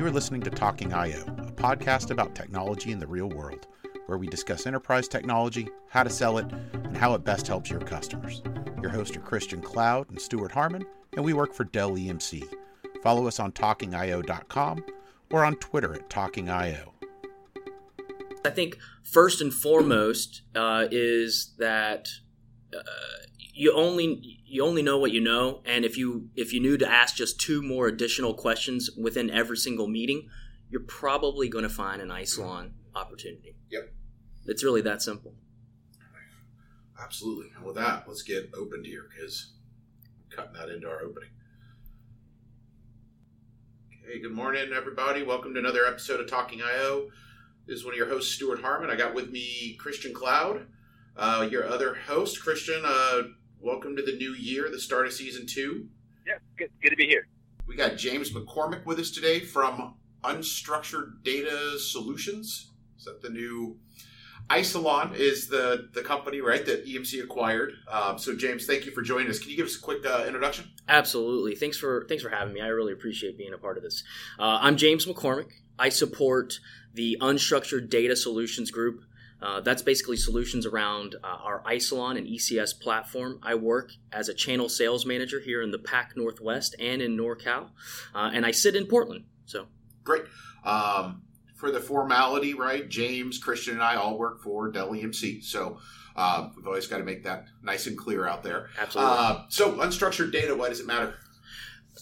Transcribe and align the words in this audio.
You 0.00 0.06
are 0.06 0.10
listening 0.10 0.40
to 0.44 0.50
Talking 0.50 0.94
IO, 0.94 1.20
a 1.20 1.52
podcast 1.52 2.10
about 2.10 2.34
technology 2.34 2.90
in 2.90 3.00
the 3.00 3.06
real 3.06 3.28
world, 3.28 3.66
where 4.06 4.16
we 4.16 4.26
discuss 4.26 4.66
enterprise 4.66 5.06
technology, 5.06 5.68
how 5.90 6.04
to 6.04 6.08
sell 6.08 6.38
it, 6.38 6.46
and 6.72 6.96
how 6.96 7.12
it 7.12 7.22
best 7.22 7.46
helps 7.46 7.68
your 7.68 7.80
customers. 7.80 8.40
Your 8.80 8.88
hosts 8.88 9.14
are 9.18 9.20
Christian 9.20 9.60
Cloud 9.60 10.08
and 10.08 10.18
Stuart 10.18 10.52
Harmon, 10.52 10.86
and 11.12 11.22
we 11.22 11.34
work 11.34 11.52
for 11.52 11.64
Dell 11.64 11.90
EMC. 11.90 12.42
Follow 13.02 13.26
us 13.26 13.38
on 13.38 13.52
talkingio.com 13.52 14.86
or 15.32 15.44
on 15.44 15.56
Twitter 15.56 15.92
at 15.92 16.08
talkingio. 16.08 16.92
I 18.42 18.48
think 18.48 18.78
first 19.02 19.42
and 19.42 19.52
foremost 19.52 20.40
uh, 20.56 20.86
is 20.90 21.52
that 21.58 22.08
uh, 22.74 22.80
you 23.54 23.72
only 23.74 24.40
you 24.46 24.64
only 24.64 24.82
know 24.82 24.98
what 24.98 25.12
you 25.12 25.20
know, 25.20 25.62
and 25.64 25.84
if 25.84 25.96
you 25.96 26.30
if 26.36 26.52
you 26.52 26.60
knew 26.60 26.76
to 26.78 26.90
ask 26.90 27.16
just 27.16 27.40
two 27.40 27.62
more 27.62 27.86
additional 27.88 28.34
questions 28.34 28.90
within 28.96 29.30
every 29.30 29.56
single 29.56 29.86
meeting, 29.86 30.28
you're 30.68 30.82
probably 30.82 31.48
going 31.48 31.64
to 31.64 31.70
find 31.70 32.00
an 32.00 32.08
Isilon 32.08 32.70
opportunity. 32.94 33.56
Yep. 33.70 33.92
It's 34.46 34.64
really 34.64 34.80
that 34.82 35.02
simple. 35.02 35.34
Absolutely. 37.02 37.46
And 37.56 37.64
with 37.64 37.76
that, 37.76 38.04
let's 38.06 38.22
get 38.22 38.50
opened 38.54 38.86
here 38.86 39.06
because 39.08 39.52
cutting 40.30 40.52
that 40.54 40.68
into 40.68 40.88
our 40.88 41.00
opening. 41.02 41.30
Okay, 44.04 44.20
good 44.20 44.32
morning, 44.32 44.70
everybody. 44.74 45.22
Welcome 45.22 45.54
to 45.54 45.60
another 45.60 45.86
episode 45.86 46.20
of 46.20 46.28
Talking 46.28 46.60
IO. 46.62 47.08
This 47.66 47.78
is 47.78 47.84
one 47.84 47.94
of 47.94 47.98
your 47.98 48.08
hosts, 48.08 48.34
Stuart 48.34 48.60
Harmon. 48.60 48.90
I 48.90 48.96
got 48.96 49.14
with 49.14 49.30
me 49.30 49.76
Christian 49.78 50.12
Cloud, 50.12 50.66
uh, 51.16 51.46
your 51.50 51.66
other 51.68 51.94
host. 51.94 52.42
Christian, 52.42 52.82
uh, 52.84 53.22
welcome 53.60 53.96
to 53.96 54.02
the 54.02 54.16
new 54.16 54.34
year, 54.34 54.68
the 54.70 54.80
start 54.80 55.06
of 55.06 55.12
season 55.12 55.46
two. 55.46 55.86
Yeah, 56.26 56.34
good, 56.56 56.70
good 56.82 56.90
to 56.90 56.96
be 56.96 57.06
here. 57.06 57.28
We 57.66 57.76
got 57.76 57.96
James 57.96 58.30
McCormick 58.30 58.84
with 58.86 58.98
us 58.98 59.10
today 59.10 59.40
from 59.40 59.94
Unstructured 60.24 61.22
Data 61.22 61.78
Solutions. 61.78 62.70
Is 62.98 63.04
that 63.04 63.22
the 63.22 63.30
new 63.30 63.78
Isilon 64.48 65.14
is 65.14 65.46
the 65.46 65.88
the 65.94 66.02
company, 66.02 66.40
right, 66.40 66.64
that 66.66 66.86
EMC 66.86 67.22
acquired. 67.22 67.72
Um, 67.88 68.18
so, 68.18 68.34
James, 68.34 68.66
thank 68.66 68.84
you 68.84 68.92
for 68.92 69.02
joining 69.02 69.28
us. 69.28 69.38
Can 69.38 69.50
you 69.50 69.56
give 69.56 69.66
us 69.66 69.76
a 69.76 69.80
quick 69.80 70.04
uh, 70.04 70.24
introduction? 70.26 70.70
Absolutely. 70.88 71.54
Thanks 71.54 71.76
for 71.76 72.04
thanks 72.08 72.22
for 72.22 72.30
having 72.30 72.54
me. 72.54 72.60
I 72.60 72.68
really 72.68 72.92
appreciate 72.92 73.38
being 73.38 73.54
a 73.54 73.58
part 73.58 73.76
of 73.76 73.82
this. 73.82 74.02
Uh, 74.38 74.58
I'm 74.60 74.76
James 74.76 75.06
McCormick. 75.06 75.50
I 75.78 75.88
support 75.88 76.58
the 76.92 77.16
Unstructured 77.20 77.88
Data 77.88 78.16
Solutions 78.16 78.70
Group. 78.70 79.02
Uh, 79.42 79.60
that's 79.60 79.82
basically 79.82 80.16
solutions 80.16 80.66
around 80.66 81.16
uh, 81.24 81.26
our 81.26 81.62
Isilon 81.62 82.18
and 82.18 82.26
ECS 82.26 82.78
platform. 82.78 83.38
I 83.42 83.54
work 83.54 83.92
as 84.12 84.28
a 84.28 84.34
channel 84.34 84.68
sales 84.68 85.06
manager 85.06 85.40
here 85.40 85.62
in 85.62 85.70
the 85.70 85.78
Pac 85.78 86.16
Northwest 86.16 86.74
and 86.78 87.00
in 87.00 87.16
NorCal, 87.16 87.70
uh, 88.14 88.30
and 88.32 88.44
I 88.44 88.50
sit 88.50 88.76
in 88.76 88.86
Portland. 88.86 89.24
So 89.46 89.66
great. 90.04 90.22
Um, 90.64 91.22
for 91.56 91.70
the 91.70 91.80
formality, 91.80 92.54
right? 92.54 92.88
James, 92.88 93.38
Christian, 93.38 93.74
and 93.74 93.82
I 93.82 93.96
all 93.96 94.18
work 94.18 94.42
for 94.42 94.70
Dell 94.70 94.90
EMC, 94.90 95.44
so 95.44 95.78
uh, 96.16 96.48
we've 96.56 96.66
always 96.66 96.86
got 96.86 96.98
to 96.98 97.04
make 97.04 97.24
that 97.24 97.46
nice 97.62 97.86
and 97.86 97.96
clear 97.96 98.26
out 98.26 98.42
there. 98.42 98.68
Absolutely. 98.78 99.14
Uh, 99.16 99.42
so, 99.48 99.72
unstructured 99.74 100.32
data, 100.32 100.54
why 100.54 100.68
does 100.68 100.80
it 100.80 100.86
matter? 100.86 101.14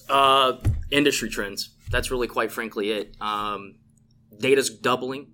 Uh, 0.08 0.54
industry 0.90 1.28
trends. 1.28 1.70
That's 1.90 2.10
really, 2.10 2.28
quite 2.28 2.52
frankly, 2.52 2.90
it. 2.90 3.16
Um, 3.20 3.76
data's 4.38 4.70
doubling 4.70 5.32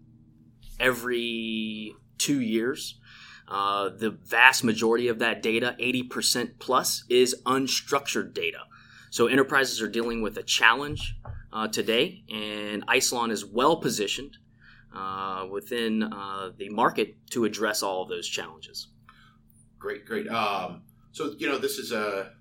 every 0.84 1.94
two 2.18 2.40
years. 2.40 2.98
Uh, 3.48 3.90
the 3.90 4.10
vast 4.10 4.64
majority 4.64 5.08
of 5.08 5.18
that 5.18 5.42
data, 5.42 5.76
80% 5.80 6.58
plus, 6.58 7.04
is 7.08 7.34
unstructured 7.44 8.34
data. 8.34 8.60
So 9.10 9.26
enterprises 9.26 9.80
are 9.82 9.88
dealing 9.88 10.22
with 10.22 10.36
a 10.38 10.42
challenge 10.42 11.16
uh, 11.52 11.68
today, 11.68 12.24
and 12.32 12.86
Isilon 12.86 13.30
is 13.30 13.44
well 13.44 13.76
positioned 13.76 14.38
uh, 14.94 15.46
within 15.50 16.02
uh, 16.02 16.50
the 16.56 16.68
market 16.70 17.16
to 17.30 17.44
address 17.44 17.82
all 17.82 18.02
of 18.02 18.08
those 18.08 18.28
challenges. 18.28 18.88
Great, 19.78 20.04
great. 20.06 20.26
Um, 20.28 20.82
so, 21.12 21.34
you 21.38 21.48
know, 21.48 21.58
this 21.58 21.78
is 21.78 21.92
a 21.92 22.32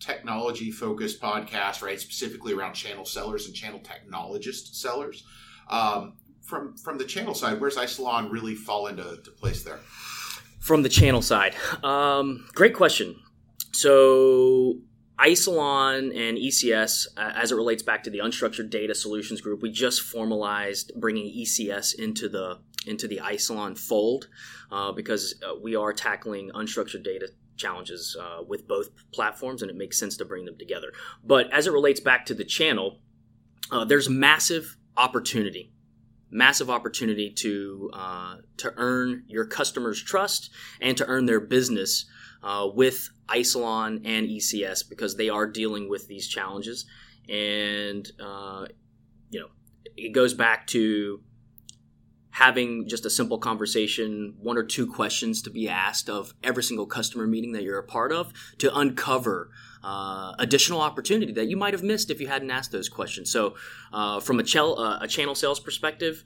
technology 0.00 0.70
focused 0.70 1.20
podcast, 1.22 1.80
right? 1.80 1.98
Specifically 1.98 2.52
around 2.52 2.74
channel 2.74 3.04
sellers 3.04 3.46
and 3.46 3.54
channel 3.54 3.80
technologist 3.80 4.74
sellers. 4.74 5.24
Um, 5.68 6.14
from 6.44 6.76
from 6.76 6.98
the 6.98 7.04
channel 7.04 7.34
side, 7.34 7.60
where's 7.60 7.76
Isilon 7.76 8.30
really 8.30 8.54
fall 8.54 8.86
into 8.86 9.02
place 9.38 9.62
there? 9.62 9.80
From 10.60 10.82
the 10.82 10.88
channel 10.88 11.22
side, 11.22 11.54
um, 11.82 12.46
great 12.54 12.74
question. 12.74 13.16
So 13.72 14.78
Isilon 15.18 16.16
and 16.16 16.38
ECS, 16.38 17.06
uh, 17.16 17.32
as 17.34 17.52
it 17.52 17.56
relates 17.56 17.82
back 17.82 18.02
to 18.04 18.10
the 18.10 18.18
Unstructured 18.18 18.70
Data 18.70 18.94
Solutions 18.94 19.40
Group, 19.40 19.62
we 19.62 19.70
just 19.70 20.02
formalized 20.02 20.92
bringing 20.96 21.26
ECS 21.26 21.94
into 21.98 22.28
the 22.28 22.60
into 22.86 23.08
the 23.08 23.18
Isilon 23.18 23.78
fold 23.78 24.28
uh, 24.70 24.92
because 24.92 25.34
uh, 25.42 25.54
we 25.60 25.74
are 25.74 25.92
tackling 25.92 26.50
unstructured 26.54 27.02
data 27.02 27.28
challenges 27.56 28.16
uh, 28.20 28.42
with 28.46 28.66
both 28.66 28.88
platforms, 29.12 29.62
and 29.62 29.70
it 29.70 29.76
makes 29.76 29.98
sense 29.98 30.16
to 30.16 30.24
bring 30.24 30.44
them 30.44 30.58
together. 30.58 30.92
But 31.22 31.52
as 31.52 31.66
it 31.66 31.72
relates 31.72 32.00
back 32.00 32.26
to 32.26 32.34
the 32.34 32.44
channel, 32.44 33.00
uh, 33.70 33.84
there's 33.84 34.08
massive 34.08 34.76
opportunity 34.96 35.73
massive 36.30 36.70
opportunity 36.70 37.30
to 37.30 37.90
uh, 37.92 38.36
to 38.58 38.72
earn 38.76 39.24
your 39.28 39.44
customers' 39.44 40.02
trust 40.02 40.50
and 40.80 40.96
to 40.96 41.06
earn 41.06 41.26
their 41.26 41.40
business 41.40 42.06
uh, 42.42 42.68
with 42.72 43.08
Isilon 43.28 44.02
and 44.04 44.28
ECS 44.28 44.88
because 44.88 45.16
they 45.16 45.28
are 45.28 45.46
dealing 45.46 45.88
with 45.88 46.06
these 46.08 46.28
challenges. 46.28 46.84
And, 47.28 48.06
uh, 48.20 48.66
you 49.30 49.40
know, 49.40 49.48
it 49.96 50.12
goes 50.12 50.34
back 50.34 50.66
to 50.68 51.20
having 52.34 52.88
just 52.88 53.06
a 53.06 53.10
simple 53.10 53.38
conversation, 53.38 54.34
one 54.40 54.58
or 54.58 54.64
two 54.64 54.92
questions 54.92 55.40
to 55.40 55.50
be 55.50 55.68
asked 55.68 56.10
of 56.10 56.34
every 56.42 56.64
single 56.64 56.84
customer 56.84 57.28
meeting 57.28 57.52
that 57.52 57.62
you're 57.62 57.78
a 57.78 57.84
part 57.84 58.10
of 58.10 58.32
to 58.58 58.76
uncover 58.76 59.50
uh, 59.84 60.32
additional 60.40 60.80
opportunity 60.80 61.32
that 61.32 61.46
you 61.46 61.56
might 61.56 61.72
have 61.72 61.84
missed 61.84 62.10
if 62.10 62.20
you 62.20 62.26
hadn't 62.26 62.50
asked 62.50 62.72
those 62.72 62.88
questions. 62.88 63.30
So, 63.30 63.54
uh, 63.92 64.18
from 64.18 64.40
a, 64.40 64.42
ch- 64.42 64.56
uh, 64.56 64.98
a 65.00 65.06
channel 65.06 65.36
sales 65.36 65.60
perspective, 65.60 66.24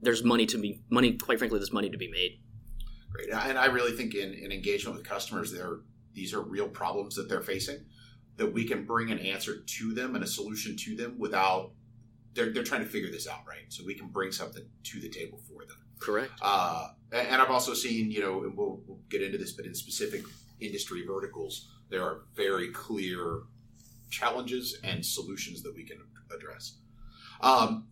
there's 0.00 0.24
money 0.24 0.46
to 0.46 0.56
be 0.56 0.80
money. 0.88 1.12
Quite 1.12 1.40
frankly, 1.40 1.58
there's 1.58 1.74
money 1.74 1.90
to 1.90 1.98
be 1.98 2.10
made. 2.10 2.40
Great, 3.12 3.28
and 3.28 3.58
I 3.58 3.66
really 3.66 3.92
think 3.92 4.14
in, 4.14 4.32
in 4.32 4.50
engagement 4.50 4.96
with 4.96 5.06
customers, 5.06 5.52
there 5.52 5.80
these 6.14 6.32
are 6.32 6.40
real 6.40 6.68
problems 6.68 7.16
that 7.16 7.28
they're 7.28 7.42
facing 7.42 7.84
that 8.38 8.50
we 8.50 8.64
can 8.64 8.86
bring 8.86 9.10
an 9.10 9.18
answer 9.18 9.60
to 9.60 9.92
them 9.92 10.14
and 10.14 10.24
a 10.24 10.26
solution 10.26 10.74
to 10.76 10.96
them 10.96 11.16
without 11.18 11.72
they're, 12.36 12.52
they're 12.52 12.62
trying 12.62 12.82
to 12.82 12.88
figure 12.88 13.10
this 13.10 13.26
out 13.26 13.40
right? 13.48 13.64
So 13.68 13.82
we 13.84 13.94
can 13.94 14.08
bring 14.08 14.30
something 14.30 14.62
to 14.84 15.00
the 15.00 15.08
table 15.08 15.40
for 15.48 15.64
them. 15.66 15.78
Correct. 15.98 16.32
Uh, 16.42 16.90
and 17.12 17.40
i've 17.40 17.50
also 17.50 17.72
seen 17.72 18.10
you 18.10 18.20
know 18.20 18.42
and 18.44 18.56
we'll, 18.56 18.80
we'll 18.86 18.98
get 19.08 19.22
into 19.22 19.38
this 19.38 19.52
but 19.52 19.64
in 19.64 19.74
specific 19.74 20.22
industry 20.60 21.04
verticals 21.06 21.70
there 21.88 22.02
are 22.02 22.22
very 22.34 22.68
clear 22.72 23.42
challenges 24.10 24.78
and 24.84 25.04
solutions 25.04 25.62
that 25.62 25.74
we 25.74 25.84
can 25.84 25.98
address. 26.34 26.78
Um, 27.40 27.86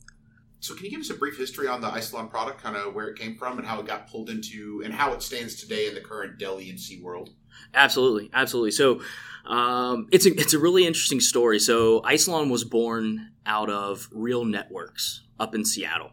so, 0.65 0.75
can 0.75 0.87
you 0.87 0.91
give 0.91 1.01
us 1.01 1.11
a 1.11 1.15
brief 1.15 1.37
history 1.37 1.69
on 1.69 1.83
the 1.83 1.91
Isilon 1.91 2.31
product, 2.31 2.63
kind 2.63 2.75
of 2.75 2.95
where 2.95 3.09
it 3.09 3.19
came 3.19 3.37
from 3.37 3.59
and 3.59 3.67
how 3.67 3.81
it 3.81 3.87
got 3.87 4.09
pulled 4.09 4.31
into, 4.31 4.81
and 4.83 4.95
how 4.95 5.13
it 5.13 5.21
stands 5.21 5.57
today 5.57 5.89
in 5.89 5.95
the 5.95 6.01
current 6.01 6.39
Dell 6.39 6.57
and 6.57 6.65
EMC 6.67 7.03
world? 7.03 7.35
Absolutely, 7.75 8.31
absolutely. 8.33 8.71
So, 8.71 9.03
um, 9.45 10.09
it's 10.11 10.25
a 10.25 10.31
it's 10.31 10.55
a 10.55 10.59
really 10.59 10.87
interesting 10.87 11.21
story. 11.21 11.59
So, 11.59 12.01
Isilon 12.01 12.49
was 12.51 12.65
born 12.65 13.33
out 13.45 13.69
of 13.69 14.09
Real 14.11 14.47
Networks 14.47 15.25
up 15.39 15.55
in 15.55 15.67
Seattle, 15.67 16.13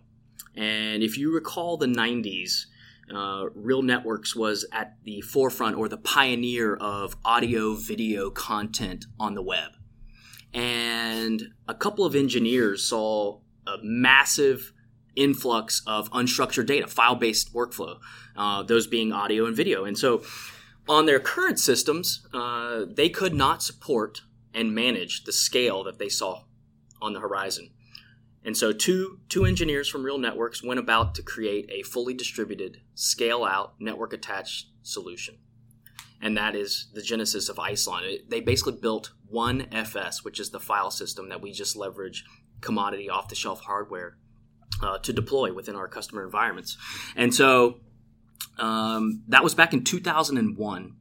and 0.54 1.02
if 1.02 1.18
you 1.18 1.34
recall 1.34 1.78
the 1.78 1.88
'90s. 1.88 2.66
Uh, 3.14 3.50
Real 3.56 3.82
Networks 3.82 4.38
was 4.38 4.66
at 4.72 4.96
the 5.04 5.20
forefront 5.20 5.76
or 5.76 5.90
the 5.90 5.98
pioneer 5.98 6.76
of 6.78 7.18
audio 7.26 7.74
video 7.74 8.30
content 8.30 9.04
on 9.20 9.34
the 9.34 9.42
web. 9.42 9.72
And 10.54 11.50
a 11.68 11.74
couple 11.74 12.06
of 12.06 12.16
engineers 12.16 12.84
saw 12.84 13.42
a 13.68 13.78
massive 13.84 14.74
influx 15.16 15.82
of 15.86 16.10
unstructured 16.12 16.66
data, 16.66 16.88
file 16.88 17.16
based 17.16 17.54
workflow, 17.54 18.00
uh, 18.36 18.64
those 18.64 18.88
being 18.88 19.12
audio 19.12 19.46
and 19.46 19.56
video. 19.56 19.86
And 19.86 19.98
so 19.98 20.24
on 20.88 21.06
their 21.06 21.20
current 21.20 21.60
systems, 21.60 22.26
uh, 22.34 22.86
they 22.88 23.10
could 23.10 23.34
not 23.34 23.62
support 23.62 24.22
and 24.54 24.74
manage 24.74 25.24
the 25.24 25.32
scale 25.32 25.84
that 25.84 26.00
they 26.00 26.10
saw 26.10 26.44
on 27.02 27.14
the 27.14 27.20
horizon. 27.20 27.70
And 28.44 28.58
so 28.58 28.72
two, 28.72 29.20
two 29.30 29.46
engineers 29.46 29.88
from 29.88 30.04
Real 30.04 30.18
Networks 30.18 30.64
went 30.64 30.80
about 30.80 31.14
to 31.16 31.22
create 31.22 31.70
a 31.72 31.84
fully 31.84 32.14
distributed, 32.14 32.82
scale 32.96 33.44
out, 33.44 33.76
network 33.80 34.14
attached 34.14 34.68
solution. 34.82 35.38
And 36.22 36.38
that 36.38 36.56
is 36.56 36.90
the 36.94 37.02
genesis 37.02 37.50
of 37.50 37.58
Isilon. 37.58 38.28
They 38.28 38.42
basically 38.42 38.80
built 38.80 39.12
OneFS, 39.32 40.24
which 40.24 40.40
is 40.40 40.50
the 40.50 40.60
file 40.60 40.92
system 40.92 41.30
that 41.30 41.42
we 41.42 41.52
just 41.52 41.76
leverage 41.76 42.26
commodity 42.62 43.10
off 43.10 43.28
the 43.28 43.36
shelf 43.36 43.62
hardware 43.62 44.18
uh, 44.82 44.98
to 45.00 45.14
deploy 45.14 45.54
within 45.54 45.76
our 45.76 45.88
customer 45.88 46.24
environments. 46.24 46.78
And 47.16 47.34
so 47.34 47.80
um, 48.58 49.24
that 49.28 49.44
was 49.44 49.56
back 49.56 49.74
in 49.74 49.84
2001. 49.84 50.96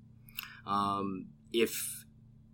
Um, 0.66 1.26
if 1.52 2.04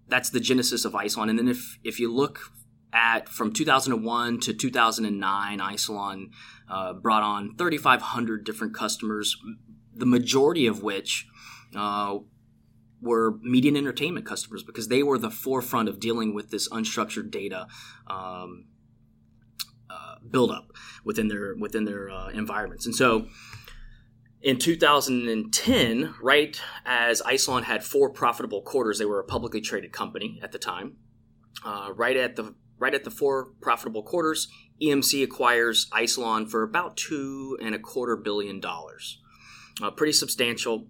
that's 0.09 0.31
the 0.31 0.41
genesis 0.41 0.85
of 0.85 0.93
Isilon, 0.93 1.29
and 1.31 1.39
then 1.39 1.49
if 1.49 1.79
if 1.85 2.01
you 2.01 2.13
look 2.13 2.53
at 2.93 3.29
from 3.29 3.53
2001 3.53 4.41
to 4.41 4.55
2009, 4.55 5.59
Isilon 5.59 6.31
uh, 6.71 6.93
brought 6.95 7.23
on 7.23 7.55
3,500 7.57 8.45
different 8.45 8.75
customers, 8.75 9.37
the 9.95 10.07
majority 10.07 10.67
of 10.67 10.83
which 10.83 11.27
uh, 11.75 12.19
were 13.01 13.39
media 13.43 13.71
and 13.71 13.77
entertainment 13.77 14.25
customers 14.25 14.63
because 14.63 14.89
they 14.89 15.03
were 15.03 15.19
the 15.19 15.31
forefront 15.31 15.89
of 15.89 16.01
dealing 16.01 16.35
with 16.35 16.51
this 16.51 16.69
unstructured 16.71 17.31
data 17.31 17.67
um, 18.07 18.67
buildup 20.31 20.73
within 21.05 21.29
their 21.29 21.55
within 21.59 21.85
their 21.85 22.11
uh, 22.11 22.29
environments. 22.29 22.87
And 22.87 22.95
so, 22.95 23.27
in 24.43 24.59
2010, 24.59 26.15
right 26.23 26.61
as 26.85 27.23
Isilon 27.23 27.65
had 27.65 27.83
four 27.83 28.11
profitable 28.11 28.63
quarters, 28.63 28.99
they 28.99 29.05
were 29.05 29.21
a 29.21 29.25
publicly 29.25 29.61
traded 29.61 29.93
company 29.93 30.39
at 30.43 30.53
the 30.53 30.59
time. 30.59 30.97
Uh, 31.65 31.91
right 31.95 32.17
at 32.17 32.37
the 32.37 32.55
right 32.79 32.95
at 32.95 33.05
the 33.05 33.11
four 33.11 33.53
profitable 33.61 34.03
quarters, 34.03 34.49
EMC 34.83 35.23
acquires 35.25 35.89
Isilon 35.91 36.49
for 36.49 36.63
about 36.63 36.97
two 36.97 37.59
and 37.63 37.75
a 37.75 37.79
quarter 37.79 38.17
billion 38.17 38.61
dollars. 38.61 39.21
Uh, 39.83 39.91
pretty 39.91 40.13
substantial. 40.13 40.89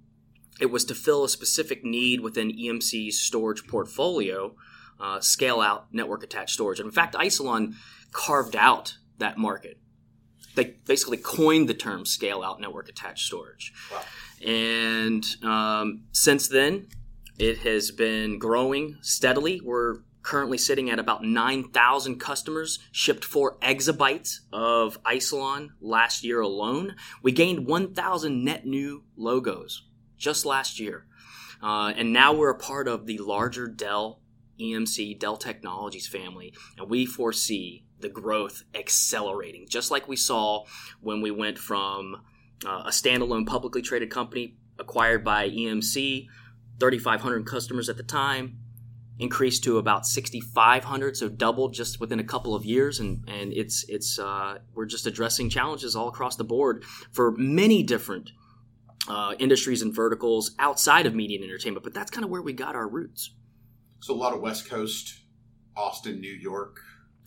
It 0.61 0.67
was 0.67 0.85
to 0.87 0.95
fill 0.95 1.25
a 1.25 1.29
specific 1.29 1.85
need 1.85 2.21
within 2.21 2.51
EMC's 2.51 3.21
storage 3.21 3.67
portfolio, 3.67 4.55
uh, 4.99 5.21
scale 5.21 5.61
out 5.61 5.93
network 5.93 6.23
attached 6.23 6.55
storage. 6.55 6.81
And 6.81 6.87
in 6.87 6.93
fact, 6.93 7.15
Isilon 7.15 7.75
carved 8.13 8.57
out 8.57 8.97
that 9.19 9.39
market. 9.39 9.79
They 10.55 10.77
basically 10.87 11.19
coined 11.19 11.69
the 11.69 11.75
term 11.75 12.07
scale 12.07 12.43
out 12.43 12.61
network 12.61 12.89
attached 12.89 13.27
storage. 13.27 13.73
Wow. 13.93 14.03
And 14.45 15.25
um, 15.43 16.05
since 16.13 16.49
then, 16.49 16.89
it 17.39 17.59
has 17.59 17.91
been 17.91 18.39
growing 18.39 18.97
steadily. 19.03 19.61
We're 19.63 19.97
currently 20.23 20.59
sitting 20.59 20.91
at 20.91 20.99
about 20.99 21.23
9,000 21.23 22.19
customers, 22.19 22.81
shipped 22.91 23.25
4 23.25 23.59
exabytes 23.59 24.41
of 24.53 25.01
Isilon 25.05 25.71
last 25.81 26.25
year 26.25 26.41
alone. 26.41 26.97
We 27.23 27.33
gained 27.33 27.67
1,000 27.67 28.45
net 28.45 28.67
new 28.67 29.05
logos 29.17 29.85
just 30.17 30.45
last 30.45 30.81
year. 30.81 31.07
Uh, 31.63 31.93
and 31.97 32.13
now 32.13 32.33
we're 32.33 32.51
a 32.51 32.59
part 32.59 32.89
of 32.89 33.07
the 33.07 33.19
larger 33.19 33.69
Dell 33.69 34.21
EMC, 34.61 35.19
Dell 35.19 35.37
Technologies 35.37 36.09
family, 36.09 36.55
and 36.77 36.91
we 36.91 37.07
foresee 37.07 37.86
the 38.01 38.09
growth 38.09 38.63
accelerating, 38.75 39.67
just 39.69 39.91
like 39.91 40.09
we 40.09 40.17
saw 40.17 40.65
when 41.01 41.21
we 41.21 41.31
went 41.31 41.59
from 41.59 42.17
uh, 42.65 42.85
a 42.87 42.91
standalone 42.91 43.47
publicly 43.47 43.83
traded 43.83 44.11
company 44.11 44.57
acquired 44.79 45.25
by 45.25 45.49
EMC, 45.49 46.27
3,500 46.79 47.47
customers 47.47 47.89
at 47.89 47.97
the 47.97 48.03
time, 48.03 48.59
increased 49.19 49.65
to 49.65 49.79
about 49.79 50.07
6,500, 50.07 51.17
so 51.17 51.29
doubled 51.29 51.73
just 51.73 52.01
within 52.01 52.21
a 52.21 52.25
couple 52.25 52.55
of 52.55 52.65
years, 52.65 53.01
and 53.01 53.25
and 53.29 53.53
it's 53.53 53.85
it's 53.89 54.19
uh, 54.19 54.59
we're 54.75 54.87
just 54.87 55.07
addressing 55.07 55.49
challenges 55.49 55.97
all 55.97 56.09
across 56.09 56.37
the 56.37 56.45
board 56.45 56.85
for 57.13 57.33
many 57.33 57.83
different 57.83 58.31
uh, 59.09 59.35
industries 59.39 59.83
and 59.83 59.95
verticals 59.95 60.55
outside 60.59 61.07
of 61.07 61.15
media 61.15 61.39
and 61.39 61.45
entertainment. 61.49 61.85
But 61.85 61.95
that's 61.95 62.11
kind 62.11 62.25
of 62.25 62.31
where 62.31 62.43
we 62.43 62.53
got 62.53 62.75
our 62.75 62.89
roots. 62.89 63.35
So 64.01 64.15
a 64.15 64.17
lot 64.17 64.35
of 64.35 64.41
West 64.41 64.69
Coast, 64.69 65.23
Austin, 65.75 66.21
New 66.21 66.33
York 66.33 66.79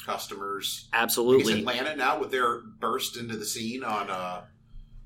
customers. 0.06 0.88
Absolutely. 0.94 1.60
Atlanta 1.60 1.96
now 1.96 2.20
with 2.20 2.32
their 2.32 2.60
burst 2.80 3.18
into 3.18 3.38
the 3.38 3.46
scene 3.46 3.84
on 3.84 4.10
uh, 4.10 4.42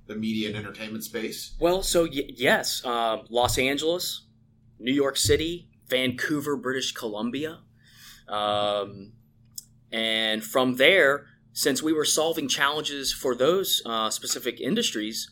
the 0.07 0.15
media 0.15 0.49
and 0.49 0.57
entertainment 0.57 1.03
space. 1.03 1.55
Well, 1.59 1.83
so 1.83 2.03
y- 2.03 2.29
yes, 2.29 2.83
uh, 2.85 3.19
Los 3.29 3.57
Angeles, 3.57 4.25
New 4.79 4.93
York 4.93 5.17
City, 5.17 5.69
Vancouver, 5.87 6.55
British 6.55 6.91
Columbia, 6.91 7.59
um, 8.27 9.13
and 9.91 10.43
from 10.43 10.77
there, 10.77 11.25
since 11.53 11.83
we 11.83 11.93
were 11.93 12.05
solving 12.05 12.47
challenges 12.47 13.13
for 13.13 13.35
those 13.35 13.81
uh, 13.85 14.09
specific 14.09 14.59
industries, 14.59 15.29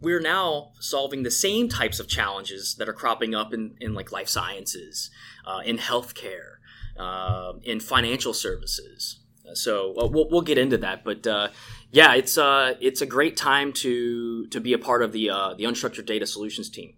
we're 0.00 0.20
now 0.20 0.72
solving 0.80 1.22
the 1.22 1.30
same 1.30 1.68
types 1.68 2.00
of 2.00 2.08
challenges 2.08 2.74
that 2.76 2.88
are 2.88 2.92
cropping 2.92 3.34
up 3.34 3.54
in, 3.54 3.76
in 3.80 3.94
like 3.94 4.10
life 4.10 4.28
sciences, 4.28 5.10
uh, 5.46 5.60
in 5.64 5.78
healthcare, 5.78 6.51
uh, 6.98 7.52
in 7.62 7.80
financial 7.80 8.32
services. 8.32 9.20
So 9.54 9.94
uh, 9.98 10.06
we'll, 10.06 10.28
we'll 10.30 10.42
get 10.42 10.56
into 10.56 10.78
that, 10.78 11.04
but 11.04 11.26
uh, 11.26 11.48
yeah, 11.90 12.14
it's 12.14 12.38
uh, 12.38 12.74
it's 12.80 13.02
a 13.02 13.06
great 13.06 13.36
time 13.36 13.72
to 13.74 14.46
to 14.46 14.60
be 14.60 14.72
a 14.72 14.78
part 14.78 15.02
of 15.02 15.12
the 15.12 15.30
uh, 15.30 15.54
the 15.54 15.64
unstructured 15.64 16.06
data 16.06 16.26
solutions 16.26 16.70
team. 16.70 16.94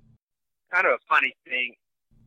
Kind 0.72 0.86
of 0.86 0.92
a 0.92 0.98
funny 1.08 1.34
thing. 1.44 1.74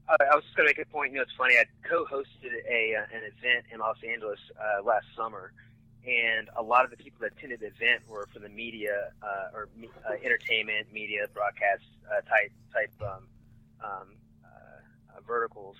Uh, 0.09 0.15
I 0.19 0.35
was 0.35 0.43
just 0.43 0.55
going 0.55 0.67
to 0.67 0.75
make 0.77 0.85
a 0.85 0.89
point. 0.89 1.11
You 1.11 1.17
know, 1.17 1.23
it's 1.23 1.31
funny. 1.37 1.55
I 1.55 1.65
co-hosted 1.87 2.51
a 2.69 2.95
uh, 2.95 3.15
an 3.15 3.23
event 3.23 3.65
in 3.71 3.79
Los 3.79 3.97
Angeles 4.03 4.39
uh, 4.59 4.83
last 4.83 5.05
summer, 5.15 5.53
and 6.05 6.49
a 6.55 6.63
lot 6.63 6.85
of 6.85 6.91
the 6.91 6.97
people 6.97 7.19
that 7.21 7.33
attended 7.37 7.59
the 7.59 7.67
event 7.67 8.03
were 8.07 8.27
from 8.33 8.43
the 8.43 8.49
media 8.49 9.11
uh, 9.21 9.55
or 9.55 9.69
uh, 10.05 10.13
entertainment, 10.23 10.87
media, 10.91 11.27
broadcast 11.33 11.83
uh, 12.07 12.21
type 12.27 12.51
type 12.73 12.91
um, 13.01 13.27
um, 13.83 14.07
uh, 14.43 15.17
uh, 15.17 15.21
verticals. 15.25 15.75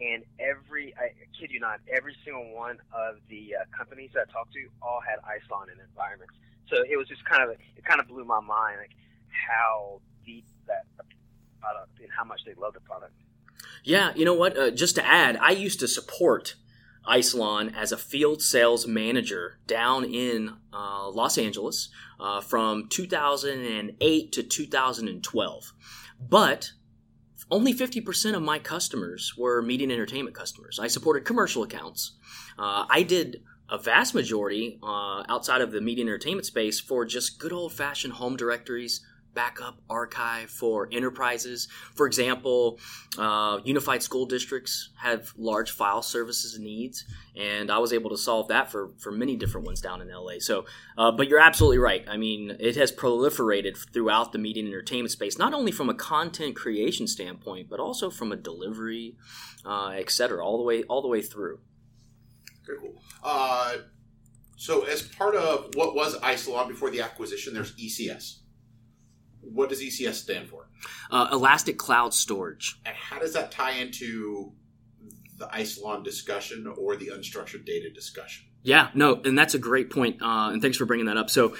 And 0.00 0.24
every, 0.40 0.94
I 0.96 1.12
kid 1.38 1.50
you 1.50 1.60
not, 1.60 1.80
every 1.92 2.16
single 2.24 2.54
one 2.54 2.78
of 2.92 3.16
the 3.28 3.54
uh, 3.60 3.64
companies 3.76 4.10
that 4.14 4.28
I 4.28 4.32
talked 4.32 4.52
to 4.54 4.68
all 4.80 5.00
had 5.00 5.18
Isilon 5.20 5.72
in 5.72 5.78
environments. 5.80 6.34
So 6.68 6.82
it 6.88 6.96
was 6.96 7.06
just 7.08 7.24
kind 7.24 7.42
of, 7.42 7.50
it 7.50 7.84
kind 7.84 8.00
of 8.00 8.08
blew 8.08 8.24
my 8.24 8.40
mind, 8.40 8.78
like 8.78 8.96
how 9.28 10.00
deep 10.24 10.46
that 10.66 10.84
product 11.60 12.00
and 12.00 12.08
how 12.16 12.24
much 12.24 12.40
they 12.46 12.54
love 12.54 12.74
the 12.74 12.80
product. 12.80 13.12
Yeah, 13.84 14.12
you 14.14 14.24
know 14.24 14.34
what? 14.34 14.56
Uh, 14.56 14.70
just 14.70 14.94
to 14.96 15.06
add, 15.06 15.36
I 15.36 15.50
used 15.50 15.80
to 15.80 15.88
support 15.88 16.54
Isilon 17.06 17.74
as 17.74 17.92
a 17.92 17.96
field 17.96 18.42
sales 18.42 18.86
manager 18.86 19.58
down 19.66 20.04
in 20.04 20.56
uh, 20.72 21.08
Los 21.08 21.38
Angeles 21.38 21.88
uh, 22.18 22.40
from 22.40 22.88
2008 22.88 24.32
to 24.32 24.42
2012. 24.42 25.72
But 26.20 26.72
only 27.50 27.74
50% 27.74 28.34
of 28.34 28.42
my 28.42 28.58
customers 28.58 29.34
were 29.36 29.60
media 29.62 29.86
and 29.86 29.92
entertainment 29.92 30.36
customers. 30.36 30.78
I 30.78 30.86
supported 30.86 31.24
commercial 31.24 31.62
accounts. 31.62 32.12
Uh, 32.58 32.86
I 32.88 33.02
did 33.02 33.42
a 33.68 33.78
vast 33.78 34.14
majority 34.14 34.78
uh, 34.82 35.22
outside 35.28 35.60
of 35.60 35.72
the 35.72 35.80
media 35.80 36.02
and 36.02 36.10
entertainment 36.10 36.46
space 36.46 36.80
for 36.80 37.04
just 37.04 37.38
good 37.38 37.52
old 37.52 37.72
fashioned 37.72 38.14
home 38.14 38.36
directories, 38.36 39.04
backup 39.34 39.80
archive 39.88 40.50
for 40.50 40.88
enterprises. 40.92 41.68
For 41.94 42.06
example, 42.06 42.78
uh, 43.18 43.60
unified 43.64 44.02
school 44.02 44.26
districts 44.26 44.90
have 44.96 45.32
large 45.36 45.70
file 45.70 46.02
services 46.02 46.58
needs, 46.58 47.04
and 47.36 47.70
I 47.70 47.78
was 47.78 47.92
able 47.92 48.10
to 48.10 48.18
solve 48.18 48.48
that 48.48 48.70
for, 48.70 48.90
for 48.98 49.10
many 49.10 49.36
different 49.36 49.66
ones 49.66 49.80
down 49.80 50.00
in 50.00 50.08
LA. 50.08 50.38
So, 50.38 50.66
uh, 50.98 51.12
but 51.12 51.28
you're 51.28 51.40
absolutely 51.40 51.78
right. 51.78 52.04
I 52.08 52.16
mean, 52.16 52.56
it 52.58 52.76
has 52.76 52.92
proliferated 52.92 53.76
throughout 53.92 54.32
the 54.32 54.38
media 54.38 54.62
and 54.62 54.72
entertainment 54.72 55.12
space, 55.12 55.38
not 55.38 55.54
only 55.54 55.72
from 55.72 55.88
a 55.88 55.94
content 55.94 56.56
creation 56.56 57.06
standpoint, 57.06 57.68
but 57.68 57.80
also 57.80 58.10
from 58.10 58.32
a 58.32 58.36
delivery, 58.36 59.16
uh, 59.64 59.88
et 59.96 60.10
cetera, 60.10 60.44
all 60.44 60.58
the 60.58 60.64
way 60.64 60.82
all 60.84 61.02
the 61.02 61.08
way 61.08 61.22
through. 61.22 61.60
Very 62.66 62.78
cool. 62.78 63.02
Uh, 63.22 63.76
so 64.56 64.82
as 64.84 65.00
part 65.00 65.34
of 65.34 65.70
what 65.74 65.94
was 65.94 66.18
Isilon 66.20 66.68
before 66.68 66.90
the 66.90 67.00
acquisition, 67.00 67.54
there's 67.54 67.74
ECS. 67.76 68.39
What 69.40 69.68
does 69.68 69.80
ECS 69.80 70.14
stand 70.14 70.48
for? 70.48 70.68
Uh, 71.10 71.28
Elastic 71.32 71.78
Cloud 71.78 72.14
Storage. 72.14 72.80
And 72.84 72.96
how 72.96 73.18
does 73.18 73.32
that 73.34 73.50
tie 73.50 73.72
into 73.72 74.52
the 75.38 75.46
Isilon 75.46 76.04
discussion 76.04 76.66
or 76.66 76.96
the 76.96 77.08
unstructured 77.08 77.64
data 77.64 77.90
discussion? 77.90 78.46
Yeah, 78.62 78.90
no, 78.94 79.20
and 79.24 79.38
that's 79.38 79.54
a 79.54 79.58
great 79.58 79.90
point, 79.90 80.20
uh, 80.20 80.50
and 80.52 80.60
thanks 80.60 80.76
for 80.76 80.84
bringing 80.84 81.06
that 81.06 81.16
up. 81.16 81.30
So, 81.30 81.56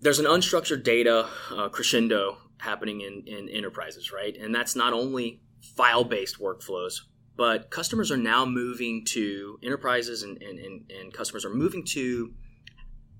there's 0.00 0.18
an 0.18 0.26
unstructured 0.26 0.84
data 0.84 1.28
uh, 1.50 1.68
crescendo 1.68 2.38
happening 2.58 3.00
in, 3.00 3.24
in 3.26 3.48
enterprises, 3.48 4.12
right? 4.12 4.36
And 4.36 4.54
that's 4.54 4.76
not 4.76 4.92
only 4.92 5.40
file 5.76 6.04
based 6.04 6.38
workflows, 6.38 7.00
but 7.36 7.70
customers 7.70 8.10
are 8.10 8.16
now 8.16 8.44
moving 8.44 9.04
to 9.06 9.58
enterprises 9.62 10.22
and, 10.22 10.40
and, 10.42 10.58
and, 10.58 10.90
and 10.90 11.12
customers 11.12 11.44
are 11.44 11.54
moving 11.54 11.84
to 11.86 12.32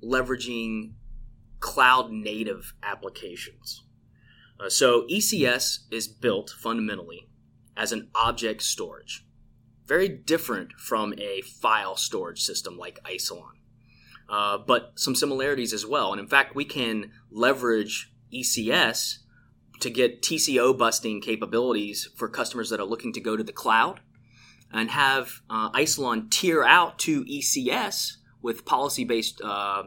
leveraging 0.02 0.92
cloud 1.60 2.10
native 2.10 2.74
applications. 2.82 3.84
Uh, 4.60 4.68
so, 4.68 5.06
ECS 5.10 5.80
is 5.90 6.08
built 6.08 6.50
fundamentally 6.50 7.28
as 7.76 7.92
an 7.92 8.10
object 8.14 8.62
storage 8.62 9.24
very 9.88 10.08
different 10.08 10.72
from 10.74 11.14
a 11.18 11.40
file 11.40 11.96
storage 11.96 12.42
system 12.42 12.76
like 12.76 13.00
Isilon. 13.04 13.54
Uh, 14.28 14.58
but 14.58 14.92
some 14.96 15.14
similarities 15.14 15.72
as 15.72 15.86
well. 15.86 16.12
And 16.12 16.20
in 16.20 16.28
fact, 16.28 16.54
we 16.54 16.66
can 16.66 17.10
leverage 17.30 18.12
ECS 18.32 19.16
to 19.80 19.88
get 19.88 20.22
TCO 20.22 20.76
busting 20.76 21.22
capabilities 21.22 22.10
for 22.16 22.28
customers 22.28 22.68
that 22.68 22.78
are 22.78 22.84
looking 22.84 23.14
to 23.14 23.20
go 23.20 23.36
to 23.36 23.42
the 23.42 23.52
cloud 23.52 24.00
and 24.70 24.90
have 24.90 25.40
uh, 25.48 25.70
Isilon 25.70 26.30
tier 26.30 26.62
out 26.62 26.98
to 27.00 27.24
ECS 27.24 28.18
with 28.42 28.66
policy 28.66 29.04
based 29.04 29.40
uh, 29.42 29.84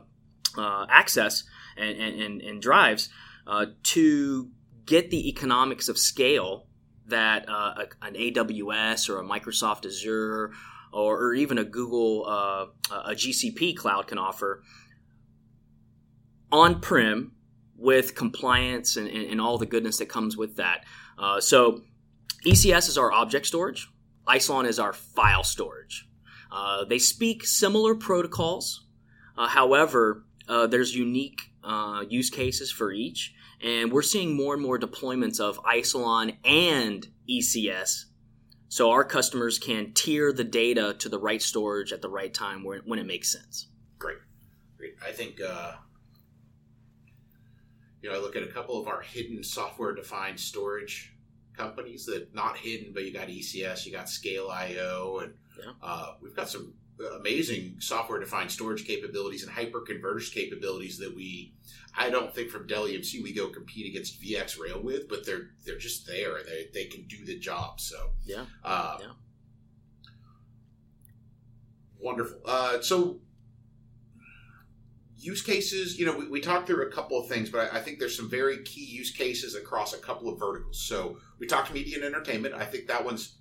uh, 0.57 0.85
access 0.89 1.43
and, 1.77 1.97
and, 1.97 2.41
and 2.41 2.61
drives 2.61 3.09
uh, 3.47 3.67
to 3.83 4.49
get 4.85 5.09
the 5.09 5.29
economics 5.29 5.89
of 5.89 5.97
scale 5.97 6.67
that 7.07 7.47
uh, 7.47 7.85
an 8.01 8.13
AWS 8.13 9.09
or 9.09 9.19
a 9.19 9.23
Microsoft 9.23 9.85
Azure 9.85 10.51
or, 10.93 11.17
or 11.17 11.33
even 11.33 11.57
a 11.57 11.63
Google, 11.63 12.25
uh, 12.27 12.65
a 13.05 13.11
GCP 13.11 13.75
cloud 13.75 14.07
can 14.07 14.17
offer 14.17 14.63
on 16.51 16.81
prem 16.81 17.31
with 17.77 18.15
compliance 18.15 18.97
and, 18.97 19.07
and, 19.07 19.31
and, 19.31 19.41
all 19.41 19.57
the 19.57 19.65
goodness 19.65 19.97
that 19.97 20.07
comes 20.07 20.37
with 20.37 20.57
that. 20.57 20.83
Uh, 21.17 21.39
so 21.39 21.81
ECS 22.45 22.89
is 22.89 22.97
our 22.97 23.11
object 23.11 23.45
storage. 23.45 23.89
Isilon 24.27 24.67
is 24.67 24.77
our 24.79 24.93
file 24.93 25.43
storage. 25.43 26.07
Uh, 26.51 26.83
they 26.85 26.99
speak 26.99 27.45
similar 27.45 27.95
protocols. 27.95 28.85
Uh, 29.37 29.47
however, 29.47 30.25
uh, 30.47 30.67
there's 30.67 30.95
unique 30.95 31.50
uh, 31.63 32.03
use 32.09 32.29
cases 32.29 32.71
for 32.71 32.91
each, 32.91 33.33
and 33.63 33.91
we're 33.91 34.01
seeing 34.01 34.35
more 34.35 34.53
and 34.53 34.63
more 34.63 34.79
deployments 34.79 35.39
of 35.39 35.57
Isilon 35.63 36.37
and 36.43 37.07
ECS. 37.29 38.05
So 38.69 38.91
our 38.91 39.03
customers 39.03 39.59
can 39.59 39.93
tier 39.93 40.31
the 40.31 40.45
data 40.45 40.95
to 40.99 41.09
the 41.09 41.19
right 41.19 41.41
storage 41.41 41.91
at 41.91 42.01
the 42.01 42.09
right 42.09 42.33
time 42.33 42.63
when, 42.63 42.79
when 42.85 42.99
it 42.99 43.05
makes 43.05 43.31
sense. 43.31 43.67
Great, 43.99 44.17
great. 44.77 44.95
I 45.05 45.11
think 45.11 45.41
uh, 45.41 45.73
you 48.01 48.09
know 48.09 48.15
I 48.15 48.19
look 48.19 48.35
at 48.35 48.43
a 48.43 48.47
couple 48.47 48.79
of 48.79 48.87
our 48.87 49.01
hidden 49.01 49.43
software-defined 49.43 50.39
storage 50.39 51.13
companies 51.55 52.05
that 52.05 52.33
not 52.33 52.57
hidden, 52.57 52.93
but 52.93 53.03
you 53.03 53.13
got 53.13 53.27
ECS, 53.27 53.85
you 53.85 53.91
got 53.91 54.09
Scale.io, 54.09 55.19
and 55.19 55.33
yeah. 55.59 55.71
uh, 55.83 56.13
we've 56.21 56.35
got 56.35 56.49
some 56.49 56.73
amazing 57.19 57.75
software 57.79 58.19
defined 58.19 58.51
storage 58.51 58.85
capabilities 58.85 59.43
and 59.43 59.51
hyper 59.51 59.81
converged 59.81 60.33
capabilities 60.33 60.97
that 60.97 61.15
we 61.15 61.53
I 61.97 62.09
don't 62.09 62.33
think 62.33 62.49
from 62.49 62.67
Dell 62.67 62.85
EMC 62.85 63.21
we 63.21 63.33
go 63.33 63.49
compete 63.49 63.85
against 63.87 64.21
VxRail 64.21 64.81
with, 64.83 65.09
but 65.09 65.25
they're 65.25 65.49
they're 65.65 65.77
just 65.77 66.07
there. 66.07 66.43
They 66.43 66.67
they 66.73 66.85
can 66.85 67.05
do 67.07 67.25
the 67.25 67.37
job. 67.37 67.79
So 67.79 68.11
yeah, 68.25 68.45
uh, 68.63 68.97
yeah. 68.99 69.07
wonderful. 71.99 72.39
Uh, 72.45 72.81
so 72.81 73.19
use 75.17 75.41
cases, 75.41 75.99
you 75.99 76.05
know, 76.05 76.17
we, 76.17 76.27
we 76.27 76.41
talked 76.41 76.67
through 76.67 76.87
a 76.87 76.91
couple 76.91 77.19
of 77.19 77.27
things, 77.27 77.49
but 77.49 77.71
I, 77.71 77.77
I, 77.77 77.81
think 77.81 77.99
there's 77.99 78.17
some 78.17 78.29
very 78.29 78.63
key 78.63 78.83
use 78.83 79.11
cases 79.11 79.53
across 79.53 79.93
a 79.93 79.99
couple 79.99 80.27
of 80.29 80.39
verticals. 80.39 80.81
So 80.81 81.17
we 81.37 81.45
talked 81.45 81.71
media 81.71 81.97
and 81.97 82.05
entertainment. 82.05 82.55
I 82.55 82.65
think 82.65 82.87
that 82.87 83.05
one's 83.05 83.37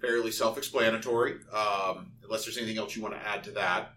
fairly 0.00 0.30
self-explanatory. 0.30 1.36
Um, 1.54 2.11
unless 2.24 2.44
there's 2.44 2.58
anything 2.58 2.78
else 2.78 2.96
you 2.96 3.02
want 3.02 3.14
to 3.14 3.20
add 3.26 3.44
to 3.44 3.50
that. 3.52 3.92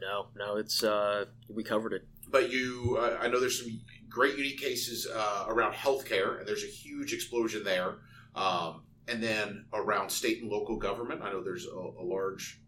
No, 0.00 0.26
no, 0.36 0.56
it's 0.56 0.82
uh, 0.82 1.26
we 1.48 1.62
covered 1.62 1.92
it. 1.92 2.06
But 2.28 2.50
you, 2.50 2.98
uh, 3.00 3.18
I 3.20 3.28
know 3.28 3.38
there's 3.38 3.60
some 3.60 3.80
great 4.08 4.36
unique 4.36 4.58
cases 4.58 5.06
uh, 5.06 5.44
around 5.48 5.74
healthcare, 5.74 6.38
and 6.38 6.48
there's 6.48 6.64
a 6.64 6.68
huge 6.68 7.12
explosion 7.12 7.62
there. 7.62 7.98
Um, 8.34 8.82
and 9.08 9.22
then 9.22 9.66
around 9.72 10.10
state 10.10 10.42
and 10.42 10.50
local 10.50 10.76
government, 10.76 11.22
I 11.22 11.30
know 11.30 11.42
there's 11.42 11.66
a, 11.66 11.70
a 11.70 12.04
large 12.04 12.60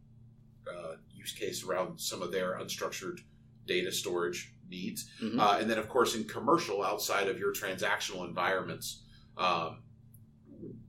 uh, 0.68 0.94
use 1.10 1.32
case 1.32 1.64
around 1.64 1.98
some 1.98 2.22
of 2.22 2.32
their 2.32 2.58
unstructured 2.58 3.20
data 3.66 3.90
storage 3.92 4.52
needs. 4.68 5.10
Mm-hmm. 5.22 5.40
Uh, 5.40 5.58
and 5.58 5.70
then, 5.70 5.78
of 5.78 5.88
course, 5.88 6.14
in 6.14 6.24
commercial, 6.24 6.82
outside 6.82 7.28
of 7.28 7.38
your 7.38 7.52
transactional 7.52 8.26
environments, 8.26 9.02
um, 9.36 9.83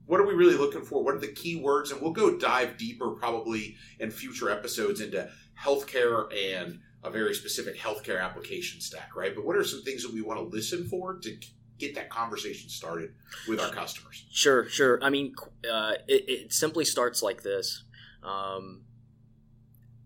what 0.06 0.20
are 0.20 0.26
we 0.26 0.34
really 0.34 0.56
looking 0.56 0.82
for? 0.82 1.02
What 1.02 1.14
are 1.14 1.20
the 1.20 1.32
key 1.32 1.56
words? 1.56 1.90
And 1.90 2.00
we'll 2.00 2.12
go 2.12 2.36
dive 2.36 2.76
deeper 2.78 3.10
probably 3.10 3.76
in 3.98 4.10
future 4.10 4.50
episodes 4.50 5.00
into 5.00 5.28
healthcare 5.60 6.26
and 6.54 6.80
a 7.02 7.10
very 7.10 7.34
specific 7.34 7.78
healthcare 7.78 8.22
application 8.22 8.80
stack, 8.80 9.14
right? 9.16 9.34
But 9.34 9.44
what 9.44 9.56
are 9.56 9.64
some 9.64 9.82
things 9.82 10.02
that 10.02 10.12
we 10.12 10.22
want 10.22 10.38
to 10.38 10.44
listen 10.44 10.86
for 10.88 11.18
to 11.18 11.36
get 11.78 11.94
that 11.94 12.08
conversation 12.08 12.68
started 12.68 13.10
with 13.48 13.60
our 13.60 13.70
customers? 13.70 14.24
Sure, 14.30 14.68
sure. 14.68 15.02
I 15.02 15.10
mean, 15.10 15.34
uh, 15.70 15.94
it, 16.08 16.28
it, 16.28 16.52
simply 16.52 16.84
starts 16.84 17.22
like 17.22 17.42
this. 17.42 17.84
Um, 18.22 18.82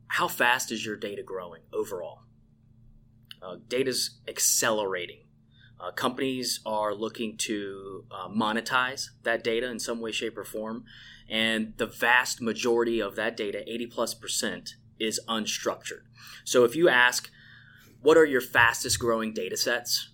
how 0.09 0.29
fast 0.29 0.73
is 0.73 0.85
your 0.85 0.97
data 0.97 1.23
growing 1.23 1.63
overall? 1.73 2.23
Uh, 3.43 3.57
data's 3.69 4.19
accelerating 4.29 5.21
uh, 5.81 5.91
companies 5.93 6.61
are 6.67 6.95
looking 6.95 7.37
to 7.39 8.05
uh, 8.11 8.29
monetize 8.29 9.11
that 9.23 9.43
data 9.43 9.69
in 9.69 9.79
some 9.79 10.01
way, 10.01 10.13
shape, 10.13 10.37
or 10.37 10.45
form. 10.45 10.85
And 11.29 11.75
the 11.77 11.87
vast 11.87 12.41
majority 12.41 13.01
of 13.01 13.17
that 13.17 13.37
data, 13.37 13.63
80 13.67 13.87
plus 13.87 14.15
percent, 14.15 14.75
is 14.99 15.21
unstructured. 15.29 16.03
So 16.45 16.65
if 16.65 16.77
you 16.77 16.89
ask, 16.89 17.31
what 18.03 18.17
are 18.17 18.25
your 18.25 18.41
fastest 18.41 18.99
growing 18.99 19.33
data 19.33 19.57
sets? 19.57 20.11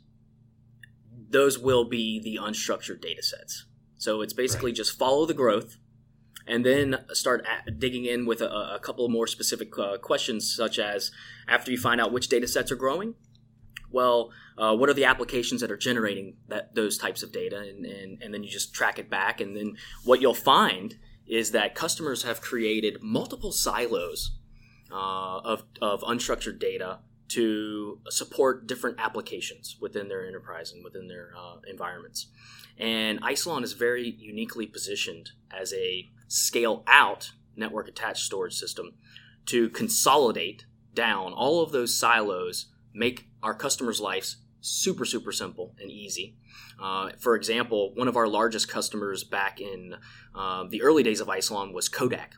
Those 1.29 1.59
will 1.59 1.85
be 1.85 2.21
the 2.21 2.39
unstructured 2.41 3.01
data 3.01 3.23
sets. 3.23 3.65
So 3.97 4.21
it's 4.21 4.33
basically 4.33 4.71
right. 4.71 4.77
just 4.77 4.99
follow 4.99 5.27
the 5.27 5.35
growth 5.35 5.79
and 6.47 6.65
then 6.65 7.05
start 7.13 7.45
digging 7.79 8.05
in 8.05 8.27
with 8.27 8.41
a, 8.41 8.75
a 8.75 8.79
couple 8.81 9.09
more 9.09 9.27
specific 9.27 9.77
uh, 9.79 9.99
questions, 9.99 10.55
such 10.55 10.79
as 10.79 11.11
after 11.49 11.73
you 11.73 11.79
find 11.79 12.01
out 12.01 12.13
which 12.13 12.29
data 12.29 12.47
sets 12.47 12.71
are 12.71 12.77
growing, 12.77 13.15
well, 13.91 14.31
uh, 14.59 14.75
what 14.77 14.89
are 14.89 14.95
the 14.95 15.05
applications 15.05 15.61
that 15.61 15.71
are 15.71 15.77
generating 15.77 16.37
that 16.49 16.75
those 16.75 16.99
types 16.99 17.23
of 17.23 17.33
data, 17.33 17.59
and, 17.59 17.85
and, 17.85 18.23
and 18.23 18.35
then 18.35 18.43
you 18.43 18.51
just 18.51 18.75
track 18.75 18.99
it 18.99 19.11
back, 19.11 19.41
and 19.41 19.57
then 19.57 19.77
what 20.05 20.21
you'll 20.21 20.35
find 20.35 20.99
is 21.27 21.51
that 21.53 21.75
customers 21.75 22.23
have 22.23 22.41
created 22.41 23.03
multiple 23.03 23.53
silos 23.53 24.39
uh, 24.93 25.39
of, 25.39 25.65
of 25.83 26.01
unstructured 26.03 26.59
data 26.59 27.01
to 27.29 27.99
support 28.09 28.67
different 28.67 28.99
applications 29.01 29.77
within 29.81 30.09
their 30.09 30.27
enterprise 30.27 30.73
and 30.73 30.85
within 30.85 31.09
their 31.09 31.33
uh, 31.37 31.57
environments. 31.69 32.29
And 32.79 33.21
Isilon 33.23 33.65
is 33.65 33.73
very 33.73 34.09
uniquely 34.09 34.67
positioned 34.67 35.31
as 35.51 35.73
a 35.73 36.09
scale 36.29 36.85
out 36.87 37.33
network 37.57 37.89
attached 37.89 38.25
storage 38.25 38.55
system 38.55 38.93
to 39.47 39.69
consolidate 39.71 40.67
down. 40.95 41.33
All 41.33 41.63
of 41.63 41.73
those 41.73 41.99
silos, 41.99 42.67
make 42.95 43.29
our 43.47 43.55
customers' 43.55 44.01
lives 44.01 44.39
super 44.61 45.05
super 45.05 45.31
simple 45.31 45.75
and 45.81 45.91
easy. 45.91 46.37
Uh, 46.83 47.11
for 47.19 47.37
example, 47.37 47.95
one 47.95 48.09
of 48.09 48.17
our 48.17 48.27
largest 48.27 48.69
customers 48.69 49.23
back 49.23 49.61
in 49.61 49.95
uh, 50.35 50.65
the 50.69 50.83
early 50.83 51.05
days 51.05 51.21
of 51.21 51.29
Isilon 51.29 51.73
was 51.73 51.89
Kodak, 51.89 52.35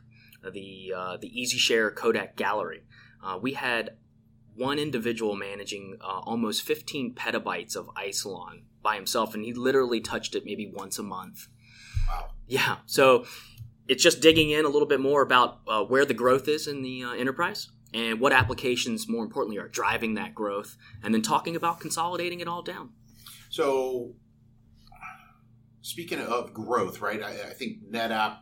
the 0.53 0.93
uh, 0.95 1.17
the 1.17 1.29
EasyShare 1.29 1.93
Kodak 1.95 2.35
Gallery. 2.35 2.83
Uh, 3.23 3.39
we 3.41 3.53
had 3.53 3.97
one 4.55 4.77
individual 4.77 5.35
managing 5.35 5.97
uh, 6.01 6.19
almost 6.19 6.61
15 6.61 7.15
petabytes 7.15 7.75
of 7.75 7.89
Isilon 7.95 8.63
by 8.83 8.95
himself, 8.95 9.33
and 9.33 9.43
he 9.43 9.53
literally 9.53 9.99
touched 9.99 10.35
it 10.35 10.43
maybe 10.45 10.71
once 10.71 10.99
a 10.99 11.03
month. 11.03 11.47
Wow. 12.07 12.31
Yeah. 12.47 12.77
So 12.85 13.25
it's 13.87 14.03
just 14.03 14.21
digging 14.21 14.51
in 14.51 14.65
a 14.65 14.69
little 14.69 14.87
bit 14.87 14.99
more 14.99 15.21
about 15.23 15.61
uh, 15.67 15.83
where 15.83 16.05
the 16.05 16.13
growth 16.13 16.47
is 16.47 16.67
in 16.67 16.83
the 16.83 17.03
enterprise 17.03 17.69
and 17.93 18.19
what 18.19 18.33
applications, 18.33 19.07
more 19.09 19.23
importantly, 19.23 19.57
are 19.57 19.67
driving 19.67 20.13
that 20.15 20.35
growth, 20.35 20.77
and 21.03 21.13
then 21.13 21.21
talking 21.21 21.55
about 21.55 21.79
consolidating 21.79 22.39
it 22.39 22.47
all 22.47 22.61
down. 22.61 22.91
So, 23.49 24.13
speaking 25.81 26.19
of 26.19 26.53
growth, 26.53 27.01
right? 27.01 27.21
I, 27.21 27.29
I 27.29 27.53
think 27.53 27.89
NetApp 27.91 28.37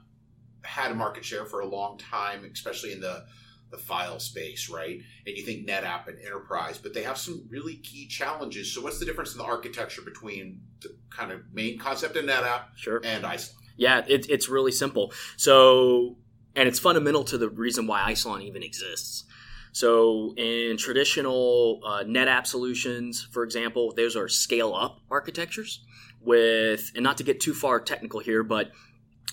had 0.64 0.92
a 0.92 0.96
market 0.96 1.24
share 1.24 1.46
for 1.46 1.62
a 1.62 1.66
long 1.66 1.98
time, 1.98 2.50
especially 2.52 2.92
in 2.92 3.00
the 3.00 3.26
the 3.70 3.78
file 3.78 4.20
space, 4.20 4.70
right? 4.70 5.02
And 5.26 5.36
you 5.36 5.44
think 5.44 5.68
NetApp 5.68 6.08
and 6.08 6.18
enterprise, 6.26 6.78
but 6.78 6.94
they 6.94 7.04
have 7.04 7.18
some 7.18 7.46
really 7.50 7.76
key 7.76 8.08
challenges. 8.08 8.74
So, 8.74 8.82
what's 8.82 9.00
the 9.00 9.06
difference 9.06 9.34
in 9.34 9.40
the 9.40 9.44
architecture 9.46 10.02
between 10.02 10.62
the 10.82 10.96
kind 11.10 11.32
of 11.32 11.42
main 11.54 11.78
concept 11.78 12.16
of 12.16 12.26
NetApp 12.26 12.62
sure. 12.76 13.02
and 13.04 13.24
Isilon? 13.24 13.54
Yeah, 13.78 14.04
it, 14.08 14.30
it's 14.30 14.50
really 14.50 14.72
simple. 14.72 15.14
So, 15.36 16.18
and 16.56 16.68
it's 16.68 16.80
fundamental 16.80 17.24
to 17.26 17.38
the 17.38 17.50
reason 17.50 17.88
why 17.88 18.12
Isilon 18.12 18.42
even 18.44 18.64
exists. 18.64 19.26
So, 19.72 20.34
in 20.38 20.78
traditional 20.78 21.82
uh, 21.86 22.04
NetApp 22.04 22.48
solutions, 22.48 23.28
for 23.32 23.44
example, 23.44 23.94
those 23.96 24.16
are 24.16 24.28
scale 24.28 24.74
up 24.74 25.02
architectures 25.12 25.86
with, 26.22 26.92
and 26.96 27.04
not 27.04 27.18
to 27.18 27.24
get 27.24 27.40
too 27.40 27.54
far 27.54 27.80
technical 27.80 28.20
here, 28.20 28.44
but 28.44 28.72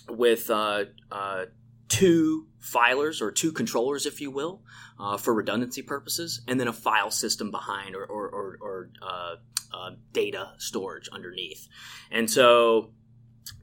with 0.08 0.50
uh, 0.50 0.84
uh, 1.10 1.44
two 1.88 2.46
filers 2.60 3.20
or 3.20 3.30
two 3.30 3.52
controllers, 3.52 4.06
if 4.06 4.20
you 4.20 4.30
will, 4.30 4.62
uh, 4.98 5.16
for 5.16 5.34
redundancy 5.34 5.82
purposes, 5.82 6.42
and 6.48 6.58
then 6.58 6.68
a 6.68 6.72
file 6.72 7.10
system 7.10 7.50
behind 7.50 7.94
or, 7.94 8.04
or, 8.04 8.28
or, 8.28 8.58
or 8.60 8.90
uh, 9.02 9.34
uh, 9.72 9.90
data 10.12 10.52
storage 10.58 11.08
underneath. 11.12 11.68
And 12.10 12.30
so 12.30 12.92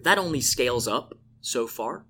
that 0.03 0.17
only 0.17 0.41
scales 0.41 0.87
up 0.87 1.13
so 1.41 1.67
far, 1.67 2.05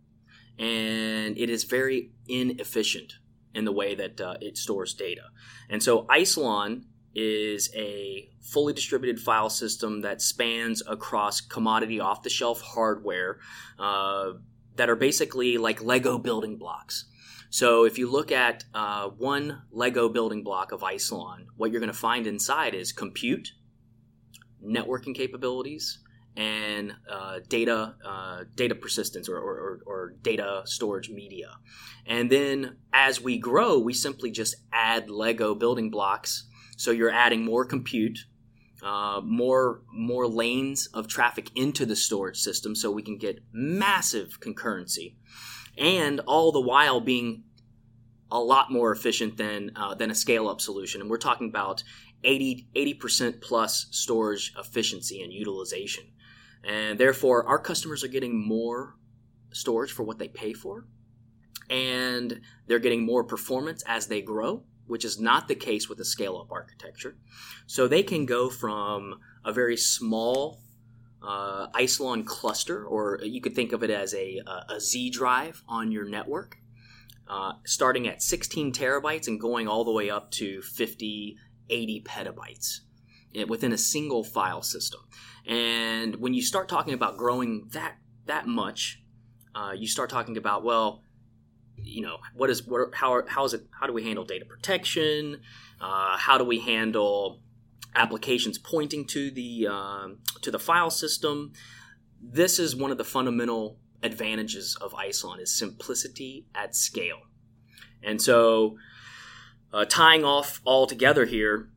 and 0.58 1.38
it 1.38 1.50
is 1.50 1.64
very 1.64 2.12
inefficient 2.28 3.14
in 3.54 3.66
the 3.66 3.72
way 3.72 3.96
that 3.96 4.22
uh, 4.22 4.36
it 4.42 4.58
stores 4.58 4.94
data. 4.94 5.24
And 5.70 5.82
so 5.82 6.04
Isilon 6.04 6.84
is 7.14 7.70
a 7.76 8.30
fully 8.42 8.74
distributed 8.74 9.20
file 9.22 9.50
system 9.50 10.02
that 10.02 10.22
spans 10.22 10.82
across 10.88 11.42
commodity 11.42 12.00
off 12.00 12.24
the 12.24 12.30
shelf 12.30 12.62
hardware 12.62 13.40
uh, 13.78 14.32
that 14.76 14.90
are 14.90 14.96
basically 14.96 15.58
like 15.58 15.84
Lego 15.84 16.18
building 16.18 16.58
blocks. 16.58 17.06
So 17.50 17.84
if 17.84 17.98
you 17.98 18.10
look 18.10 18.32
at 18.32 18.64
uh, 18.74 19.10
one 19.10 19.64
Lego 19.72 20.08
building 20.08 20.42
block 20.42 20.72
of 20.72 20.82
Isilon, 20.82 21.48
what 21.58 21.72
you're 21.72 21.82
going 21.82 21.92
to 21.92 21.98
find 21.98 22.26
inside 22.26 22.74
is 22.74 22.94
compute, 22.94 23.50
networking 24.66 25.14
capabilities, 25.14 26.00
and 26.38 26.94
uh, 27.10 27.40
data 27.50 27.96
uh, 28.06 28.44
data 28.56 28.76
persistence 28.76 29.28
or, 29.28 29.38
or, 29.38 29.80
or, 29.86 30.14
data 30.22 30.62
storage 30.66 31.10
media. 31.10 31.50
And 32.06 32.30
then 32.30 32.78
as 32.94 33.20
we 33.20 33.38
grow, 33.38 33.78
we 33.80 33.94
simply 33.94 34.32
just 34.32 34.56
add 34.72 35.10
Lego 35.10 35.54
building 35.54 35.90
blocks. 35.90 36.48
So 36.78 36.92
you're 36.92 37.12
adding 37.12 37.44
more 37.44 37.66
compute, 37.66 38.20
uh, 38.82 39.22
more 39.24 39.82
more 39.94 40.28
lanes 40.28 40.88
of 40.94 41.08
traffic 41.08 41.52
into 41.56 41.86
the 41.86 41.96
storage 41.96 42.38
system, 42.38 42.76
so 42.76 42.90
we 42.92 43.04
can 43.04 43.18
get 43.18 43.40
massive 43.52 44.40
concurrency, 44.40 45.16
and 45.78 46.22
all 46.22 46.52
the 46.52 46.62
while 46.62 47.02
being 47.02 47.44
a 48.32 48.40
lot 48.40 48.72
more 48.72 48.92
efficient 48.92 49.36
than 49.38 49.72
uh, 49.76 49.94
than 49.96 50.10
a 50.10 50.16
scale 50.16 50.48
up 50.48 50.62
solution. 50.62 51.02
And 51.02 51.10
we're 51.10 51.18
talking 51.18 51.50
about 51.50 51.84
80 52.24 52.94
percent 53.00 53.42
plus 53.42 53.88
storage 53.92 54.54
efficiency 54.58 55.22
and 55.22 55.34
utilization. 55.34 56.06
And 56.64 57.00
therefore, 57.00 57.48
our 57.48 57.60
customers 57.60 58.04
are 58.04 58.10
getting 58.10 58.48
more 58.48 58.96
storage 59.52 59.92
for 59.92 60.04
what 60.04 60.20
they 60.20 60.28
pay 60.28 60.54
for, 60.54 60.86
and 61.70 62.42
they're 62.68 62.80
getting 62.80 63.06
more 63.06 63.24
performance 63.24 63.84
as 63.88 64.08
they 64.08 64.22
grow, 64.22 64.64
which 64.86 65.06
is 65.06 65.20
not 65.20 65.48
the 65.48 65.56
case 65.56 65.90
with 65.90 66.00
a 66.00 66.06
scale 66.06 66.38
up 66.38 66.52
architecture. 66.52 67.16
So 67.66 67.88
they 67.88 68.04
can 68.04 68.26
go 68.26 68.50
from 68.50 69.20
a 69.44 69.52
very 69.52 69.78
small 69.78 70.62
uh, 71.24 71.68
Isilon 71.76 72.26
cluster, 72.26 72.86
or 72.86 73.20
you 73.24 73.42
could 73.42 73.56
think 73.56 73.74
of 73.74 73.84
it 73.84 73.90
as 73.90 74.14
a, 74.14 74.42
a 74.70 74.80
Z 74.80 75.12
drive 75.12 75.64
on 75.68 75.92
your 75.92 76.08
network, 76.08 76.58
uh, 77.28 77.54
starting 77.66 78.08
at 78.08 78.22
16 78.22 78.74
terabytes 78.74 79.28
and 79.28 79.40
going 79.40 79.68
all 79.68 79.84
the 79.84 79.92
way 79.92 80.10
up 80.10 80.32
to 80.32 80.62
50, 80.62 81.38
80 81.70 82.04
petabytes 82.04 82.80
within 83.48 83.72
a 83.72 83.78
single 83.78 84.24
file 84.24 84.62
system. 84.62 85.02
And 85.48 86.16
when 86.18 86.34
you 86.34 86.42
start 86.42 86.70
talking 86.70 86.94
about 86.94 87.18
growing 87.18 87.68
that 87.72 87.96
that 88.26 88.48
much, 88.48 89.02
uh, 89.56 89.72
you 89.76 89.88
start 89.88 90.10
talking 90.10 90.38
about 90.38 90.64
well, 90.64 91.04
you 91.78 92.02
know, 92.02 92.18
what 92.36 92.50
is 92.50 92.66
what 92.66 92.94
how 92.94 93.24
how 93.28 93.46
is 93.46 93.54
it 93.54 93.66
how 93.72 93.88
do 93.88 93.94
we 93.94 94.04
handle 94.04 94.24
data 94.24 94.46
protection? 94.46 95.42
Uh, 95.80 96.18
how 96.18 96.38
do 96.38 96.44
we 96.44 96.60
handle 96.60 97.42
applications 97.96 98.58
pointing 98.58 99.06
to 99.08 99.32
the 99.32 99.68
um, 99.68 100.20
to 100.42 100.52
the 100.52 100.60
file 100.60 100.92
system? 100.92 101.54
This 102.22 102.60
is 102.60 102.76
one 102.76 102.92
of 102.92 102.98
the 102.98 103.04
fundamental 103.04 103.80
advantages 104.04 104.78
of 104.80 104.94
Isilon 104.94 105.40
is 105.40 105.58
simplicity 105.58 106.46
at 106.56 106.76
scale. 106.76 107.22
And 108.04 108.22
so, 108.22 108.78
uh, 109.74 109.86
tying 109.86 110.24
off 110.24 110.62
all 110.64 110.88
together 110.88 111.26
here, 111.26 111.70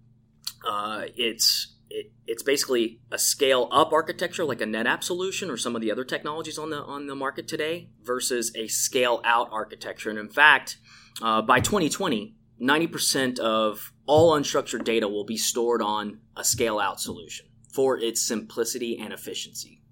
uh, 0.66 1.04
it's 1.16 1.74
it, 1.90 2.12
it's 2.26 2.42
basically 2.42 3.00
a 3.10 3.18
scale 3.18 3.68
up 3.70 3.92
architecture 3.92 4.44
like 4.44 4.60
a 4.60 4.64
NetApp 4.64 5.04
solution 5.04 5.50
or 5.50 5.56
some 5.56 5.76
of 5.76 5.82
the 5.82 5.92
other 5.92 6.04
technologies 6.04 6.58
on 6.58 6.70
the 6.70 6.78
on 6.78 7.06
the 7.06 7.14
market 7.14 7.46
today 7.46 7.88
versus 8.02 8.54
a 8.56 8.66
scale 8.68 9.20
out 9.24 9.48
architecture. 9.52 10.10
And 10.10 10.18
in 10.18 10.28
fact, 10.28 10.78
uh, 11.22 11.42
by 11.42 11.60
2020, 11.60 12.34
90% 12.60 13.38
of 13.38 13.92
all 14.06 14.38
unstructured 14.38 14.84
data 14.84 15.08
will 15.08 15.24
be 15.24 15.36
stored 15.36 15.82
on 15.82 16.20
a 16.36 16.44
scale 16.44 16.78
out 16.78 17.00
solution 17.00 17.46
for 17.72 17.98
its 17.98 18.20
simplicity 18.20 18.98
and 18.98 19.12
efficiency. 19.12 19.82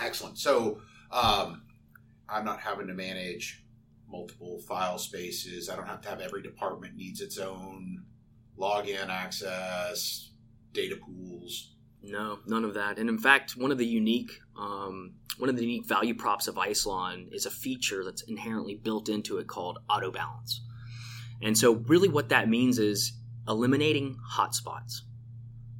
Excellent. 0.00 0.38
So 0.38 0.80
um, 1.10 1.62
I'm 2.28 2.44
not 2.44 2.60
having 2.60 2.86
to 2.86 2.94
manage 2.94 3.64
multiple 4.08 4.60
file 4.60 4.98
spaces. 4.98 5.68
I 5.68 5.76
don't 5.76 5.88
have 5.88 6.00
to 6.02 6.08
have 6.08 6.20
every 6.20 6.42
department 6.42 6.94
needs 6.94 7.20
its 7.20 7.38
own 7.38 7.95
login 8.58 9.08
access, 9.08 10.30
data 10.72 10.96
pools. 10.96 11.74
No, 12.02 12.38
none 12.46 12.64
of 12.64 12.74
that. 12.74 12.98
And 12.98 13.08
in 13.08 13.18
fact, 13.18 13.56
one 13.56 13.72
of 13.72 13.78
the 13.78 13.86
unique 13.86 14.30
um, 14.58 15.14
one 15.38 15.50
of 15.50 15.56
the 15.56 15.62
unique 15.62 15.86
value 15.86 16.14
props 16.14 16.48
of 16.48 16.54
Isilon 16.54 17.32
is 17.32 17.44
a 17.46 17.50
feature 17.50 18.04
that's 18.04 18.22
inherently 18.22 18.74
built 18.74 19.08
into 19.08 19.38
it 19.38 19.46
called 19.46 19.78
AutoBalance. 19.90 20.60
And 21.42 21.56
so, 21.58 21.72
really, 21.72 22.08
what 22.08 22.30
that 22.30 22.48
means 22.48 22.78
is 22.78 23.12
eliminating 23.46 24.16
hotspots 24.34 25.00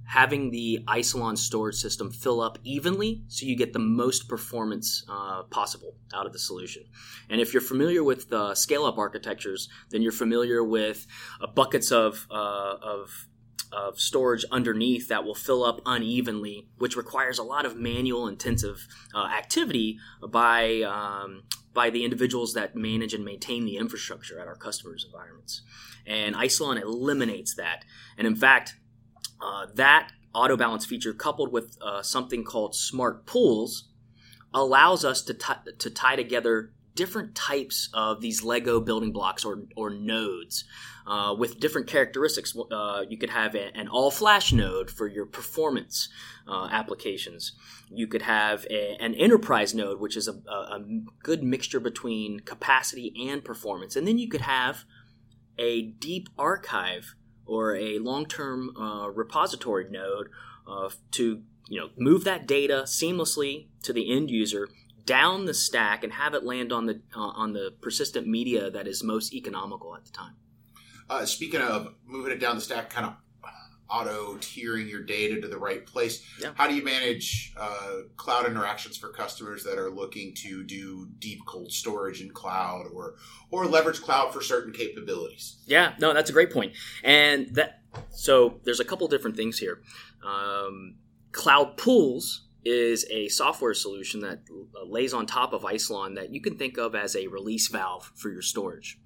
having 0.07 0.51
the 0.51 0.81
Isilon 0.89 1.37
storage 1.37 1.77
system 1.77 2.11
fill 2.11 2.41
up 2.41 2.59
evenly 2.63 3.23
so 3.29 3.45
you 3.45 3.57
get 3.57 3.73
the 3.73 3.79
most 3.79 4.29
performance 4.29 5.05
uh, 5.09 5.43
possible 5.45 5.95
out 6.15 6.27
of 6.27 6.33
the 6.33 6.39
solution. 6.39 6.85
And 7.29 7.41
if 7.41 7.53
you're 7.53 7.61
familiar 7.61 8.05
with 8.05 8.31
the 8.31 8.55
scale 8.55 8.85
up 8.85 8.99
architectures, 8.99 9.69
then 9.91 10.03
you're 10.03 10.13
familiar 10.13 10.63
with 10.63 11.07
uh, 11.41 11.47
buckets 11.49 11.91
of, 11.93 12.27
uh, 12.31 12.77
of 12.83 13.29
of 13.73 14.01
storage 14.01 14.45
underneath 14.53 15.09
that 15.09 15.25
will 15.25 15.35
fill 15.35 15.65
up 15.65 15.81
unevenly, 15.85 16.69
which 16.79 16.97
requires 16.97 17.39
a 17.39 17.43
lot 17.43 17.67
of 17.67 17.77
manual 17.77 18.29
intensive 18.29 18.87
uh, 19.13 19.27
activity 19.27 19.99
by 20.29 20.83
um, 20.83 21.43
by 21.75 21.91
the 21.91 22.05
individuals 22.05 22.55
that 22.55 22.75
manage 22.75 23.13
and 23.13 23.25
maintain 23.25 23.67
the 23.67 23.77
infrastructure 23.77 24.39
at 24.41 24.47
our 24.49 24.57
customers' 24.57 25.05
environments. 25.05 25.63
And 26.07 26.35
Isilon 26.35 26.81
eliminates 26.81 27.55
that. 27.57 27.85
And 28.17 28.27
in 28.27 28.35
fact, 28.35 28.77
uh, 29.41 29.67
that 29.75 30.13
AutoBalance 30.35 30.87
feature, 30.87 31.13
coupled 31.13 31.53
with 31.53 31.79
uh, 31.81 32.03
something 32.03 32.45
called 32.45 32.75
SmartPools, 32.75 33.85
allows 34.53 35.05
us 35.05 35.23
to, 35.23 35.35
t- 35.35 35.73
to 35.79 35.91
tie 35.91 36.17
together 36.17 36.73
different 36.95 37.35
types 37.35 37.91
of 37.93 38.21
these 38.21 38.43
Lego 38.43 38.81
building 38.81 39.13
blocks 39.13 39.45
or, 39.45 39.65
or 39.77 39.91
nodes 39.91 40.65
uh, 41.07 41.35
with 41.39 41.61
different 41.61 41.87
characteristics. 41.87 42.57
Uh, 42.73 43.05
you 43.09 43.17
could 43.19 43.31
have 43.31 43.55
a, 43.55 43.77
an 43.77 43.87
all 43.87 44.11
flash 44.11 44.53
node 44.53 44.91
for 44.91 45.07
your 45.07 45.27
performance 45.27 46.09
uh, 46.49 46.69
applications. 46.73 47.53
You 47.91 48.07
could 48.07 48.23
have 48.23 48.67
a, 48.71 48.97
an 48.99 49.15
enterprise 49.15 49.75
node, 49.75 50.01
which 50.01 50.17
is 50.17 50.27
a, 50.27 50.33
a, 50.33 50.81
good 51.23 51.43
mixture 51.43 51.81
between 51.81 52.41
capacity 52.41 53.13
and 53.29 53.45
performance. 53.45 53.95
And 53.95 54.09
then 54.09 54.19
you 54.19 54.29
could 54.29 54.41
have 54.41 54.85
a 55.59 55.83
deep 55.83 56.29
archive 56.39 57.15
or 57.47 57.77
a 57.77 57.99
long-term 57.99 58.77
uh, 58.77 59.09
repository 59.09 59.87
node 59.91 60.29
uh, 60.69 60.91
to 61.13 61.43
you 61.69 61.81
know 61.81 61.89
move 61.97 62.25
that 62.25 62.47
data 62.47 62.85
seamlessly 62.87 63.69
to 63.83 63.93
the 63.93 64.13
end 64.15 64.31
user 64.31 64.69
down 65.05 65.45
the 65.45 65.55
stack 65.55 66.03
and 66.03 66.13
have 66.13 66.35
it 66.35 66.45
land 66.45 66.73
on 66.73 66.87
the 66.87 67.01
uh, 67.15 67.21
on 67.21 67.53
the 67.53 67.73
persistent 67.81 68.27
media 68.27 68.71
that 68.71 68.87
is 68.87 69.03
most 69.03 69.33
economical 69.33 69.95
at 69.97 70.05
the 70.05 70.11
time. 70.11 70.35
Uh, 71.09 71.25
speaking 71.25 71.61
of 71.61 71.95
moving 72.05 72.33
it 72.33 72.41
down 72.41 72.57
the 72.57 72.61
stack, 72.61 72.91
kind 72.91 73.07
of 73.07 73.15
auto 73.89 74.37
tiering 74.37 74.89
your 74.89 75.03
data 75.03 75.41
to 75.41 75.49
the 75.49 75.59
right 75.59 75.87
place. 75.87 76.25
Yeah. 76.41 76.53
How 76.55 76.69
do 76.69 76.75
you 76.75 76.85
manage 76.85 77.53
uh, 77.57 78.03
cloud 78.17 78.47
interactions 78.47 78.97
for 78.97 79.09
customers 79.09 79.65
that 79.65 79.79
are 79.79 79.91
looking 79.91 80.35
to 80.37 80.65
do 80.65 81.09
deep 81.19 81.41
cold 81.47 81.73
storage 81.73 82.21
in 82.21 82.31
cloud 82.31 82.87
or 82.93 83.15
or 83.51 83.67
leverage 83.67 84.01
cloud 84.01 84.33
for 84.33 84.43
certain 84.43 84.73
capabilities? 84.73 85.63
Yeah, 85.67 85.95
no, 85.99 86.13
that's 86.13 86.31
a 86.31 86.33
great 86.33 86.53
point. 86.53 86.73
And 87.05 87.55
that 87.55 87.83
so 88.11 88.61
there's 88.65 88.81
a 88.81 88.85
couple 88.85 89.07
different 89.09 89.37
things 89.37 89.59
here. 89.59 89.83
Um, 90.25 90.97
CloudPools 91.33 92.41
is 92.65 93.07
a 93.11 93.29
software 93.29 93.75
solution 93.75 94.21
that 94.21 94.41
lays 94.85 95.15
on 95.15 95.27
top 95.27 95.53
of 95.53 95.63
Isilon 95.63 96.17
that 96.17 96.35
you 96.35 96.41
can 96.41 96.57
think 96.57 96.79
of 96.79 96.95
as 96.95 97.15
a 97.15 97.29
release 97.29 97.69
valve 97.69 98.11
for 98.17 98.31
your 98.31 98.43
storage. 98.43 98.99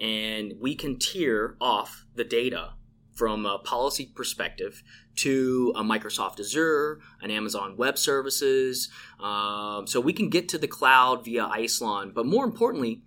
And 0.00 0.54
we 0.58 0.74
can 0.74 0.98
tier 0.98 1.56
off 1.60 2.06
the 2.14 2.24
data 2.24 2.72
from 3.14 3.46
a 3.46 3.58
policy 3.58 4.10
perspective 4.14 4.82
to 5.16 5.72
a 5.76 5.82
Microsoft 5.82 6.40
Azure, 6.40 7.00
an 7.22 7.30
Amazon 7.30 7.76
Web 7.76 7.96
Services. 7.98 8.88
Um, 9.20 9.86
so 9.86 10.00
we 10.00 10.12
can 10.12 10.28
get 10.28 10.48
to 10.50 10.58
the 10.58 10.66
cloud 10.66 11.24
via 11.24 11.46
Isilon, 11.46 12.12
but 12.12 12.26
more 12.26 12.44
importantly, 12.44 13.02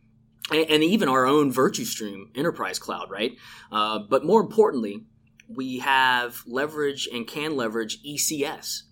and, 0.51 0.69
and 0.69 0.83
even 0.83 1.09
our 1.09 1.25
own 1.25 1.53
VirtuStream 1.53 2.35
Enterprise 2.35 2.79
Cloud, 2.79 3.11
right? 3.11 3.35
Uh, 3.71 3.99
but 3.99 4.25
more 4.25 4.41
importantly, 4.41 5.05
we 5.47 5.79
have 5.79 6.43
leverage 6.45 7.07
and 7.11 7.27
can 7.27 7.55
leverage 7.55 8.01
ECS 8.03 8.83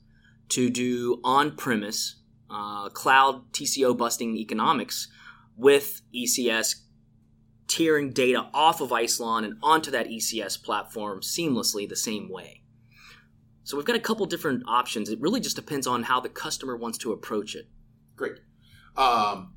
to 0.49 0.69
do 0.69 1.19
on-premise 1.23 2.21
uh, 2.49 2.89
cloud 2.89 3.51
TCO 3.51 3.97
busting 3.97 4.37
economics 4.37 5.07
with 5.57 6.01
ECS 6.13 6.75
tiering 7.75 8.13
data 8.13 8.47
off 8.53 8.79
of 8.79 8.91
Isilon 8.91 9.43
and 9.43 9.57
onto 9.61 9.91
that 9.91 10.07
ECS 10.07 10.63
platform 10.63 11.19
seamlessly 11.19 11.87
the 11.87 11.95
same 11.95 12.29
way. 12.29 12.61
So 13.63 13.75
we've 13.75 13.85
got 13.85 13.95
a 13.97 13.99
couple 14.01 14.25
different 14.27 14.63
options. 14.67 15.09
It 15.09 15.19
really 15.19 15.41
just 15.41 15.57
depends 15.57 15.85
on 15.85 16.03
how 16.03 16.21
the 16.21 16.29
customer 16.29 16.77
wants 16.77 16.97
to 16.99 17.11
approach 17.11 17.55
it. 17.55 17.67
Great. 18.15 18.37
Um, 18.95 19.53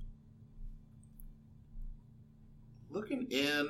looking 2.90 3.28
in 3.30 3.68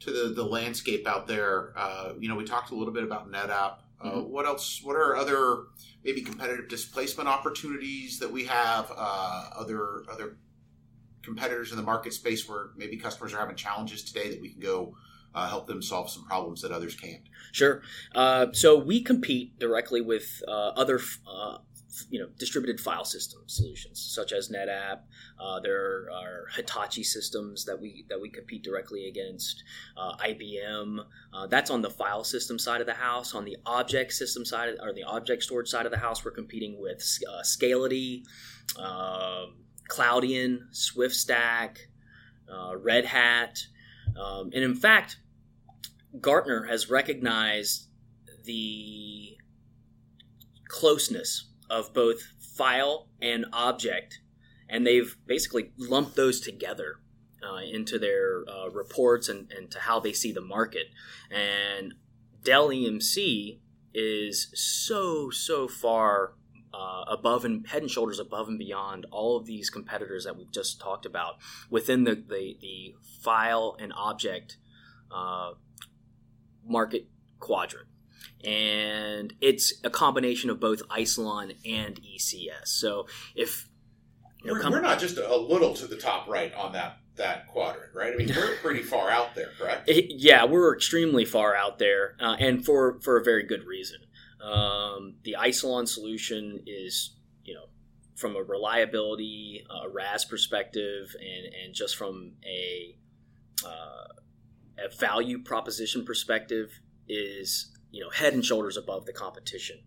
to 0.00 0.10
the, 0.10 0.34
the 0.34 0.44
landscape 0.44 1.06
out 1.06 1.26
there, 1.26 1.72
uh, 1.76 2.12
you 2.18 2.28
know, 2.28 2.34
we 2.34 2.44
talked 2.44 2.70
a 2.70 2.74
little 2.74 2.92
bit 2.92 3.04
about 3.04 3.30
NetApp. 3.30 3.76
Uh, 3.98 4.10
mm-hmm. 4.10 4.30
What 4.30 4.44
else? 4.44 4.82
What 4.82 4.94
are 4.94 5.16
other 5.16 5.68
maybe 6.04 6.20
competitive 6.20 6.68
displacement 6.68 7.30
opportunities 7.30 8.18
that 8.18 8.30
we 8.30 8.44
have? 8.44 8.92
Uh, 8.94 9.48
other 9.56 10.02
other 10.12 10.36
competitors 11.26 11.70
in 11.70 11.76
the 11.76 11.82
market 11.82 12.14
space 12.14 12.48
where 12.48 12.70
maybe 12.76 12.96
customers 12.96 13.34
are 13.34 13.38
having 13.38 13.56
challenges 13.56 14.02
today 14.02 14.30
that 14.30 14.40
we 14.40 14.48
can 14.48 14.60
go 14.60 14.94
uh, 15.36 15.46
help 15.46 15.66
them 15.66 15.82
solve 15.82 16.10
some 16.10 16.24
problems 16.24 16.62
that 16.62 16.72
others 16.72 16.96
can't. 16.96 17.22
Sure. 17.52 17.82
Uh, 18.14 18.46
so 18.52 18.76
we 18.78 19.02
compete 19.02 19.58
directly 19.58 20.00
with 20.00 20.42
uh, 20.48 20.68
other, 20.68 20.98
uh, 21.30 21.58
you 22.10 22.18
know, 22.18 22.28
distributed 22.38 22.80
file 22.80 23.04
system 23.04 23.42
solutions 23.46 24.00
such 24.00 24.32
as 24.32 24.48
NetApp. 24.48 25.00
Uh, 25.38 25.60
there 25.60 26.08
are 26.10 26.46
Hitachi 26.56 27.04
systems 27.04 27.66
that 27.66 27.78
we 27.78 28.06
that 28.08 28.20
we 28.20 28.30
compete 28.30 28.62
directly 28.62 29.08
against. 29.08 29.62
Uh, 29.96 30.16
IBM. 30.16 31.04
that's 31.50 31.70
on 31.70 31.82
the 31.82 31.90
file 31.90 32.24
system 32.24 32.58
side 32.58 32.80
of 32.80 32.86
the 32.86 32.94
house. 32.94 33.34
On 33.34 33.44
the 33.44 33.58
object 33.66 34.12
system 34.12 34.44
side 34.44 34.74
or 34.82 34.94
the 34.94 35.04
object 35.04 35.42
storage 35.42 35.68
side 35.68 35.84
of 35.84 35.92
the 35.92 35.98
house, 35.98 36.24
we're 36.24 36.30
competing 36.30 36.80
with 36.80 37.00
Scality, 37.42 38.24
um, 38.78 39.54
Cloudian, 39.88 40.68
SwiftStack, 40.72 41.78
Red 42.76 43.06
Hat. 43.06 43.58
Um, 44.18 44.50
and 44.54 44.64
in 44.64 44.74
fact, 44.74 45.18
Gartner 46.20 46.64
has 46.64 46.90
recognized 46.90 47.88
the 48.44 49.36
closeness 50.68 51.50
of 51.68 51.92
both 51.92 52.20
file 52.56 53.08
and 53.20 53.46
object, 53.52 54.20
and 54.68 54.86
they've 54.86 55.16
basically 55.26 55.72
lumped 55.76 56.16
those 56.16 56.40
together 56.40 57.00
uh, 57.42 57.60
into 57.60 57.98
their 57.98 58.44
uh, 58.48 58.68
reports 58.70 59.28
and, 59.28 59.52
and 59.52 59.70
to 59.70 59.80
how 59.80 60.00
they 60.00 60.12
see 60.12 60.32
the 60.32 60.40
market. 60.40 60.86
And 61.30 61.94
Dell 62.42 62.68
EMC 62.68 63.60
is 63.92 64.48
so, 64.54 65.30
so 65.30 65.68
far 65.68 66.34
uh, 66.76 67.04
above 67.08 67.44
and 67.44 67.66
head 67.68 67.82
and 67.82 67.90
shoulders 67.90 68.18
above 68.18 68.48
and 68.48 68.58
beyond 68.58 69.06
all 69.10 69.36
of 69.36 69.46
these 69.46 69.70
competitors 69.70 70.24
that 70.24 70.36
we've 70.36 70.52
just 70.52 70.80
talked 70.80 71.06
about 71.06 71.36
within 71.70 72.04
the, 72.04 72.14
the, 72.14 72.56
the 72.60 72.94
file 73.22 73.76
and 73.80 73.92
object 73.96 74.58
uh, 75.10 75.52
market 76.66 77.08
quadrant. 77.40 77.88
And 78.44 79.32
it's 79.40 79.72
a 79.82 79.90
combination 79.90 80.50
of 80.50 80.60
both 80.60 80.86
Isilon 80.88 81.56
and 81.64 82.00
ECS. 82.02 82.66
So 82.66 83.06
if 83.34 83.68
you 84.42 84.52
know, 84.52 84.60
we're, 84.60 84.70
we're, 84.70 84.80
not 84.80 84.98
just 84.98 85.16
a 85.16 85.36
little 85.36 85.74
to 85.74 85.86
the 85.86 85.96
top 85.96 86.28
right 86.28 86.52
on 86.54 86.72
that 86.74 86.98
that 87.16 87.46
quadrant, 87.46 87.94
right? 87.94 88.12
I 88.12 88.16
mean, 88.16 88.28
we're 88.28 88.56
pretty 88.62 88.82
far 88.82 89.10
out 89.10 89.34
there, 89.34 89.48
correct? 89.58 89.88
yeah, 89.88 90.44
we're 90.44 90.74
extremely 90.74 91.24
far 91.24 91.56
out 91.56 91.78
there, 91.78 92.14
uh, 92.20 92.36
and 92.38 92.64
for 92.64 93.00
for 93.00 93.16
a 93.16 93.24
very 93.24 93.42
good 93.42 93.64
reason. 93.64 94.00
Um, 94.40 95.14
the 95.22 95.36
Isilon 95.38 95.88
solution 95.88 96.62
is, 96.66 97.16
you 97.44 97.54
know, 97.54 97.66
from 98.14 98.34
a 98.36 98.42
reliability, 98.42 99.64
uh, 99.68 99.88
RAS 99.88 100.24
perspective, 100.24 101.14
and 101.20 101.54
and 101.54 101.74
just 101.74 101.96
from 101.96 102.32
a 102.44 102.96
uh, 103.64 104.06
a 104.78 104.96
value 104.96 105.42
proposition 105.42 106.04
perspective 106.04 106.80
is 107.08 107.72
you 107.90 108.02
know 108.02 108.10
head 108.10 108.34
and 108.34 108.44
shoulders 108.44 108.76
above 108.76 109.06
the 109.06 109.12
competition. 109.12 109.78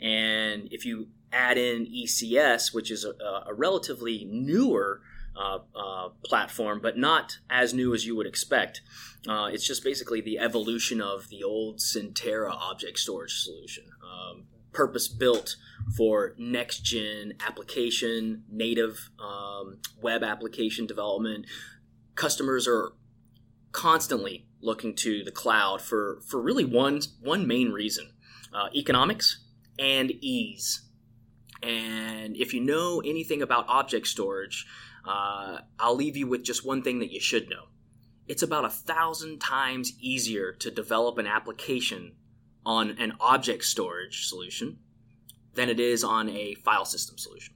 And 0.00 0.68
if 0.70 0.86
you 0.86 1.08
add 1.32 1.58
in 1.58 1.86
ECS, 1.86 2.72
which 2.72 2.90
is 2.90 3.04
a, 3.04 3.12
a 3.46 3.54
relatively 3.54 4.26
newer 4.28 5.02
platform, 6.24 6.80
but 6.82 6.96
not 6.96 7.38
as 7.48 7.72
new 7.74 7.94
as 7.94 8.06
you 8.06 8.16
would 8.16 8.26
expect. 8.26 8.82
Uh, 9.28 9.48
it's 9.52 9.66
just 9.66 9.84
basically 9.84 10.20
the 10.20 10.38
evolution 10.38 11.00
of 11.00 11.28
the 11.28 11.42
old 11.42 11.78
Centera 11.78 12.50
object 12.52 12.98
storage 12.98 13.42
solution, 13.42 13.84
um, 14.02 14.44
purpose 14.72 15.08
built 15.08 15.56
for 15.96 16.34
next 16.38 16.80
gen 16.80 17.34
application, 17.46 18.44
native 18.50 19.10
um, 19.18 19.78
web 20.00 20.22
application 20.22 20.86
development. 20.86 21.46
Customers 22.14 22.66
are 22.66 22.92
constantly 23.72 24.46
looking 24.60 24.94
to 24.94 25.24
the 25.24 25.30
cloud 25.30 25.80
for, 25.80 26.20
for 26.26 26.40
really 26.40 26.64
one, 26.64 27.00
one 27.22 27.46
main 27.46 27.70
reason 27.70 28.12
uh, 28.52 28.68
economics 28.74 29.44
and 29.78 30.10
ease. 30.20 30.82
And 31.62 32.36
if 32.36 32.54
you 32.54 32.60
know 32.60 33.00
anything 33.04 33.42
about 33.42 33.68
object 33.68 34.06
storage, 34.06 34.66
uh, 35.10 35.60
I'll 35.78 35.96
leave 35.96 36.16
you 36.16 36.28
with 36.28 36.44
just 36.44 36.64
one 36.64 36.82
thing 36.82 37.00
that 37.00 37.10
you 37.10 37.20
should 37.20 37.50
know. 37.50 37.64
It's 38.28 38.42
about 38.42 38.64
a 38.64 38.70
thousand 38.70 39.40
times 39.40 39.92
easier 40.00 40.52
to 40.52 40.70
develop 40.70 41.18
an 41.18 41.26
application 41.26 42.12
on 42.64 42.90
an 42.90 43.14
object 43.20 43.64
storage 43.64 44.26
solution 44.26 44.78
than 45.54 45.68
it 45.68 45.80
is 45.80 46.04
on 46.04 46.28
a 46.28 46.54
file 46.54 46.84
system 46.84 47.18
solution. 47.18 47.54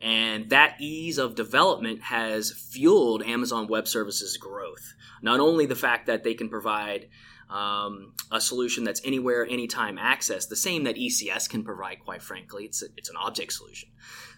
And 0.00 0.50
that 0.50 0.80
ease 0.80 1.18
of 1.18 1.36
development 1.36 2.02
has 2.02 2.50
fueled 2.50 3.22
Amazon 3.22 3.68
Web 3.68 3.86
Services' 3.86 4.36
growth. 4.36 4.94
Not 5.22 5.38
only 5.38 5.66
the 5.66 5.76
fact 5.76 6.06
that 6.06 6.24
they 6.24 6.34
can 6.34 6.48
provide 6.48 7.08
um, 7.48 8.14
a 8.32 8.40
solution 8.40 8.82
that's 8.82 9.00
anywhere, 9.04 9.46
anytime 9.46 9.96
access, 9.96 10.46
the 10.46 10.56
same 10.56 10.84
that 10.84 10.96
ECS 10.96 11.48
can 11.48 11.62
provide, 11.62 12.00
quite 12.00 12.22
frankly. 12.22 12.64
It's, 12.64 12.82
a, 12.82 12.86
it's 12.96 13.10
an 13.10 13.16
object 13.16 13.52
solution. 13.52 13.90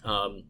Um, 0.04 0.44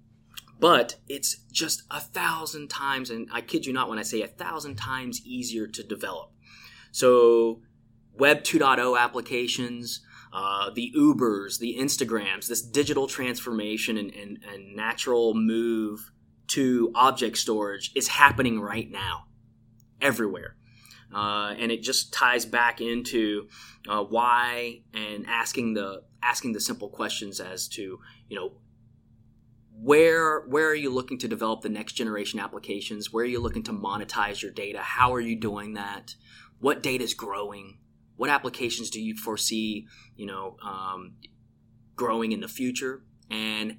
but 0.59 0.97
it's 1.09 1.37
just 1.53 1.83
a 1.91 2.01
thousand 2.01 2.69
times, 2.69 3.11
and 3.11 3.29
I 3.33 3.41
kid 3.41 3.67
you 3.67 3.73
not 3.73 3.89
when 3.89 3.99
I 3.99 4.03
say 4.03 4.23
a 4.23 4.29
thousand 4.29 4.77
times 4.77 5.21
easier 5.25 5.67
to 5.67 5.83
develop. 5.83 6.33
So, 6.93 7.61
Web 8.15 8.43
2.0 8.43 8.99
applications, 8.99 10.01
uh, 10.33 10.71
the 10.71 10.93
Ubers, 10.97 11.59
the 11.59 11.77
Instagrams, 11.79 12.49
this 12.49 12.63
digital 12.63 13.07
transformation 13.07 13.99
and, 13.99 14.15
and, 14.15 14.39
and 14.51 14.75
natural 14.75 15.35
move 15.35 16.11
to 16.49 16.93
object 16.95 17.37
storage 17.37 17.93
is 17.95 18.09
happening 18.09 18.61
right 18.61 18.91
now, 18.91 19.27
everywhere. 20.01 20.57
Uh, 21.15 21.55
and 21.59 21.71
it 21.71 21.83
just 21.83 22.13
ties 22.13 22.45
back 22.45 22.81
into 22.81 23.49
uh, 23.89 24.03
why 24.03 24.81
and 24.93 25.25
asking 25.27 25.75
the 25.75 26.03
asking 26.23 26.53
the 26.53 26.61
simple 26.61 26.89
questions 26.89 27.39
as 27.39 27.69
to 27.69 28.01
you 28.29 28.37
know 28.37 28.53
where 29.79 30.41
where 30.47 30.69
are 30.69 30.75
you 30.75 30.91
looking 30.91 31.19
to 31.19 31.29
develop 31.29 31.61
the 31.61 31.69
next 31.69 31.93
generation 31.93 32.41
applications 32.41 33.13
where 33.13 33.25
are 33.25 33.29
you 33.29 33.41
looking 33.41 33.63
to 33.63 33.73
monetize 33.73 34.41
your 34.43 34.51
data 34.51 34.79
how 34.81 35.13
are 35.13 35.21
you 35.21 35.39
doing 35.39 35.75
that 35.75 36.15
what 36.59 36.83
data 36.83 37.05
is 37.05 37.13
growing 37.13 37.79
what 38.17 38.31
applications 38.31 38.91
do 38.91 39.01
you 39.01 39.15
foresee, 39.17 39.87
you 40.17 40.27
know, 40.27 40.57
um, 40.63 41.15
growing 41.95 42.33
in 42.33 42.41
the 42.41 42.49
future? 42.49 43.03
And 43.31 43.79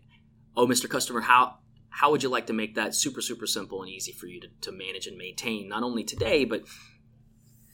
oh, 0.55 0.67
Mr. 0.67 0.89
Customer, 0.89 1.21
how 1.21 1.57
how 1.89 2.11
would 2.11 2.21
you 2.21 2.29
like 2.29 2.45
to 2.47 2.53
make 2.53 2.75
that 2.75 2.93
super 2.93 3.21
super 3.21 3.47
simple 3.47 3.81
and 3.81 3.91
easy 3.91 4.11
for 4.11 4.27
you 4.27 4.39
to, 4.41 4.47
to 4.61 4.71
manage 4.71 5.07
and 5.07 5.17
maintain 5.17 5.67
not 5.67 5.83
only 5.83 6.03
today 6.03 6.45
but 6.45 6.63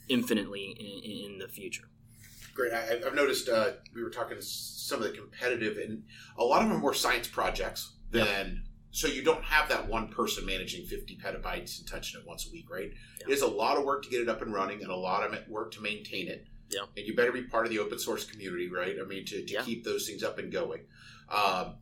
infinitely 0.07 0.75
in, 0.79 1.33
in 1.33 1.39
the 1.39 1.47
future? 1.47 1.83
Great. 2.53 2.71
I, 2.71 2.99
have 3.03 3.15
noticed 3.15 3.49
uh, 3.49 3.71
we 3.95 4.03
were 4.03 4.11
talking 4.11 4.37
some 4.39 5.01
of 5.01 5.05
the 5.05 5.17
competitive, 5.17 5.77
and 5.77 6.03
a 6.37 6.43
lot 6.43 6.61
of 6.61 6.69
them 6.69 6.81
were 6.81 6.93
science 6.93 7.27
projects. 7.27 7.93
Then, 8.13 8.63
so 8.91 9.07
you 9.07 9.23
don't 9.23 9.43
have 9.43 9.69
that 9.69 9.87
one 9.87 10.07
person 10.07 10.45
managing 10.45 10.85
50 10.85 11.17
petabytes 11.17 11.79
and 11.79 11.87
touching 11.87 12.21
it 12.21 12.27
once 12.27 12.47
a 12.47 12.51
week, 12.51 12.69
right? 12.69 12.91
Yep. 13.19 13.29
It 13.29 13.31
is 13.31 13.41
a 13.41 13.47
lot 13.47 13.77
of 13.77 13.83
work 13.83 14.03
to 14.03 14.09
get 14.09 14.21
it 14.21 14.29
up 14.29 14.41
and 14.41 14.53
running, 14.53 14.81
and 14.81 14.91
a 14.91 14.95
lot 14.95 15.23
of 15.23 15.47
work 15.47 15.71
to 15.73 15.81
maintain 15.81 16.27
it. 16.27 16.45
Yeah. 16.69 16.81
And 16.97 17.05
you 17.05 17.15
better 17.15 17.31
be 17.31 17.43
part 17.43 17.65
of 17.65 17.71
the 17.71 17.79
open 17.79 17.99
source 17.99 18.23
community, 18.23 18.69
right? 18.69 18.95
I 18.99 19.05
mean, 19.05 19.25
to, 19.25 19.45
to 19.45 19.53
yeah. 19.53 19.61
keep 19.63 19.83
those 19.83 20.07
things 20.07 20.23
up 20.23 20.39
and 20.39 20.51
going. 20.51 20.81
Um, 21.29 21.75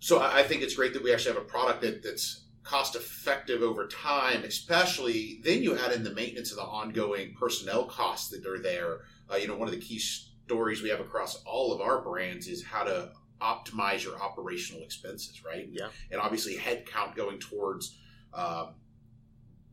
so 0.00 0.20
I 0.20 0.42
think 0.42 0.62
it's 0.62 0.74
great 0.74 0.92
that 0.94 1.02
we 1.02 1.12
actually 1.12 1.34
have 1.34 1.42
a 1.42 1.46
product 1.46 1.82
that, 1.82 2.02
that's 2.02 2.46
cost 2.64 2.96
effective 2.96 3.62
over 3.62 3.86
time, 3.86 4.44
especially 4.44 5.40
then 5.44 5.62
you 5.62 5.76
add 5.78 5.92
in 5.92 6.04
the 6.04 6.14
maintenance 6.14 6.50
of 6.50 6.56
the 6.56 6.64
ongoing 6.64 7.34
personnel 7.38 7.84
costs 7.84 8.30
that 8.30 8.46
are 8.46 8.58
there. 8.58 9.00
Uh, 9.30 9.36
you 9.36 9.48
know, 9.48 9.56
one 9.56 9.68
of 9.68 9.74
the 9.74 9.80
key 9.80 9.98
stories 9.98 10.82
we 10.82 10.88
have 10.88 11.00
across 11.00 11.42
all 11.44 11.72
of 11.72 11.80
our 11.80 12.02
brands 12.02 12.46
is 12.46 12.64
how 12.64 12.84
to 12.84 13.10
optimize 13.42 14.04
your 14.04 14.20
operational 14.20 14.82
expenses, 14.82 15.44
right? 15.44 15.68
Yeah. 15.70 15.88
And 16.10 16.20
obviously, 16.20 16.56
headcount 16.56 17.14
going 17.14 17.38
towards 17.38 17.98
um, 18.32 18.74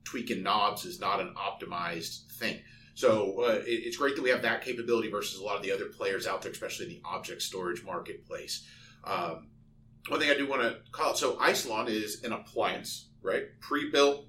tweaking 0.03 0.43
knobs 0.43 0.85
is 0.85 0.99
not 0.99 1.19
an 1.19 1.35
optimized 1.35 2.31
thing. 2.33 2.59
So 2.95 3.43
uh, 3.43 3.61
it, 3.65 3.83
it's 3.85 3.97
great 3.97 4.15
that 4.15 4.21
we 4.21 4.29
have 4.29 4.41
that 4.41 4.63
capability 4.63 5.09
versus 5.09 5.39
a 5.39 5.43
lot 5.43 5.55
of 5.55 5.63
the 5.63 5.71
other 5.71 5.85
players 5.85 6.27
out 6.27 6.41
there, 6.41 6.51
especially 6.51 6.87
in 6.87 6.91
the 6.91 7.01
object 7.05 7.41
storage 7.41 7.83
marketplace. 7.83 8.67
Um, 9.05 9.47
one 10.07 10.19
thing 10.19 10.29
I 10.29 10.35
do 10.35 10.47
want 10.47 10.61
to 10.63 10.77
call 10.91 11.11
out 11.11 11.17
so 11.17 11.35
Isilon 11.37 11.87
is 11.87 12.23
an 12.23 12.33
appliance, 12.33 13.09
right? 13.21 13.43
Pre 13.61 13.91
built 13.91 14.25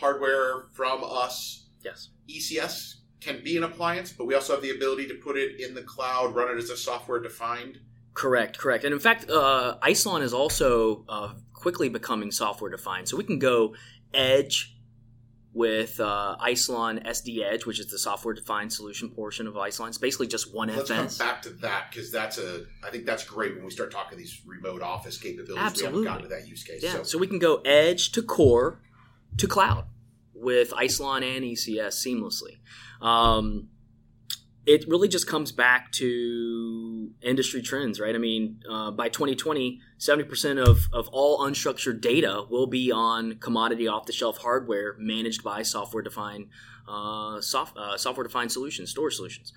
hardware 0.00 0.66
from 0.72 1.02
us. 1.04 1.66
Yes. 1.82 2.10
ECS 2.28 2.96
can 3.20 3.42
be 3.42 3.56
an 3.56 3.64
appliance, 3.64 4.12
but 4.12 4.26
we 4.26 4.34
also 4.34 4.54
have 4.54 4.62
the 4.62 4.70
ability 4.70 5.06
to 5.08 5.14
put 5.14 5.36
it 5.36 5.60
in 5.60 5.74
the 5.74 5.82
cloud, 5.82 6.34
run 6.34 6.54
it 6.54 6.58
as 6.58 6.70
a 6.70 6.76
software 6.76 7.20
defined. 7.20 7.78
Correct, 8.14 8.58
correct. 8.58 8.84
And 8.84 8.92
in 8.92 9.00
fact, 9.00 9.30
uh, 9.30 9.76
Isilon 9.82 10.22
is 10.22 10.32
also 10.34 11.04
uh, 11.08 11.34
quickly 11.52 11.88
becoming 11.88 12.30
software 12.32 12.70
defined. 12.70 13.08
So 13.08 13.16
we 13.16 13.24
can 13.24 13.38
go 13.38 13.74
edge 14.12 14.74
with 15.54 15.98
uh, 15.98 16.36
Isilon 16.40 17.04
SD 17.06 17.42
Edge, 17.44 17.64
which 17.66 17.80
is 17.80 17.86
the 17.90 17.98
software 17.98 18.34
defined 18.34 18.72
solution 18.72 19.08
portion 19.10 19.46
of 19.46 19.54
Isilon. 19.54 19.88
It's 19.88 19.98
basically 19.98 20.26
just 20.26 20.52
one 20.54 20.68
Let's 20.68 20.90
FS. 20.90 21.18
come 21.18 21.26
back 21.26 21.42
to 21.42 21.50
that 21.50 21.90
because 21.90 22.10
that's 22.12 22.38
a. 22.38 22.64
I 22.84 22.90
think 22.90 23.06
that's 23.06 23.24
great 23.24 23.54
when 23.54 23.64
we 23.64 23.70
start 23.70 23.90
talking 23.90 24.18
these 24.18 24.40
remote 24.46 24.82
office 24.82 25.16
capabilities. 25.18 25.64
Absolutely. 25.64 26.00
We 26.00 26.06
haven't 26.06 26.22
gotten 26.24 26.30
to 26.30 26.42
that 26.42 26.48
use 26.48 26.64
case. 26.64 26.82
Yeah. 26.82 26.92
So. 26.92 27.02
so 27.04 27.18
we 27.18 27.26
can 27.26 27.38
go 27.38 27.56
edge 27.64 28.12
to 28.12 28.22
core 28.22 28.80
to 29.38 29.46
cloud. 29.46 29.84
with 30.34 30.70
Isilon 30.72 31.22
and 31.24 31.44
ECS 31.44 32.04
seamlessly. 32.06 32.58
Um, 33.04 33.68
it 34.68 34.86
really 34.86 35.08
just 35.08 35.26
comes 35.26 35.50
back 35.50 35.90
to 35.92 37.10
industry 37.22 37.62
trends, 37.62 37.98
right? 37.98 38.14
I 38.14 38.18
mean, 38.18 38.62
uh, 38.70 38.90
by 38.90 39.08
2020, 39.08 39.80
70% 39.98 40.62
of, 40.62 40.88
of 40.92 41.08
all 41.08 41.38
unstructured 41.38 42.02
data 42.02 42.44
will 42.50 42.66
be 42.66 42.92
on 42.92 43.38
commodity 43.38 43.88
off 43.88 44.04
the 44.04 44.12
shelf 44.12 44.36
hardware 44.36 44.94
managed 44.98 45.42
by 45.42 45.62
software 45.62 46.02
defined 46.02 46.48
uh, 46.86 47.40
soft, 47.40 47.78
uh, 47.78 47.96
software 47.96 48.24
defined 48.24 48.52
solutions, 48.52 48.90
storage 48.90 49.14
solutions. 49.14 49.54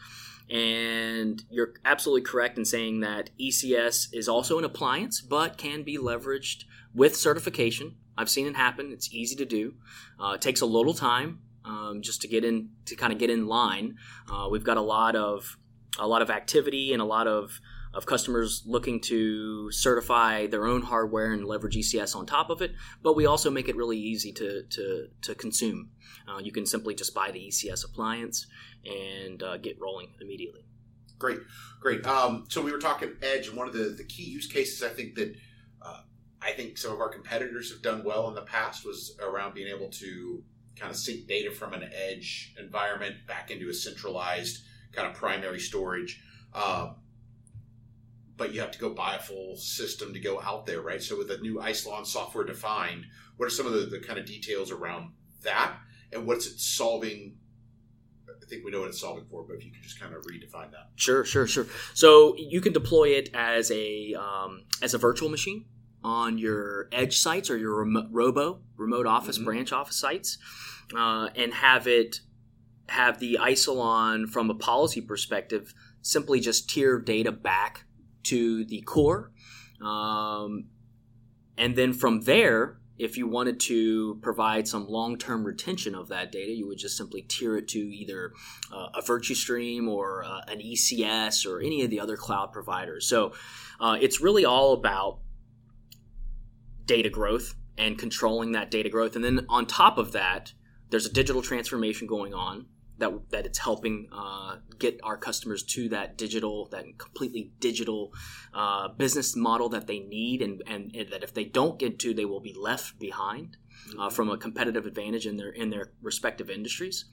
And 0.49 1.43
you're 1.49 1.73
absolutely 1.83 2.21
correct 2.21 2.57
in 2.57 2.63
saying 2.63 3.01
that 3.01 3.31
ECS 3.37 4.13
is 4.13 4.29
also 4.29 4.59
an 4.59 4.63
appliance, 4.63 5.19
but 5.19 5.57
can 5.57 5.83
be 5.83 5.97
leveraged 5.97 6.63
with 6.95 7.17
certification. 7.17 7.95
I've 8.17 8.29
seen 8.29 8.47
it 8.47 8.55
happen. 8.55 8.93
It's 8.93 9.13
easy 9.13 9.35
to 9.35 9.45
do. 9.45 9.73
Uh, 10.17 10.35
it 10.35 10.41
takes 10.41 10.61
a 10.61 10.65
little 10.65 10.93
time 10.93 11.39
um, 11.65 12.01
just 12.01 12.21
to 12.21 12.27
get 12.27 12.43
in 12.43 12.69
to 12.85 12.95
kind 12.95 13.13
of 13.13 13.19
get 13.19 13.29
in 13.29 13.47
line. 13.47 13.95
Uh, 14.31 14.47
we've 14.49 14.63
got 14.63 14.77
a 14.77 14.81
lot 14.81 15.15
of 15.15 15.57
a 15.99 16.07
lot 16.07 16.21
of 16.21 16.29
activity 16.29 16.93
and 16.93 17.01
a 17.01 17.05
lot 17.05 17.27
of 17.27 17.59
of 17.93 18.05
customers 18.05 18.63
looking 18.65 19.01
to 19.01 19.69
certify 19.71 20.47
their 20.47 20.65
own 20.65 20.81
hardware 20.81 21.33
and 21.33 21.45
leverage 21.45 21.75
ECS 21.75 22.15
on 22.15 22.25
top 22.25 22.49
of 22.49 22.61
it. 22.61 22.71
But 23.03 23.15
we 23.15 23.25
also 23.25 23.51
make 23.51 23.67
it 23.67 23.75
really 23.75 23.97
easy 23.97 24.31
to 24.33 24.63
to, 24.63 25.07
to 25.23 25.35
consume. 25.35 25.91
Uh, 26.27 26.39
you 26.39 26.51
can 26.51 26.65
simply 26.65 26.95
just 26.95 27.13
buy 27.13 27.31
the 27.31 27.39
ECS 27.39 27.85
appliance 27.85 28.47
and 28.85 29.43
uh, 29.43 29.57
get 29.57 29.79
rolling 29.79 30.13
immediately. 30.21 30.65
Great, 31.19 31.39
great. 31.79 32.05
Um, 32.07 32.45
so 32.49 32.61
we 32.61 32.71
were 32.71 32.79
talking 32.79 33.11
edge, 33.21 33.47
and 33.47 33.55
one 33.55 33.67
of 33.67 33.73
the, 33.73 33.93
the 33.95 34.03
key 34.03 34.23
use 34.23 34.47
cases 34.47 34.81
I 34.81 34.89
think 34.89 35.15
that 35.15 35.35
uh, 35.81 36.01
I 36.41 36.51
think 36.51 36.77
some 36.77 36.93
of 36.93 36.99
our 36.99 37.09
competitors 37.09 37.71
have 37.71 37.81
done 37.81 38.03
well 38.03 38.27
in 38.29 38.35
the 38.35 38.41
past 38.41 38.85
was 38.85 39.15
around 39.21 39.53
being 39.53 39.67
able 39.67 39.89
to 39.89 40.43
kind 40.81 40.91
of 40.91 40.97
sync 40.97 41.27
data 41.27 41.51
from 41.51 41.73
an 41.73 41.89
edge 41.93 42.53
environment 42.59 43.15
back 43.27 43.51
into 43.51 43.69
a 43.69 43.73
centralized 43.73 44.63
kind 44.91 45.07
of 45.07 45.13
primary 45.13 45.59
storage. 45.59 46.21
Um, 46.53 46.95
but 48.35 48.53
you 48.53 48.61
have 48.61 48.71
to 48.71 48.79
go 48.79 48.89
buy 48.89 49.15
a 49.15 49.19
full 49.19 49.55
system 49.55 50.13
to 50.13 50.19
go 50.19 50.41
out 50.41 50.65
there, 50.65 50.81
right? 50.81 51.01
So 51.01 51.15
with 51.15 51.27
the 51.27 51.37
new 51.37 51.59
Isilon 51.59 52.07
software 52.07 52.43
defined, 52.43 53.05
what 53.37 53.45
are 53.45 53.51
some 53.51 53.67
of 53.67 53.73
the, 53.73 53.81
the 53.81 53.99
kind 53.99 54.17
of 54.17 54.25
details 54.25 54.71
around 54.71 55.11
that, 55.43 55.75
and 56.11 56.25
what's 56.25 56.47
it 56.47 56.59
solving? 56.59 57.37
I 58.27 58.45
think 58.47 58.65
we 58.65 58.71
know 58.71 58.79
what 58.79 58.89
it's 58.89 58.99
solving 58.99 59.25
for, 59.29 59.43
but 59.43 59.57
if 59.57 59.65
you 59.65 59.71
could 59.71 59.83
just 59.83 59.99
kind 59.99 60.15
of 60.15 60.23
redefine 60.23 60.71
that. 60.71 60.89
Sure, 60.95 61.23
sure, 61.23 61.45
sure. 61.45 61.67
So 61.93 62.35
you 62.35 62.59
can 62.61 62.73
deploy 62.73 63.09
it 63.09 63.29
as 63.35 63.69
a 63.71 64.15
um, 64.15 64.63
as 64.81 64.95
a 64.95 64.97
virtual 64.97 65.29
machine 65.29 65.65
on 66.03 66.39
your 66.39 66.89
edge 66.91 67.19
sites 67.19 67.49
or 67.49 67.57
your 67.57 67.75
remote, 67.75 68.07
robo 68.09 68.59
remote 68.75 69.05
office 69.05 69.37
mm-hmm. 69.37 69.45
branch 69.45 69.71
office 69.71 69.95
sites 69.95 70.39
uh, 70.95 71.29
and 71.35 71.53
have 71.53 71.87
it 71.87 72.19
have 72.89 73.19
the 73.19 73.37
isilon 73.39 74.27
from 74.27 74.49
a 74.49 74.55
policy 74.55 75.01
perspective 75.01 75.73
simply 76.01 76.39
just 76.39 76.69
tier 76.69 76.99
data 76.99 77.31
back 77.31 77.85
to 78.23 78.65
the 78.65 78.81
core 78.81 79.31
um, 79.81 80.65
and 81.57 81.75
then 81.75 81.93
from 81.93 82.21
there 82.21 82.81
if 83.01 83.17
you 83.17 83.27
wanted 83.27 83.59
to 83.59 84.19
provide 84.21 84.67
some 84.67 84.87
long-term 84.87 85.43
retention 85.43 85.95
of 85.95 86.09
that 86.09 86.31
data, 86.31 86.51
you 86.51 86.67
would 86.67 86.77
just 86.77 86.95
simply 86.95 87.23
tier 87.23 87.57
it 87.57 87.67
to 87.67 87.79
either 87.79 88.31
uh, 88.71 88.89
a 88.93 89.01
VirtuStream 89.01 89.87
or 89.87 90.23
uh, 90.23 90.41
an 90.47 90.59
ECS 90.59 91.47
or 91.47 91.61
any 91.61 91.81
of 91.81 91.89
the 91.89 91.99
other 91.99 92.15
cloud 92.15 92.51
providers. 92.51 93.07
So 93.07 93.33
uh, 93.79 93.97
it's 93.99 94.21
really 94.21 94.45
all 94.45 94.73
about 94.73 95.17
data 96.85 97.09
growth 97.09 97.55
and 97.75 97.97
controlling 97.97 98.51
that 98.51 98.69
data 98.69 98.89
growth. 98.89 99.15
And 99.15 99.25
then 99.25 99.47
on 99.49 99.65
top 99.65 99.97
of 99.97 100.11
that, 100.11 100.53
there's 100.91 101.05
a 101.05 101.11
digital 101.11 101.41
transformation 101.41 102.05
going 102.05 102.33
on 102.33 102.67
that 103.01 103.11
that 103.31 103.45
it's 103.45 103.57
helping 103.57 104.07
uh, 104.13 104.57
get 104.77 104.99
our 105.03 105.17
customers 105.17 105.63
to 105.63 105.89
that 105.89 106.17
digital, 106.17 106.67
that 106.71 106.85
completely 106.97 107.51
digital 107.59 108.13
uh, 108.53 108.87
business 108.89 109.35
model 109.35 109.69
that 109.69 109.87
they 109.87 109.99
need, 109.99 110.41
and, 110.41 110.61
and, 110.67 110.95
and, 110.95 111.09
that 111.09 111.23
if 111.23 111.33
they 111.33 111.43
don't 111.43 111.79
get 111.79 111.99
to, 111.99 112.13
they 112.13 112.25
will 112.25 112.39
be 112.39 112.53
left 112.53 112.99
behind 112.99 113.57
uh, 113.99 114.09
from 114.09 114.29
a 114.29 114.37
competitive 114.37 114.85
advantage 114.85 115.25
in 115.25 115.37
their 115.37 115.49
in 115.49 115.69
their 115.69 115.91
respective 116.01 116.49
industries, 116.49 117.05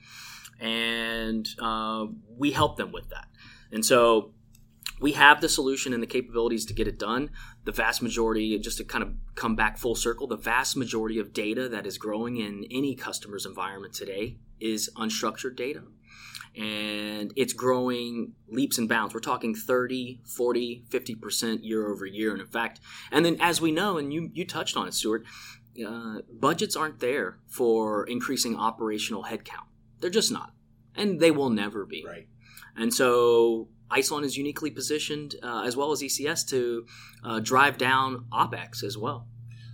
and 0.61 1.49
uh, 1.61 2.05
we 2.37 2.53
help 2.53 2.77
them 2.77 2.93
with 2.93 3.09
that. 3.09 3.29
And 3.73 3.85
so 3.85 4.35
we 5.01 5.13
have 5.13 5.41
the 5.41 5.49
solution 5.49 5.93
and 5.93 6.03
the 6.03 6.07
capabilities 6.07 6.65
to 6.67 6.75
get 6.75 6.89
it 6.89 6.99
done. 6.99 7.31
The 7.65 7.73
vast 7.73 8.03
majority, 8.03 8.59
just 8.59 8.79
to 8.79 8.85
kind 8.85 9.03
of 9.03 9.15
come 9.35 9.57
back 9.57 9.79
full 9.79 9.95
circle, 9.95 10.27
the 10.27 10.37
vast 10.37 10.77
majority 10.77 11.19
of 11.19 11.33
data 11.33 11.69
that 11.69 11.87
is 11.87 11.99
growing 11.99 12.37
in 12.37 12.65
any 12.71 12.95
customer's 12.95 13.47
environment 13.47 13.95
today 13.95 14.39
is 14.61 14.91
unstructured 14.97 15.57
data. 15.57 15.83
And 16.57 17.33
it's 17.37 17.53
growing 17.53 18.33
leaps 18.49 18.79
and 18.79 18.89
bounds. 18.89 19.15
We're 19.15 19.21
talking 19.21 19.55
30, 19.55 20.23
40, 20.25 20.85
50% 20.91 21.59
year 21.63 21.89
over 21.89 22.05
year. 22.05 22.33
And 22.33 22.41
in 22.41 22.49
fact, 22.49 22.81
and 23.13 23.25
then 23.25 23.37
as 23.41 23.61
we 23.61 23.71
know, 23.71 23.99
and 23.99 24.13
you, 24.13 24.31
you 24.35 24.45
touched 24.45 24.77
on 24.77 24.89
it, 24.89 24.95
Stuart, 24.95 25.25
uh, 25.87 26.21
budgets 26.33 26.75
aren't 26.75 26.99
there 26.99 27.39
for 27.47 28.05
increasing 28.07 28.57
operational 28.57 29.25
headcount. 29.25 29.67
They're 30.01 30.11
just 30.11 30.33
not. 30.33 30.53
And 30.97 31.21
they 31.21 31.31
will 31.31 31.51
never 31.51 31.85
be. 31.87 32.05
Right. 32.05 32.27
And 32.77 32.93
so 32.93 33.69
Isilon 33.91 34.25
is 34.25 34.37
uniquely 34.37 34.71
positioned, 34.71 35.37
uh, 35.43 35.63
as 35.65 35.77
well 35.77 35.93
as 35.93 36.03
ECS, 36.03 36.47
to 36.49 36.87
uh, 37.25 37.41
drive 37.41 37.79
down 37.79 38.27
OPEX 38.33 38.83
as 38.85 38.99
well. 38.99 39.27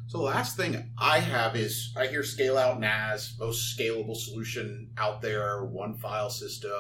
So 0.07 0.19
the 0.19 0.25
last 0.25 0.57
thing 0.57 0.93
I 0.99 1.19
have 1.19 1.57
is 1.57 1.93
I 1.97 2.07
hear 2.07 2.23
scale 2.23 2.59
out 2.59 2.79
NAS, 2.79 3.37
most 3.39 3.77
scalable 3.77 4.17
solution 4.17 4.91
out 4.99 5.23
there, 5.23 5.65
one 5.65 5.97
file 5.97 6.31
system. 6.31 6.71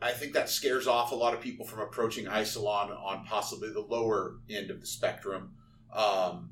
I 0.00 0.10
think 0.10 0.32
that 0.34 0.50
scares 0.50 0.86
off 0.86 1.12
a 1.12 1.14
lot 1.14 1.32
of 1.32 1.40
people 1.40 1.64
from 1.64 1.80
approaching 1.80 2.26
Isilon 2.26 2.90
on 2.90 3.24
possibly 3.24 3.70
the 3.72 3.80
lower 3.80 4.40
end 4.50 4.70
of 4.70 4.80
the 4.80 4.86
spectrum. 4.86 5.54
Um, 5.92 6.50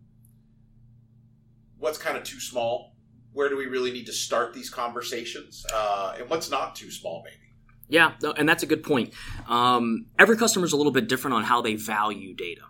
what's 1.79 1.99
kind 1.99 2.17
of 2.17 2.23
too 2.23 2.41
small? 2.41 2.95
Where 3.33 3.49
do 3.49 3.57
we 3.57 3.67
really 3.67 3.91
need 3.91 4.07
to 4.07 4.13
start 4.13 4.55
these 4.55 4.71
conversations? 4.71 5.67
Uh, 5.73 6.15
and 6.19 6.31
what's 6.31 6.51
not 6.51 6.77
too 6.77 6.91
small, 6.91 7.23
maybe? 7.25 7.50
Yeah, 7.91 8.13
and 8.37 8.49
that's 8.49 8.63
a 8.63 8.67
good 8.67 8.85
point. 8.85 9.13
Um, 9.49 10.07
every 10.19 10.37
customer 10.37 10.65
is 10.65 10.73
a 10.73 10.77
little 10.77 10.93
bit 10.93 11.09
different 11.09 11.35
on 11.35 11.43
how 11.43 11.61
they 11.61 11.75
value 11.75 12.35
data. 12.35 12.63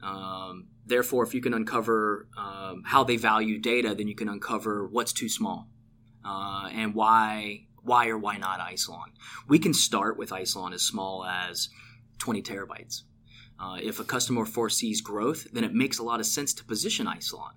Um, 0.00 0.68
therefore, 0.86 1.24
if 1.24 1.34
you 1.34 1.40
can 1.40 1.52
uncover 1.52 2.28
um, 2.38 2.84
how 2.86 3.02
they 3.02 3.16
value 3.16 3.58
data, 3.58 3.96
then 3.96 4.06
you 4.06 4.14
can 4.14 4.28
uncover 4.28 4.86
what's 4.86 5.12
too 5.12 5.28
small 5.28 5.68
uh, 6.24 6.68
and 6.72 6.94
why 6.94 7.64
why 7.82 8.08
or 8.08 8.18
why 8.18 8.36
not 8.36 8.60
Isilon. 8.60 9.08
We 9.48 9.58
can 9.58 9.74
start 9.74 10.18
with 10.18 10.30
Isilon 10.30 10.74
as 10.74 10.82
small 10.82 11.24
as 11.24 11.68
20 12.18 12.42
terabytes. 12.42 13.02
Uh, 13.58 13.78
if 13.82 13.98
a 13.98 14.04
customer 14.04 14.44
foresees 14.44 15.00
growth, 15.00 15.48
then 15.52 15.64
it 15.64 15.72
makes 15.72 15.98
a 15.98 16.02
lot 16.02 16.20
of 16.20 16.26
sense 16.26 16.52
to 16.54 16.64
position 16.64 17.06
Isilon. 17.06 17.52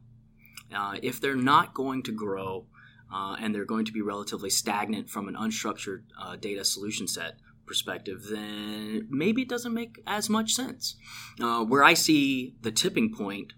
Uh, 0.73 0.97
if 1.03 1.19
they're 1.19 1.35
not 1.35 1.73
going 1.73 2.01
to 2.03 2.11
grow 2.11 2.65
uh, 3.13 3.35
and 3.39 3.53
they're 3.53 3.65
going 3.65 3.85
to 3.85 3.91
be 3.91 4.01
relatively 4.01 4.49
stagnant 4.49 5.09
from 5.09 5.27
an 5.27 5.35
unstructured 5.35 6.03
uh, 6.21 6.35
data 6.35 6.63
solution 6.63 7.07
set 7.07 7.33
perspective, 7.65 8.27
then 8.29 9.07
maybe 9.09 9.43
it 9.43 9.49
doesn't 9.49 9.73
make 9.73 10.01
as 10.05 10.29
much 10.29 10.53
sense. 10.53 10.95
Uh, 11.39 11.63
where 11.63 11.83
I 11.83 11.93
see 11.93 12.55
the 12.61 12.71
tipping 12.71 13.13
point 13.15 13.53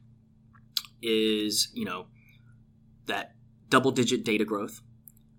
is, 1.01 1.69
you 1.73 1.85
know, 1.85 2.07
that 3.07 3.33
double 3.69 3.91
digit 3.91 4.23
data 4.23 4.45
growth, 4.45 4.81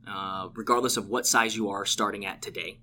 uh, 0.09 0.49
regardless 0.55 0.97
of 0.97 1.09
what 1.09 1.27
size 1.27 1.57
you 1.57 1.71
are 1.71 1.87
starting 1.87 2.27
at 2.27 2.43
today. 2.43 2.81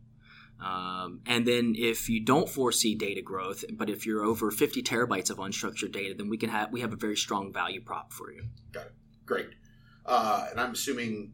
Um, 0.64 1.22
and 1.26 1.48
then 1.48 1.76
if 1.78 2.08
you 2.08 2.24
don't 2.24 2.48
foresee 2.48 2.96
data 2.96 3.22
growth, 3.22 3.66
but 3.74 3.90
if 3.90 4.06
you're 4.06 4.24
over 4.24 4.52
50 4.52 4.84
terabytes 4.84 5.30
of 5.30 5.38
unstructured 5.38 5.92
data, 5.92 6.14
then 6.16 6.30
we 6.30 6.38
can 6.38 6.50
have 6.50 6.72
we 6.72 6.82
have 6.82 6.94
a 6.94 6.98
very 6.98 7.18
strong 7.18 7.52
value 7.52 7.82
prop 7.82 8.14
for 8.14 8.32
you. 8.32 8.44
Got 8.72 8.86
it. 8.88 8.94
Great. 9.26 9.50
Uh, 10.06 10.48
and 10.52 10.60
I'm 10.60 10.72
assuming 10.72 11.34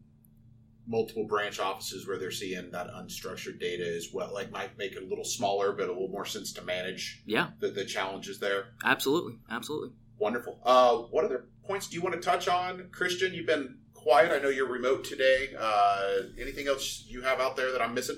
multiple 0.88 1.26
branch 1.26 1.60
offices 1.60 2.08
where 2.08 2.18
they're 2.18 2.32
seeing 2.32 2.72
that 2.72 2.88
unstructured 2.94 3.60
data 3.60 3.86
as 3.86 4.14
well 4.14 4.34
like 4.34 4.50
might 4.52 4.78
make 4.78 4.94
it 4.94 5.04
a 5.04 5.06
little 5.06 5.26
smaller 5.26 5.74
but 5.74 5.90
a 5.90 5.92
little 5.92 6.08
more 6.08 6.26
sense 6.26 6.54
to 6.54 6.62
manage 6.62 7.22
yeah. 7.26 7.50
the, 7.60 7.70
the 7.70 7.84
challenges 7.84 8.40
there. 8.40 8.70
Absolutely. 8.84 9.38
Absolutely. 9.50 9.90
Wonderful. 10.18 10.60
Uh, 10.64 10.96
what 11.12 11.26
other 11.26 11.46
points 11.66 11.88
do 11.88 11.96
you 11.96 12.02
want 12.02 12.16
to 12.16 12.22
touch 12.22 12.48
on? 12.48 12.88
Christian 12.92 13.34
you've 13.34 13.46
been 13.46 13.78
quiet. 13.94 14.32
I 14.32 14.40
know 14.40 14.50
you're 14.50 14.70
remote 14.70 15.04
today. 15.04 15.50
Uh, 15.58 16.32
anything 16.40 16.68
else 16.68 17.04
you 17.08 17.22
have 17.22 17.40
out 17.40 17.58
there 17.58 17.72
that 17.72 17.82
i'm 17.82 17.94
missing? 17.94 18.18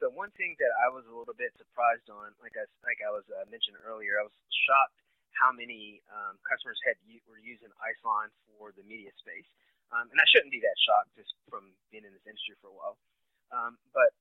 The 0.00 0.10
one 0.10 0.30
thing 0.38 0.54
that 0.62 0.70
i 0.86 0.94
was 0.94 1.02
a 1.10 1.14
little 1.18 1.34
bit 1.34 1.50
surprised 1.58 2.06
on 2.06 2.30
like 2.38 2.54
i 2.54 2.62
like 2.86 3.02
i 3.02 3.10
was 3.10 3.26
uh, 3.34 3.42
mentioned 3.50 3.76
earlier 3.82 4.14
i 4.20 4.22
was 4.22 4.32
shocked 4.46 5.02
how 5.38 5.54
many 5.54 6.02
um, 6.10 6.36
customers 6.42 6.78
had 6.82 6.98
were 7.30 7.38
using 7.38 7.70
Isilon 7.78 8.34
for 8.50 8.74
the 8.74 8.82
media 8.82 9.14
space. 9.22 9.46
Um, 9.94 10.10
and 10.12 10.18
I 10.20 10.26
shouldn't 10.28 10.52
be 10.52 10.60
that 10.60 10.76
shocked 10.84 11.16
just 11.16 11.32
from 11.48 11.72
being 11.88 12.04
in 12.04 12.12
this 12.12 12.26
industry 12.28 12.58
for 12.60 12.68
a 12.68 12.76
while. 12.76 12.96
Um, 13.48 13.80
but 13.96 14.12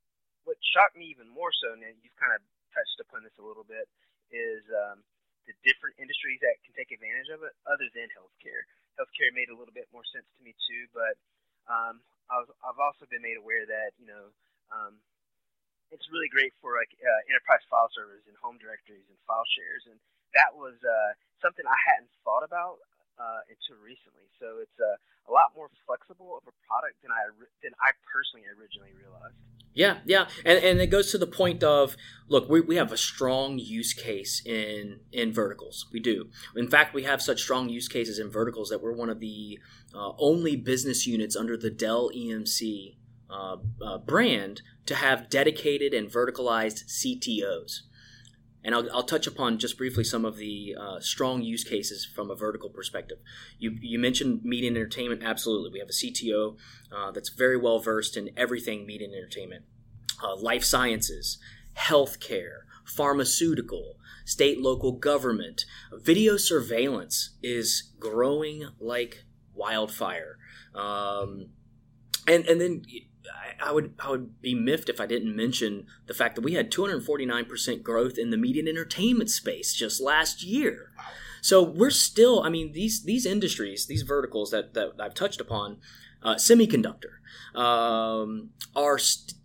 what 0.47 0.55
shocked 0.63 0.95
me 0.95 1.11
even 1.11 1.27
more 1.27 1.51
so, 1.51 1.75
and 1.75 1.83
you've 1.99 2.15
kind 2.15 2.31
of 2.31 2.39
touched 2.71 2.95
upon 3.03 3.27
this 3.27 3.35
a 3.35 3.43
little 3.43 3.67
bit, 3.67 3.83
is 4.31 4.63
um, 4.71 5.03
the 5.43 5.55
different 5.67 5.99
industries 5.99 6.39
that 6.39 6.55
can 6.63 6.71
take 6.71 6.95
advantage 6.95 7.27
of 7.31 7.43
it 7.43 7.51
other 7.67 7.91
than 7.91 8.07
healthcare. 8.15 8.63
healthcare 8.95 9.31
made 9.35 9.51
a 9.51 9.57
little 9.57 9.75
bit 9.75 9.91
more 9.91 10.07
sense 10.15 10.27
to 10.39 10.41
me 10.43 10.55
too. 10.67 10.87
But 10.95 11.19
um, 11.67 11.99
I've, 12.31 12.47
I've 12.63 12.79
also 12.79 13.03
been 13.11 13.23
made 13.23 13.35
aware 13.39 13.67
that 13.67 13.91
you 13.99 14.07
know 14.07 14.31
um, 14.71 14.99
it's 15.91 16.07
really 16.11 16.31
great 16.31 16.55
for 16.59 16.75
like 16.75 16.91
uh, 16.99 17.21
enterprise 17.31 17.63
file 17.67 17.91
servers 17.91 18.23
and 18.27 18.35
home 18.39 18.59
directories 18.59 19.07
and 19.07 19.19
file 19.27 19.47
shares, 19.55 19.83
and 19.87 19.99
that 20.33 20.51
was 20.55 20.75
uh, 20.83 21.11
something 21.41 21.63
I 21.65 21.79
hadn't 21.87 22.11
thought 22.23 22.43
about 22.43 22.81
uh, 23.19 23.41
until 23.49 23.81
recently. 23.83 24.27
So 24.39 24.61
it's 24.61 24.79
a, 24.79 24.97
a 25.29 25.31
lot 25.31 25.53
more 25.55 25.69
flexible 25.85 26.37
of 26.37 26.43
a 26.47 26.55
product 26.65 27.01
than 27.01 27.11
I 27.11 27.29
than 27.63 27.73
I 27.81 27.93
personally 28.05 28.45
originally 28.47 28.93
realized. 28.97 29.37
Yeah, 29.73 29.99
yeah, 30.05 30.27
and 30.43 30.57
and 30.63 30.81
it 30.81 30.87
goes 30.87 31.11
to 31.11 31.17
the 31.17 31.27
point 31.27 31.63
of 31.63 31.95
look, 32.27 32.49
we, 32.49 32.61
we 32.61 32.77
have 32.77 32.91
a 32.91 32.97
strong 32.97 33.59
use 33.59 33.93
case 33.93 34.41
in 34.45 35.01
in 35.11 35.33
verticals. 35.33 35.85
We 35.91 35.99
do. 35.99 36.29
In 36.55 36.67
fact, 36.67 36.93
we 36.93 37.03
have 37.03 37.21
such 37.21 37.41
strong 37.41 37.69
use 37.69 37.87
cases 37.87 38.17
in 38.17 38.31
verticals 38.31 38.69
that 38.69 38.81
we're 38.81 38.95
one 38.95 39.09
of 39.09 39.19
the 39.19 39.59
uh, 39.93 40.13
only 40.17 40.55
business 40.55 41.05
units 41.05 41.35
under 41.35 41.57
the 41.57 41.69
Dell 41.69 42.09
EMC 42.15 42.97
uh, 43.29 43.57
uh, 43.81 43.97
brand 43.99 44.61
to 44.85 44.95
have 44.95 45.29
dedicated 45.29 45.93
and 45.93 46.09
verticalized 46.09 46.85
CTOs. 46.87 47.81
And 48.67 48.75
I'll, 48.75 48.91
I'll, 48.93 49.03
touch 49.03 49.27
upon 49.27 49.59
just 49.59 49.77
briefly 49.77 50.03
some 50.03 50.25
of 50.25 50.35
the 50.35 50.75
uh, 50.77 50.99
strong 50.99 51.41
use 51.41 51.63
cases 51.63 52.05
from 52.05 52.29
a 52.29 52.35
vertical 52.35 52.69
perspective. 52.69 53.17
You, 53.57 53.77
you 53.79 53.97
mentioned 53.97 54.43
media 54.43 54.67
and 54.67 54.75
entertainment. 54.75 55.23
Absolutely. 55.23 55.71
We 55.71 55.79
have 55.79 55.87
a 55.87 55.93
CTO 55.93 56.57
uh, 56.91 57.11
that's 57.11 57.29
very 57.29 57.55
well 57.55 57.79
versed 57.79 58.17
in 58.17 58.29
everything 58.35 58.85
media 58.85 59.07
and 59.07 59.15
entertainment 59.15 59.63
uh, 60.21 60.35
life 60.35 60.65
sciences, 60.65 61.37
healthcare, 61.77 62.63
pharmaceutical, 62.85 63.95
state 64.25 64.59
local 64.59 64.91
government. 64.91 65.63
Video 65.93 66.35
surveillance 66.35 67.37
is 67.41 67.93
growing 68.01 68.67
like 68.81 69.23
wildfire. 69.53 70.39
Um, 70.75 71.51
and, 72.27 72.45
and 72.45 72.59
then 72.59 72.83
I, 73.61 73.71
would 73.71 73.93
I 73.99 74.09
would 74.09 74.41
be 74.41 74.55
miffed 74.55 74.89
if 74.89 74.99
I 74.99 75.05
didn't 75.05 75.35
mention 75.35 75.87
the 76.05 76.13
fact 76.13 76.35
that 76.35 76.41
we 76.41 76.53
had 76.53 76.71
249% 76.71 77.83
growth 77.83 78.17
in 78.17 78.29
the 78.29 78.37
media 78.37 78.61
and 78.61 78.69
entertainment 78.69 79.29
space 79.29 79.73
just 79.73 80.01
last 80.01 80.43
year. 80.43 80.91
So 81.41 81.63
we're 81.63 81.91
still, 81.91 82.43
I 82.43 82.49
mean, 82.49 82.73
these 82.73 83.03
these 83.03 83.25
industries, 83.25 83.85
these 83.85 84.01
verticals 84.01 84.51
that, 84.51 84.73
that 84.73 84.93
I've 84.99 85.13
touched 85.13 85.41
upon, 85.41 85.77
uh, 86.23 86.35
semiconductor, 86.35 87.19
um, 87.55 88.49
are 88.75 88.97
st- 88.97 89.35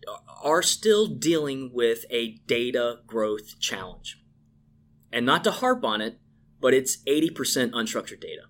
are 0.43 0.63
still 0.63 1.07
dealing 1.07 1.71
with 1.73 2.05
a 2.11 2.33
data 2.47 3.01
growth 3.07 3.59
challenge. 3.61 4.19
And 5.13 5.27
not 5.27 5.45
to 5.45 5.51
harp 5.51 5.85
on 5.85 6.01
it, 6.01 6.19
but 6.61 6.75
it's 6.75 6.99
80% 7.05 7.73
unstructured 7.73 8.21
data. 8.21 8.45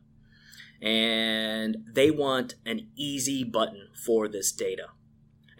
And 0.80 1.78
they 1.92 2.10
want 2.10 2.54
an 2.64 2.88
easy 2.96 3.44
button 3.44 3.88
for 3.94 4.28
this 4.28 4.52
data 4.52 4.88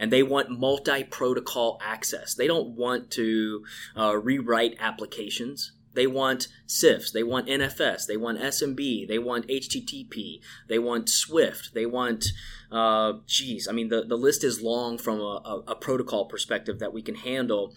and 0.02 0.12
they 0.12 0.24
want 0.24 0.50
multi 0.50 1.04
protocol 1.04 1.78
access. 1.80 2.34
They 2.34 2.48
don't 2.48 2.70
want 2.70 3.12
to 3.12 3.64
uh, 3.96 4.16
rewrite 4.16 4.74
applications. 4.80 5.70
They 5.94 6.08
want 6.08 6.48
CIFS, 6.66 7.12
they 7.12 7.22
want 7.22 7.46
NFS, 7.46 8.06
they 8.06 8.16
want 8.16 8.40
SMB, 8.40 9.06
they 9.06 9.18
want 9.20 9.46
HTTP, 9.46 10.40
they 10.68 10.78
want 10.80 11.08
Swift, 11.08 11.74
they 11.74 11.86
want, 11.86 12.24
uh, 12.72 13.12
geez, 13.26 13.68
I 13.68 13.72
mean, 13.72 13.90
the, 13.90 14.02
the 14.02 14.16
list 14.16 14.42
is 14.42 14.60
long 14.60 14.98
from 14.98 15.20
a, 15.20 15.40
a, 15.44 15.62
a 15.68 15.74
protocol 15.76 16.24
perspective 16.24 16.80
that 16.80 16.92
we 16.92 17.02
can 17.02 17.14
handle. 17.14 17.72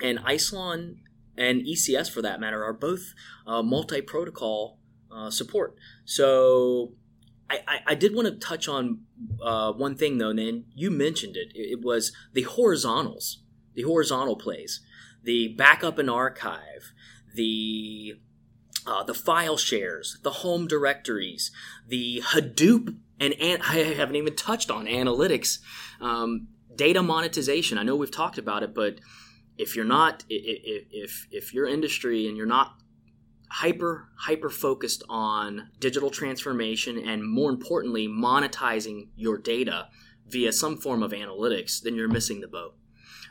And 0.00 0.18
Isilon 0.20 0.98
and 1.36 1.60
ECS, 1.62 2.10
for 2.10 2.22
that 2.22 2.40
matter, 2.40 2.64
are 2.64 2.72
both 2.72 3.12
uh, 3.46 3.62
multi 3.62 4.00
protocol 4.00 4.78
uh, 5.14 5.30
support. 5.30 5.76
So 6.06 6.92
I, 7.48 7.80
I, 7.88 7.94
did 7.94 8.14
want 8.14 8.26
to 8.26 8.34
touch 8.34 8.68
on 8.68 9.02
uh, 9.42 9.72
one 9.72 9.94
thing 9.96 10.18
though, 10.18 10.32
Nan. 10.32 10.64
You 10.74 10.90
mentioned 10.90 11.36
it. 11.36 11.52
It 11.54 11.80
was 11.82 12.12
the 12.32 12.42
horizontals, 12.42 13.42
the 13.74 13.82
horizontal 13.82 14.36
plays, 14.36 14.80
the 15.22 15.48
backup 15.48 15.98
and 15.98 16.10
archive, 16.10 16.92
the 17.34 18.18
uh, 18.86 19.02
the 19.04 19.14
file 19.14 19.56
shares, 19.56 20.18
the 20.22 20.30
home 20.30 20.66
directories, 20.66 21.50
the 21.86 22.22
Hadoop, 22.26 22.96
and, 23.18 23.34
and 23.40 23.62
I 23.62 23.78
haven't 23.78 24.16
even 24.16 24.36
touched 24.36 24.70
on 24.70 24.86
analytics, 24.86 25.58
um, 26.00 26.48
data 26.74 27.02
monetization. 27.02 27.78
I 27.78 27.82
know 27.82 27.96
we've 27.96 28.10
talked 28.10 28.38
about 28.38 28.62
it, 28.62 28.74
but 28.74 29.00
if 29.58 29.74
you're 29.74 29.84
not, 29.84 30.24
if, 30.28 30.86
if 30.90 31.26
if 31.30 31.54
your 31.54 31.66
industry 31.66 32.28
and 32.28 32.36
you're 32.36 32.46
not 32.46 32.80
hyper 33.48 34.08
hyper 34.16 34.50
focused 34.50 35.02
on 35.08 35.68
digital 35.78 36.10
transformation 36.10 36.98
and 36.98 37.22
more 37.22 37.50
importantly 37.50 38.08
monetizing 38.08 39.08
your 39.16 39.38
data 39.38 39.88
via 40.28 40.52
some 40.52 40.76
form 40.76 41.02
of 41.02 41.12
analytics 41.12 41.80
then 41.80 41.94
you're 41.94 42.08
missing 42.08 42.40
the 42.40 42.48
boat. 42.48 42.74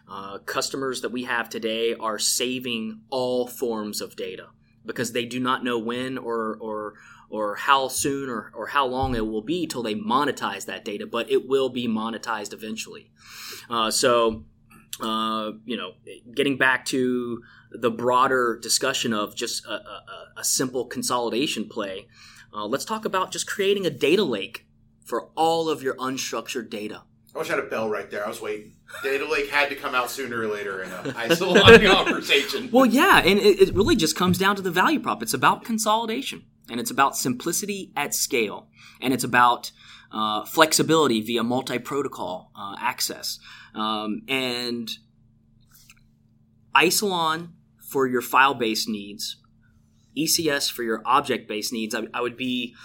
Uh, 0.10 0.38
customers 0.40 1.02
that 1.02 1.12
we 1.12 1.24
have 1.24 1.50
today 1.50 1.96
are 1.96 2.20
saving 2.20 3.02
all 3.10 3.48
forms 3.48 4.02
of 4.02 4.16
data 4.16 4.48
because 4.86 5.12
they 5.14 5.26
do 5.26 5.40
not 5.40 5.64
know 5.64 5.80
when 5.80 6.18
or 6.18 6.58
or 6.62 6.94
or 7.30 7.56
how 7.56 7.88
soon 7.88 8.30
or, 8.30 8.52
or 8.56 8.68
how 8.68 8.86
long 8.86 9.16
it 9.16 9.26
will 9.26 9.42
be 9.42 9.66
till 9.66 9.82
they 9.82 9.96
monetize 9.96 10.66
that 10.68 10.86
data 10.86 11.08
but 11.08 11.30
it 11.32 11.48
will 11.48 11.70
be 11.70 11.88
monetized 11.88 12.54
eventually. 12.54 13.12
Uh, 13.70 13.90
so 13.90 14.46
uh, 15.02 15.52
you 15.66 15.76
know, 15.76 15.94
getting 16.34 16.58
back 16.58 16.86
to 16.86 17.44
the 17.80 17.92
broader 17.92 18.60
discussion 18.62 19.14
of 19.14 19.36
just 19.36 19.66
a, 19.66 19.74
a, 19.74 20.04
a 20.38 20.44
simple 20.44 20.86
consolidation 20.86 21.68
play, 21.68 22.08
uh, 22.54 22.66
let's 22.66 22.86
talk 22.86 23.06
about 23.06 23.32
just 23.32 23.48
creating 23.48 23.86
a 23.86 23.90
data 23.90 24.24
lake 24.24 24.66
for 25.06 25.30
all 25.36 25.70
of 25.70 25.84
your 25.84 25.96
unstructured 25.96 26.70
data. 26.70 27.04
I 27.36 27.40
wish 27.40 27.50
I 27.50 27.56
had 27.56 27.64
a 27.64 27.68
bell 27.68 27.90
right 27.90 28.10
there. 28.10 28.26
I 28.26 28.30
was 28.30 28.42
waiting. 28.42 28.76
Data 29.04 29.30
Lake 29.30 29.50
had 29.50 29.68
to 29.70 29.76
come 29.76 29.94
out 29.94 30.10
sooner 30.10 30.40
or 30.40 30.48
later 30.48 30.84
in 30.84 30.92
a 30.92 31.04
Isilon 31.28 31.86
conversation. 31.86 32.70
Well, 32.72 32.86
yeah, 32.86 33.20
and 33.20 33.40
it, 33.40 33.60
it 33.60 33.76
really 33.76 33.98
just 33.98 34.16
comes 34.16 34.38
down 34.38 34.56
to 34.56 34.62
the 34.62 34.72
value 34.72 35.02
prop. 35.02 35.22
It's 35.22 35.34
about 35.34 35.66
consolidation, 35.66 36.44
and 36.70 36.80
it's 36.80 36.92
about 36.92 37.18
simplicity 37.18 37.92
at 37.98 38.14
scale, 38.14 38.70
and 39.02 39.14
it's 39.14 39.26
about 39.26 39.72
uh, 40.14 40.46
flexibility 40.46 41.20
via 41.20 41.44
multi-protocol 41.44 42.52
uh, 42.56 42.76
access. 42.80 43.38
Um, 43.74 44.22
and 44.30 44.90
Isilon 46.74 47.50
for 47.88 48.08
your 48.08 48.22
file 48.22 48.54
based 48.54 48.90
needs, 48.90 49.38
ECS 50.18 50.72
for 50.72 50.84
your 50.84 51.02
object 51.06 51.48
based 51.48 51.72
needs. 51.72 51.94
I, 51.94 52.04
I, 52.14 52.22
would 52.22 52.38
be, 52.38 52.76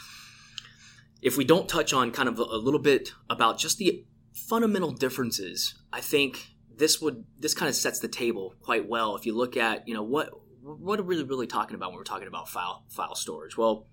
if 1.22 1.36
we 1.36 1.44
don't 1.44 1.68
touch 1.68 1.92
on 1.92 2.10
kind 2.10 2.28
of 2.28 2.38
a, 2.38 2.42
a 2.42 2.58
little 2.58 2.80
bit 2.80 3.12
about 3.28 3.58
just 3.58 3.78
the 3.78 4.04
fundamental 4.32 4.92
differences, 4.92 5.74
I 5.92 6.00
think 6.00 6.50
this 6.76 7.00
would 7.00 7.24
this 7.38 7.54
kind 7.54 7.68
of 7.68 7.74
sets 7.74 8.00
the 8.00 8.08
table 8.08 8.54
quite 8.62 8.88
well. 8.88 9.16
If 9.16 9.26
you 9.26 9.36
look 9.36 9.56
at 9.56 9.86
you 9.86 9.94
know 9.94 10.02
what 10.02 10.30
what 10.62 10.98
are 10.98 11.02
we 11.02 11.14
really 11.14 11.28
really 11.28 11.46
talking 11.46 11.74
about 11.74 11.90
when 11.90 11.98
we're 11.98 12.04
talking 12.04 12.28
about 12.28 12.48
file 12.48 12.84
file 12.88 13.14
storage? 13.14 13.56
Well, 13.56 13.86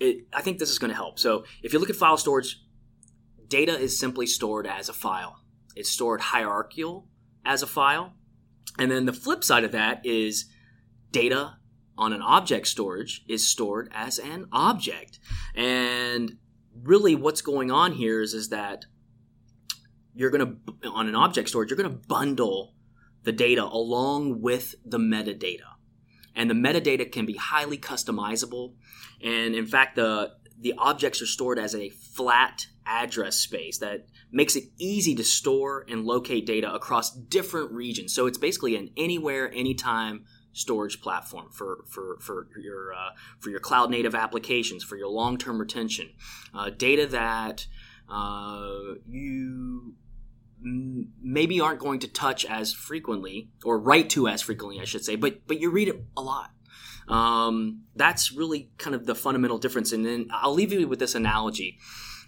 it, 0.00 0.26
I 0.32 0.42
think 0.42 0.58
this 0.58 0.70
is 0.70 0.78
going 0.78 0.90
to 0.90 0.96
help. 0.96 1.18
So 1.18 1.44
if 1.62 1.72
you 1.72 1.78
look 1.78 1.90
at 1.90 1.96
file 1.96 2.16
storage, 2.16 2.60
data 3.48 3.78
is 3.78 3.98
simply 3.98 4.26
stored 4.26 4.66
as 4.66 4.88
a 4.88 4.92
file. 4.92 5.36
It's 5.76 5.90
stored 5.90 6.20
hierarchical 6.20 7.06
as 7.44 7.62
a 7.62 7.66
file. 7.66 8.14
And 8.78 8.90
then 8.90 9.06
the 9.06 9.12
flip 9.12 9.44
side 9.44 9.64
of 9.64 9.72
that 9.72 10.04
is 10.04 10.46
data 11.10 11.56
on 11.98 12.12
an 12.12 12.22
object 12.22 12.66
storage 12.66 13.24
is 13.28 13.46
stored 13.46 13.90
as 13.92 14.18
an 14.18 14.46
object. 14.50 15.18
And 15.54 16.38
really 16.82 17.14
what's 17.14 17.42
going 17.42 17.70
on 17.70 17.92
here 17.92 18.20
is, 18.20 18.34
is 18.34 18.48
that 18.48 18.86
you're 20.14 20.30
going 20.30 20.60
to, 20.82 20.88
on 20.88 21.08
an 21.08 21.14
object 21.14 21.48
storage, 21.48 21.70
you're 21.70 21.76
going 21.76 21.90
to 21.90 22.08
bundle 22.08 22.74
the 23.24 23.32
data 23.32 23.64
along 23.64 24.40
with 24.40 24.74
the 24.84 24.98
metadata. 24.98 25.76
And 26.34 26.48
the 26.48 26.54
metadata 26.54 27.10
can 27.10 27.26
be 27.26 27.34
highly 27.34 27.78
customizable. 27.78 28.74
And 29.22 29.54
in 29.54 29.66
fact, 29.66 29.96
the, 29.96 30.32
the 30.58 30.74
objects 30.78 31.20
are 31.22 31.26
stored 31.26 31.58
as 31.58 31.74
a 31.74 31.90
flat 31.90 32.66
address 32.86 33.38
space 33.38 33.78
that 33.78 34.06
makes 34.30 34.56
it 34.56 34.64
easy 34.78 35.14
to 35.14 35.24
store 35.24 35.84
and 35.88 36.04
locate 36.04 36.46
data 36.46 36.72
across 36.72 37.10
different 37.10 37.72
regions. 37.72 38.14
So 38.14 38.26
it's 38.26 38.38
basically 38.38 38.76
an 38.76 38.90
anywhere, 38.96 39.50
anytime 39.52 40.24
storage 40.54 41.00
platform 41.00 41.48
for 41.50 41.84
for 41.88 42.18
for 42.20 42.46
your 42.58 42.92
uh, 42.92 43.10
for 43.38 43.50
your 43.50 43.60
cloud 43.60 43.90
native 43.90 44.14
applications, 44.14 44.84
for 44.84 44.96
your 44.96 45.08
long 45.08 45.38
term 45.38 45.58
retention, 45.58 46.10
uh, 46.54 46.70
data 46.70 47.06
that 47.06 47.66
uh, 48.10 48.94
you 49.06 49.94
maybe 50.64 51.60
aren't 51.60 51.80
going 51.80 51.98
to 52.00 52.08
touch 52.08 52.44
as 52.44 52.72
frequently 52.72 53.50
or 53.64 53.78
write 53.80 54.10
to 54.10 54.28
as 54.28 54.42
frequently, 54.42 54.80
I 54.80 54.84
should 54.84 55.04
say, 55.04 55.16
but 55.16 55.46
but 55.46 55.60
you 55.60 55.70
read 55.70 55.88
it 55.88 56.04
a 56.16 56.22
lot. 56.22 56.50
Um, 57.08 57.82
that's 57.96 58.32
really 58.32 58.70
kind 58.78 58.94
of 58.94 59.06
the 59.06 59.14
fundamental 59.14 59.58
difference. 59.58 59.92
And 59.92 60.04
then 60.04 60.28
I'll 60.32 60.54
leave 60.54 60.72
you 60.72 60.86
with 60.86 60.98
this 60.98 61.14
analogy. 61.14 61.78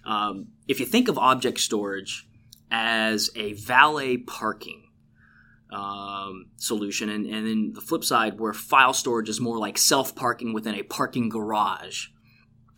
Um, 0.06 0.48
if 0.68 0.80
you 0.80 0.86
think 0.86 1.08
of 1.08 1.18
object 1.18 1.60
storage 1.60 2.26
as 2.70 3.30
a 3.36 3.52
valet 3.54 4.18
parking 4.18 4.88
um, 5.70 6.46
solution, 6.56 7.08
and, 7.08 7.26
and 7.26 7.46
then 7.46 7.72
the 7.74 7.80
flip 7.80 8.04
side, 8.04 8.38
where 8.38 8.52
file 8.52 8.92
storage 8.92 9.28
is 9.28 9.40
more 9.40 9.58
like 9.58 9.78
self 9.78 10.14
parking 10.14 10.52
within 10.52 10.74
a 10.74 10.82
parking 10.82 11.28
garage, 11.28 12.08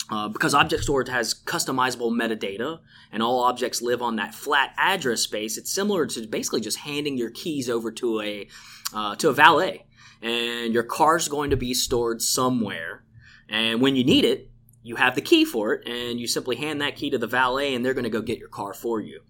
uh, 0.08 0.28
because 0.28 0.54
object 0.54 0.84
storage 0.84 1.08
has 1.08 1.34
customizable 1.34 2.12
metadata 2.12 2.78
and 3.10 3.22
all 3.22 3.42
objects 3.42 3.82
live 3.82 4.02
on 4.02 4.16
that 4.16 4.34
flat 4.34 4.72
address 4.76 5.20
space, 5.20 5.58
it's 5.58 5.72
similar 5.72 6.06
to 6.06 6.26
basically 6.28 6.60
just 6.60 6.78
handing 6.78 7.16
your 7.16 7.30
keys 7.30 7.68
over 7.68 7.90
to 7.90 8.20
a 8.20 8.48
uh, 8.94 9.16
to 9.16 9.28
a 9.28 9.32
valet, 9.32 9.84
and 10.22 10.72
your 10.72 10.84
car's 10.84 11.28
going 11.28 11.50
to 11.50 11.56
be 11.56 11.74
stored 11.74 12.22
somewhere. 12.22 13.04
And 13.48 13.80
when 13.80 13.96
you 13.96 14.04
need 14.04 14.24
it, 14.24 14.50
you 14.86 14.94
have 14.94 15.16
the 15.16 15.20
key 15.20 15.44
for 15.44 15.74
it, 15.74 15.88
and 15.88 16.20
you 16.20 16.28
simply 16.28 16.54
hand 16.54 16.80
that 16.80 16.94
key 16.94 17.10
to 17.10 17.18
the 17.18 17.26
valet, 17.26 17.74
and 17.74 17.84
they're 17.84 17.92
going 17.92 18.04
to 18.04 18.10
go 18.10 18.22
get 18.22 18.38
your 18.38 18.48
car 18.48 18.72
for 18.72 19.00
you. 19.00 19.20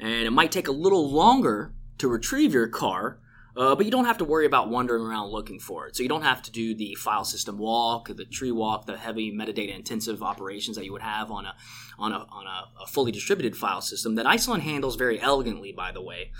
And 0.00 0.26
it 0.26 0.32
might 0.32 0.50
take 0.50 0.66
a 0.66 0.72
little 0.72 1.08
longer 1.08 1.72
to 1.98 2.08
retrieve 2.08 2.52
your 2.52 2.66
car, 2.66 3.20
uh, 3.56 3.76
but 3.76 3.84
you 3.86 3.92
don't 3.92 4.06
have 4.06 4.18
to 4.18 4.24
worry 4.24 4.44
about 4.44 4.70
wandering 4.70 5.04
around 5.04 5.30
looking 5.30 5.60
for 5.60 5.86
it. 5.86 5.94
So 5.94 6.02
you 6.02 6.08
don't 6.08 6.22
have 6.22 6.42
to 6.42 6.50
do 6.50 6.74
the 6.74 6.96
file 6.96 7.24
system 7.24 7.58
walk, 7.58 8.08
the 8.08 8.24
tree 8.24 8.50
walk, 8.50 8.86
the 8.86 8.98
heavy 8.98 9.32
metadata 9.32 9.72
intensive 9.72 10.20
operations 10.20 10.76
that 10.76 10.84
you 10.84 10.92
would 10.92 11.02
have 11.02 11.30
on 11.30 11.46
a 11.46 11.54
on 11.96 12.10
a 12.10 12.26
on 12.32 12.46
a, 12.48 12.82
a 12.82 12.86
fully 12.88 13.12
distributed 13.12 13.56
file 13.56 13.82
system 13.82 14.16
that 14.16 14.26
Isilon 14.26 14.62
handles 14.62 14.96
very 14.96 15.20
elegantly, 15.20 15.70
by 15.70 15.92
the 15.92 16.02
way. 16.02 16.32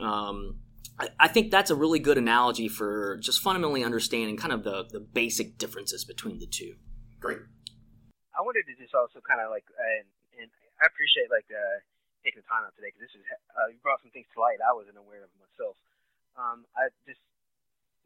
Um, 0.00 0.60
I, 0.96 1.08
I 1.18 1.26
think 1.26 1.50
that's 1.50 1.72
a 1.72 1.74
really 1.74 1.98
good 1.98 2.18
analogy 2.18 2.68
for 2.68 3.16
just 3.16 3.40
fundamentally 3.40 3.82
understanding 3.82 4.36
kind 4.36 4.52
of 4.52 4.62
the, 4.62 4.84
the 4.88 5.00
basic 5.00 5.58
differences 5.58 6.04
between 6.04 6.38
the 6.38 6.46
two. 6.46 6.76
Great. 7.18 7.38
I 8.42 8.44
wanted 8.44 8.66
to 8.66 8.74
just 8.74 8.90
also 8.90 9.22
kind 9.22 9.38
of 9.38 9.54
like, 9.54 9.62
and, 9.70 10.02
and 10.34 10.50
I 10.82 10.90
appreciate 10.90 11.30
like 11.30 11.46
uh, 11.46 11.78
taking 12.26 12.42
the 12.42 12.48
time 12.50 12.66
out 12.66 12.74
today 12.74 12.90
because 12.90 13.06
this 13.06 13.14
is 13.14 13.22
uh, 13.54 13.70
you 13.70 13.78
brought 13.86 14.02
some 14.02 14.10
things 14.10 14.26
to 14.34 14.42
light 14.42 14.58
I 14.58 14.74
wasn't 14.74 14.98
aware 14.98 15.22
of 15.22 15.30
myself. 15.38 15.78
Um, 16.34 16.66
I 16.74 16.90
just 17.06 17.22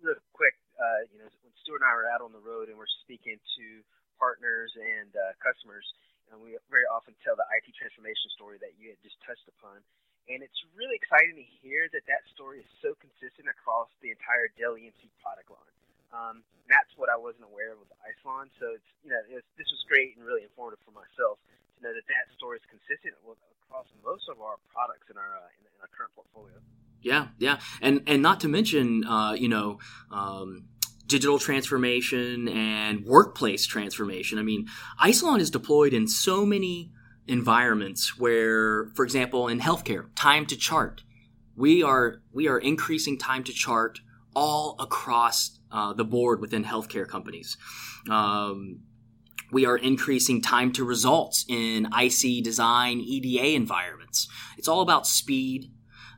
real 0.05 0.13
quick, 0.37 0.53
uh, 0.77 1.09
you 1.09 1.25
know, 1.25 1.29
when 1.41 1.57
Stuart 1.65 1.81
and 1.81 1.89
I 1.89 1.97
were 1.97 2.13
out 2.13 2.21
on 2.21 2.37
the 2.37 2.45
road 2.45 2.69
and 2.69 2.77
we're 2.77 2.91
speaking 3.09 3.41
to 3.41 3.65
partners 4.21 4.77
and 4.77 5.09
uh, 5.17 5.33
customers, 5.41 5.89
and 6.29 6.37
we 6.37 6.53
very 6.69 6.85
often 6.93 7.17
tell 7.25 7.33
the 7.33 7.49
IT 7.57 7.73
transformation 7.73 8.29
story 8.37 8.61
that 8.61 8.77
you 8.77 8.93
had 8.93 9.01
just 9.01 9.17
touched 9.25 9.49
upon. 9.57 9.81
And 10.29 10.45
it's 10.45 10.61
really 10.77 11.01
exciting 11.01 11.41
to 11.41 11.47
hear 11.65 11.89
that 11.97 12.05
that 12.13 12.29
story 12.37 12.61
is 12.61 12.69
so 12.85 12.93
consistent 13.01 13.49
across 13.49 13.89
the 14.05 14.13
entire 14.13 14.53
Dell 14.61 14.77
EMC 14.77 15.09
product 15.25 15.49
line. 15.49 15.76
Um, 16.17 16.41
and 16.41 16.69
that's 16.73 16.89
what 16.97 17.13
I 17.13 17.19
wasn't 17.21 17.45
aware 17.53 17.77
of 17.77 17.85
with 17.85 17.93
Isilon. 18.01 18.49
So 18.57 18.73
it's 18.73 18.91
you 19.05 19.13
know 19.13 19.21
it 19.29 19.37
was, 19.37 19.47
this 19.61 19.69
was 19.69 19.85
great 19.85 20.17
and 20.17 20.25
really 20.25 20.43
informative 20.49 20.81
for 20.83 20.97
myself 20.97 21.37
to 21.77 21.79
know 21.85 21.93
that 21.93 22.07
that 22.09 22.27
story 22.41 22.57
is 22.57 22.67
consistent 22.73 23.13
with, 23.21 23.37
across 23.69 23.87
most 24.01 24.31
of 24.33 24.41
our 24.41 24.57
products 24.73 25.07
in 25.13 25.21
our 25.21 25.33
uh, 25.37 25.59
in, 25.61 25.69
in 25.69 25.79
our 25.85 25.91
current 25.93 26.13
portfolio. 26.17 26.57
Yeah, 27.05 27.29
yeah, 27.39 27.61
and 27.85 28.03
and 28.09 28.25
not 28.25 28.41
to 28.41 28.49
mention, 28.49 29.05
uh, 29.05 29.33
you 29.37 29.49
know. 29.49 29.79
Um, 30.11 30.73
digital 31.07 31.39
transformation 31.39 32.49
and 32.49 33.05
workplace 33.05 33.65
transformation. 33.65 34.41
I 34.41 34.43
mean, 34.43 34.67
Isilon 35.01 35.39
is 35.39 35.53
deployed 35.53 35.95
in 35.95 36.09
so 36.09 36.45
many 36.45 36.91
environments 37.29 38.19
where, 38.19 38.87
for 38.97 39.05
example, 39.05 39.47
in 39.47 39.61
healthcare, 39.61 40.07
time 40.17 40.47
to 40.47 40.57
chart. 40.57 41.05
We 41.55 41.83
are 41.83 42.23
we 42.33 42.49
are 42.49 42.59
increasing 42.59 43.19
time 43.19 43.45
to 43.45 43.53
chart 43.53 44.01
all 44.35 44.77
across 44.79 45.59
uh, 45.71 45.93
the 45.93 46.05
board 46.05 46.41
within 46.41 46.65
healthcare 46.65 47.07
companies. 47.07 47.57
Um, 48.11 48.81
we 49.53 49.65
are 49.65 49.77
increasing 49.77 50.43
time 50.43 50.73
to 50.73 50.85
results 50.85 51.45
in 51.49 51.87
IC 51.87 52.43
design 52.43 53.01
EDA 53.01 53.55
environments. 53.55 54.29
It's 54.59 54.69
all 54.69 54.81
about 54.81 55.07
speed 55.07 55.71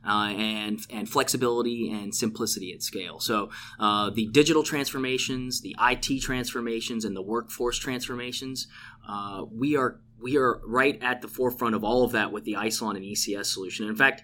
uh, 0.07 0.29
and 0.29 0.79
and 0.89 1.09
flexibility 1.09 1.91
and 1.91 2.15
simplicity 2.15 2.73
at 2.73 2.81
scale. 2.81 3.19
So 3.19 3.49
uh, 3.79 4.09
the 4.09 4.27
digital 4.27 4.63
transformations, 4.63 5.61
the 5.61 5.75
IT 5.79 6.21
transformations, 6.21 7.05
and 7.05 7.15
the 7.15 7.21
workforce 7.21 7.77
transformations, 7.77 8.67
uh, 9.07 9.43
we 9.51 9.75
are 9.75 9.99
we 10.19 10.37
are 10.37 10.61
right 10.65 10.97
at 11.01 11.21
the 11.21 11.27
forefront 11.27 11.75
of 11.75 11.83
all 11.83 12.03
of 12.03 12.11
that 12.13 12.31
with 12.31 12.43
the 12.45 12.53
Isilon 12.53 12.95
and 12.95 13.05
ECS 13.05 13.45
solution. 13.45 13.87
in 13.87 13.95
fact, 13.95 14.23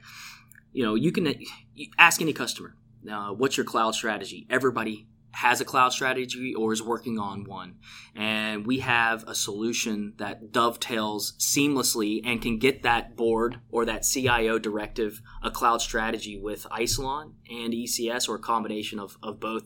you 0.72 0.84
know 0.84 0.96
you 0.96 1.12
can 1.12 1.36
ask 1.98 2.22
any 2.22 2.34
customer, 2.34 2.76
uh, 3.12 3.30
what's 3.30 3.58
your 3.58 3.66
cloud 3.66 3.96
strategy? 3.96 4.48
Everybody 4.50 5.08
has 5.36 5.60
a 5.60 5.66
cloud 5.66 5.90
strategy 5.90 6.56
or 6.56 6.72
is 6.72 6.82
working 6.82 7.20
on 7.20 7.44
one. 7.44 7.76
And 8.16 8.66
we 8.66 8.80
have 8.80 9.26
a 9.28 9.36
solution 9.36 10.14
that 10.18 10.54
dovetails 10.54 11.34
seamlessly 11.40 12.22
and 12.24 12.42
can 12.42 12.58
get 12.58 12.84
that 12.84 13.18
board 13.18 13.60
or 13.70 13.84
that 13.84 14.04
CIO 14.04 14.58
directive 14.60 15.22
a 15.44 15.52
cloud 15.52 15.82
strategy 15.82 16.40
with 16.42 16.66
Isilon 16.72 17.34
and 17.50 17.74
ECS 17.74 18.30
or 18.30 18.36
a 18.36 18.40
combination 18.40 18.98
of, 18.98 19.18
of 19.22 19.42
both 19.42 19.64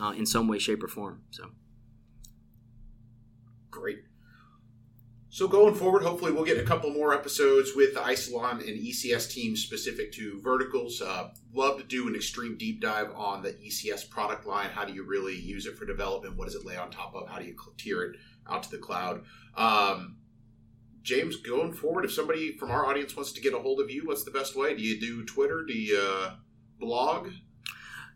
uh, 0.00 0.12
in 0.12 0.24
some 0.24 0.48
way, 0.48 0.58
shape, 0.58 0.82
or 0.82 0.88
form. 0.88 1.22
So 1.30 1.50
great. 3.70 3.98
So 5.34 5.48
going 5.48 5.74
forward, 5.74 6.04
hopefully 6.04 6.30
we'll 6.30 6.44
get 6.44 6.58
a 6.58 6.62
couple 6.62 6.90
more 6.90 7.12
episodes 7.12 7.72
with 7.74 7.92
the 7.94 7.98
Isilon 7.98 8.60
and 8.60 8.80
ECS 8.80 9.28
teams 9.28 9.64
specific 9.64 10.12
to 10.12 10.40
verticals. 10.40 11.02
Uh, 11.02 11.30
love 11.52 11.76
to 11.78 11.82
do 11.82 12.06
an 12.06 12.14
extreme 12.14 12.56
deep 12.56 12.80
dive 12.80 13.10
on 13.16 13.42
the 13.42 13.50
ECS 13.54 14.08
product 14.08 14.46
line. 14.46 14.70
How 14.70 14.84
do 14.84 14.92
you 14.92 15.02
really 15.02 15.34
use 15.34 15.66
it 15.66 15.76
for 15.76 15.86
development? 15.86 16.36
What 16.36 16.44
does 16.44 16.54
it 16.54 16.64
lay 16.64 16.76
on 16.76 16.88
top 16.92 17.16
of? 17.16 17.28
How 17.28 17.40
do 17.40 17.46
you 17.46 17.56
tier 17.76 18.04
it 18.04 18.16
out 18.48 18.62
to 18.62 18.70
the 18.70 18.78
cloud? 18.78 19.24
Um, 19.56 20.18
James, 21.02 21.34
going 21.38 21.72
forward, 21.72 22.04
if 22.04 22.12
somebody 22.12 22.56
from 22.56 22.70
our 22.70 22.86
audience 22.86 23.16
wants 23.16 23.32
to 23.32 23.40
get 23.40 23.54
a 23.54 23.58
hold 23.58 23.80
of 23.80 23.90
you, 23.90 24.06
what's 24.06 24.22
the 24.22 24.30
best 24.30 24.54
way? 24.54 24.76
Do 24.76 24.82
you 24.82 25.00
do 25.00 25.24
Twitter? 25.24 25.64
Do 25.66 25.72
you 25.76 25.98
uh, 26.00 26.34
blog? 26.78 27.30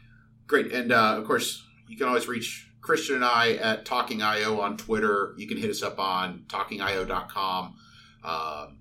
Great. 0.48 0.72
And 0.72 0.92
uh, 0.92 1.16
of 1.18 1.26
course, 1.26 1.64
you 1.88 1.98
can 1.98 2.08
always 2.08 2.28
reach 2.28 2.70
Christian 2.82 3.16
and 3.16 3.26
I 3.26 3.54
at 3.54 3.86
Talking 3.86 4.22
IO 4.22 4.60
on 4.60 4.76
Twitter. 4.76 5.34
You 5.38 5.48
can 5.48 5.58
hit 5.58 5.70
us 5.70 5.84
up 5.84 6.00
on 6.00 6.46
talkingio.com. 6.48 7.76
Um, 8.24 8.78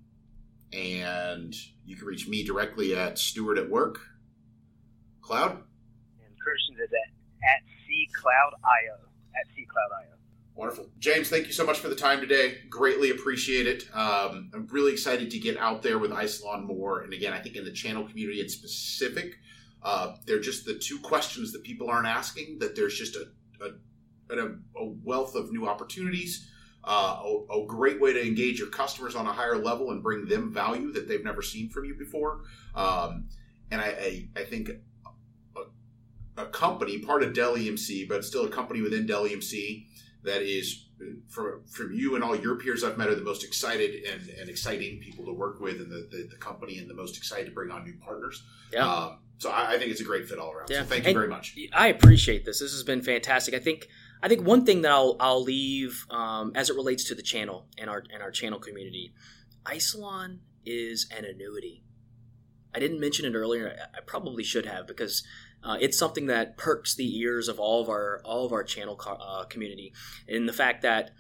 and 0.73 1.55
you 1.85 1.97
can 1.97 2.07
reach 2.07 2.29
me 2.29 2.45
directly 2.45 2.97
at 2.97 3.19
Stuart 3.19 3.59
at 3.59 3.69
Work. 3.69 3.99
Cloud? 5.23 5.53
And 5.53 6.35
Christian 6.39 6.77
is 6.83 6.91
at, 6.91 7.11
at 7.45 7.63
CCloudIO. 7.87 9.10
At 9.35 9.47
CCloudIO. 9.57 10.17
Wonderful. 10.55 10.91
James, 10.99 11.29
thank 11.31 11.47
you 11.47 11.53
so 11.53 11.65
much 11.65 11.79
for 11.79 11.89
the 11.89 11.95
time 11.95 12.21
today. 12.21 12.59
Greatly 12.69 13.11
appreciate 13.11 13.67
it. 13.67 13.85
Um, 13.95 14.51
I'm 14.53 14.67
really 14.71 14.93
excited 14.93 15.31
to 15.31 15.39
get 15.39 15.57
out 15.57 15.83
there 15.83 15.99
with 15.99 16.11
Isilon 16.11 16.67
more. 16.67 17.01
And 17.01 17.15
again, 17.15 17.33
I 17.33 17.39
think 17.39 17.57
in 17.57 17.65
the 17.65 17.73
channel 17.73 18.07
community 18.07 18.41
in 18.41 18.49
specific, 18.49 19.37
uh, 19.83 20.17
they're 20.27 20.41
just 20.41 20.67
the 20.67 20.75
two 20.75 20.99
questions 20.99 21.53
that 21.53 21.63
people 21.63 21.89
aren't 21.89 22.07
asking, 22.07 22.59
that 22.59 22.77
there's 22.77 22.95
just 22.95 23.17
a, 23.17 23.29
a, 23.65 24.37
a, 24.37 24.49
a 24.77 24.87
wealth 25.03 25.35
of 25.35 25.51
new 25.51 25.67
opportunities, 25.67 26.51
uh, 26.85 27.23
a, 27.25 27.63
a, 27.63 27.67
great 27.67 28.01
way 28.01 28.13
to 28.13 28.27
engage 28.27 28.59
your 28.59 28.69
customers 28.69 29.15
on 29.15 29.27
a 29.27 29.33
higher 29.33 29.57
level 29.57 29.91
and 29.91 30.03
bring 30.03 30.27
them 30.27 30.53
value 30.53 30.93
that 30.93 31.09
they've 31.09 31.25
never 31.25 31.43
seen 31.43 31.69
from 31.71 31.85
you 31.85 31.95
before. 31.95 32.43
Um, 32.75 33.29
and 33.71 33.81
I, 33.81 33.87
I, 33.87 34.29
I 34.37 34.45
think 34.45 34.71
a, 36.43 36.47
company, 36.47 36.99
part 36.99 37.23
of 37.23 37.35
Dell 37.35 37.57
EMC, 37.57 38.09
but 38.09 38.25
still 38.25 38.45
a 38.45 38.49
company 38.49 38.81
within 38.81 39.07
Dell 39.07 39.25
EMC 39.25 39.87
that 40.23 40.43
is 40.43 40.87
from 41.29 41.63
from 41.67 41.93
you 41.95 42.15
and 42.15 42.23
all 42.23 42.37
your 42.37 42.57
peers 42.57 42.85
I've 42.85 42.99
met 42.99 43.09
are 43.09 43.15
the 43.15 43.23
most 43.23 43.43
excited 43.45 44.05
and, 44.05 44.29
and 44.29 44.51
exciting 44.51 45.01
people 45.01 45.25
to 45.27 45.33
work 45.33 45.61
with, 45.61 45.81
and 45.81 45.91
the, 45.91 46.09
the, 46.11 46.29
the, 46.31 46.37
company 46.37 46.79
and 46.79 46.89
the 46.91 46.95
most 46.95 47.17
excited 47.17 47.47
to 47.47 47.53
bring 47.53 47.71
on 47.71 47.85
new 47.85 47.95
partners. 47.95 48.43
Yeah. 48.73 48.87
Um, 48.87 49.19
so 49.39 49.51
I, 49.51 49.73
I, 49.73 49.79
think 49.79 49.91
it's 49.91 50.03
a 50.03 50.05
great 50.05 50.29
fit 50.29 50.39
all 50.39 50.53
around. 50.53 50.69
Yeah. 50.69 50.81
So 50.81 50.89
thank 50.89 51.05
you 51.05 51.11
and 51.11 51.17
very 51.17 51.29
much. 51.29 51.57
I 51.73 51.89
appreciate 51.89 52.45
this. 52.45 52.61
This 52.61 52.73
has 52.73 52.83
been 52.83 53.01
fantastic. 53.01 53.55
I 53.55 53.59
think 53.59 53.89
I 54.23 54.29
think 54.29 54.47
one 54.47 54.67
thing 54.67 54.83
that 54.83 54.93
I'll 54.93 55.17
I'll 55.19 55.43
leave 55.43 56.07
um, 56.11 56.53
as 56.55 56.69
it 56.69 56.77
relates 56.77 57.05
to 57.05 57.15
the 57.15 57.23
channel 57.23 57.67
and 57.79 57.89
our 57.89 58.05
and 58.13 58.23
our 58.23 58.31
channel 58.31 58.59
community, 58.59 59.15
Isilon 59.65 60.39
is 60.67 61.09
an 61.17 61.25
annuity. 61.25 61.83
I 62.75 62.79
didn't 62.79 63.01
mention 63.01 63.25
it 63.25 63.37
earlier. 63.37 63.77
I 63.95 64.01
probably 64.01 64.45
should 64.45 64.67
have 64.67 64.87
because 64.87 65.25
uh, 65.63 65.77
it's 65.81 65.99
something 65.99 66.27
that 66.27 66.57
perks 66.57 66.95
the 66.95 67.19
ears 67.19 67.49
of 67.49 67.61
all 67.61 67.83
of 67.83 67.89
our 67.89 68.21
all 68.25 68.47
of 68.47 68.53
our 68.53 68.65
channel 68.65 68.97
co- 68.97 69.19
uh, 69.21 69.45
community, 69.45 69.93
in 70.27 70.47
the 70.47 70.53
fact 70.53 70.83
that 70.83 71.11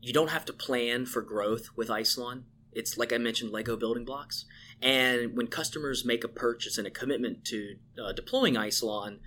you 0.00 0.12
don't 0.12 0.30
have 0.30 0.44
to 0.46 0.52
plan 0.52 1.06
for 1.06 1.22
growth 1.22 1.68
with 1.76 1.88
Isilon. 1.88 2.42
It's 2.72 2.96
like 2.96 3.12
I 3.12 3.18
mentioned, 3.18 3.52
Lego 3.52 3.76
building 3.76 4.04
blocks. 4.04 4.44
And 4.80 5.36
when 5.36 5.46
customers 5.46 6.04
make 6.04 6.24
a 6.24 6.28
purchase 6.28 6.76
and 6.76 6.86
a 6.86 6.90
commitment 6.90 7.44
to 7.46 7.76
uh, 8.02 8.12
deploying 8.12 8.54
Isilon, 8.54 9.18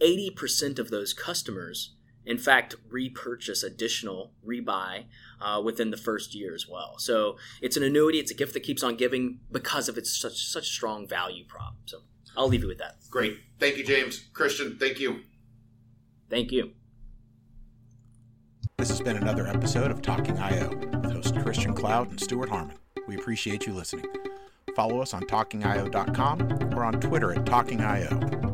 80% 0.00 0.78
of 0.78 0.90
those 0.90 1.12
customers, 1.12 1.94
in 2.24 2.38
fact, 2.38 2.76
repurchase 2.88 3.64
additional 3.64 4.32
rebuy 4.46 5.06
uh, 5.40 5.60
within 5.64 5.90
the 5.90 5.96
first 5.96 6.34
year 6.34 6.54
as 6.54 6.68
well. 6.68 6.98
So 6.98 7.36
it's 7.60 7.76
an 7.76 7.82
annuity. 7.82 8.20
It's 8.20 8.30
a 8.30 8.34
gift 8.34 8.52
that 8.54 8.62
keeps 8.62 8.82
on 8.84 8.96
giving 8.96 9.40
because 9.50 9.88
of 9.88 9.98
its 9.98 10.16
such 10.16 10.46
such 10.46 10.68
strong 10.68 11.08
value 11.08 11.44
prop. 11.44 11.74
So 11.86 12.02
I'll 12.36 12.48
leave 12.48 12.62
you 12.62 12.68
with 12.68 12.78
that. 12.78 12.96
Great. 13.10 13.38
Thank 13.58 13.76
you, 13.76 13.84
James. 13.84 14.28
Christian, 14.32 14.76
thank 14.78 14.98
you. 14.98 15.20
Thank 16.30 16.50
you. 16.50 16.72
This 18.78 18.88
has 18.88 19.00
been 19.00 19.16
another 19.16 19.46
episode 19.46 19.90
of 19.90 20.02
Talking 20.02 20.38
IO 20.38 20.70
with 20.70 21.12
host 21.12 21.38
Christian 21.40 21.74
Cloud 21.74 22.10
and 22.10 22.18
Stuart 22.18 22.48
Harmon. 22.48 22.76
We 23.06 23.16
appreciate 23.16 23.66
you 23.66 23.74
listening. 23.74 24.06
Follow 24.74 25.00
us 25.00 25.12
on 25.14 25.22
talkingio.com 25.22 26.74
or 26.74 26.84
on 26.84 27.00
Twitter 27.00 27.32
at 27.32 27.44
talkingio. 27.44 28.51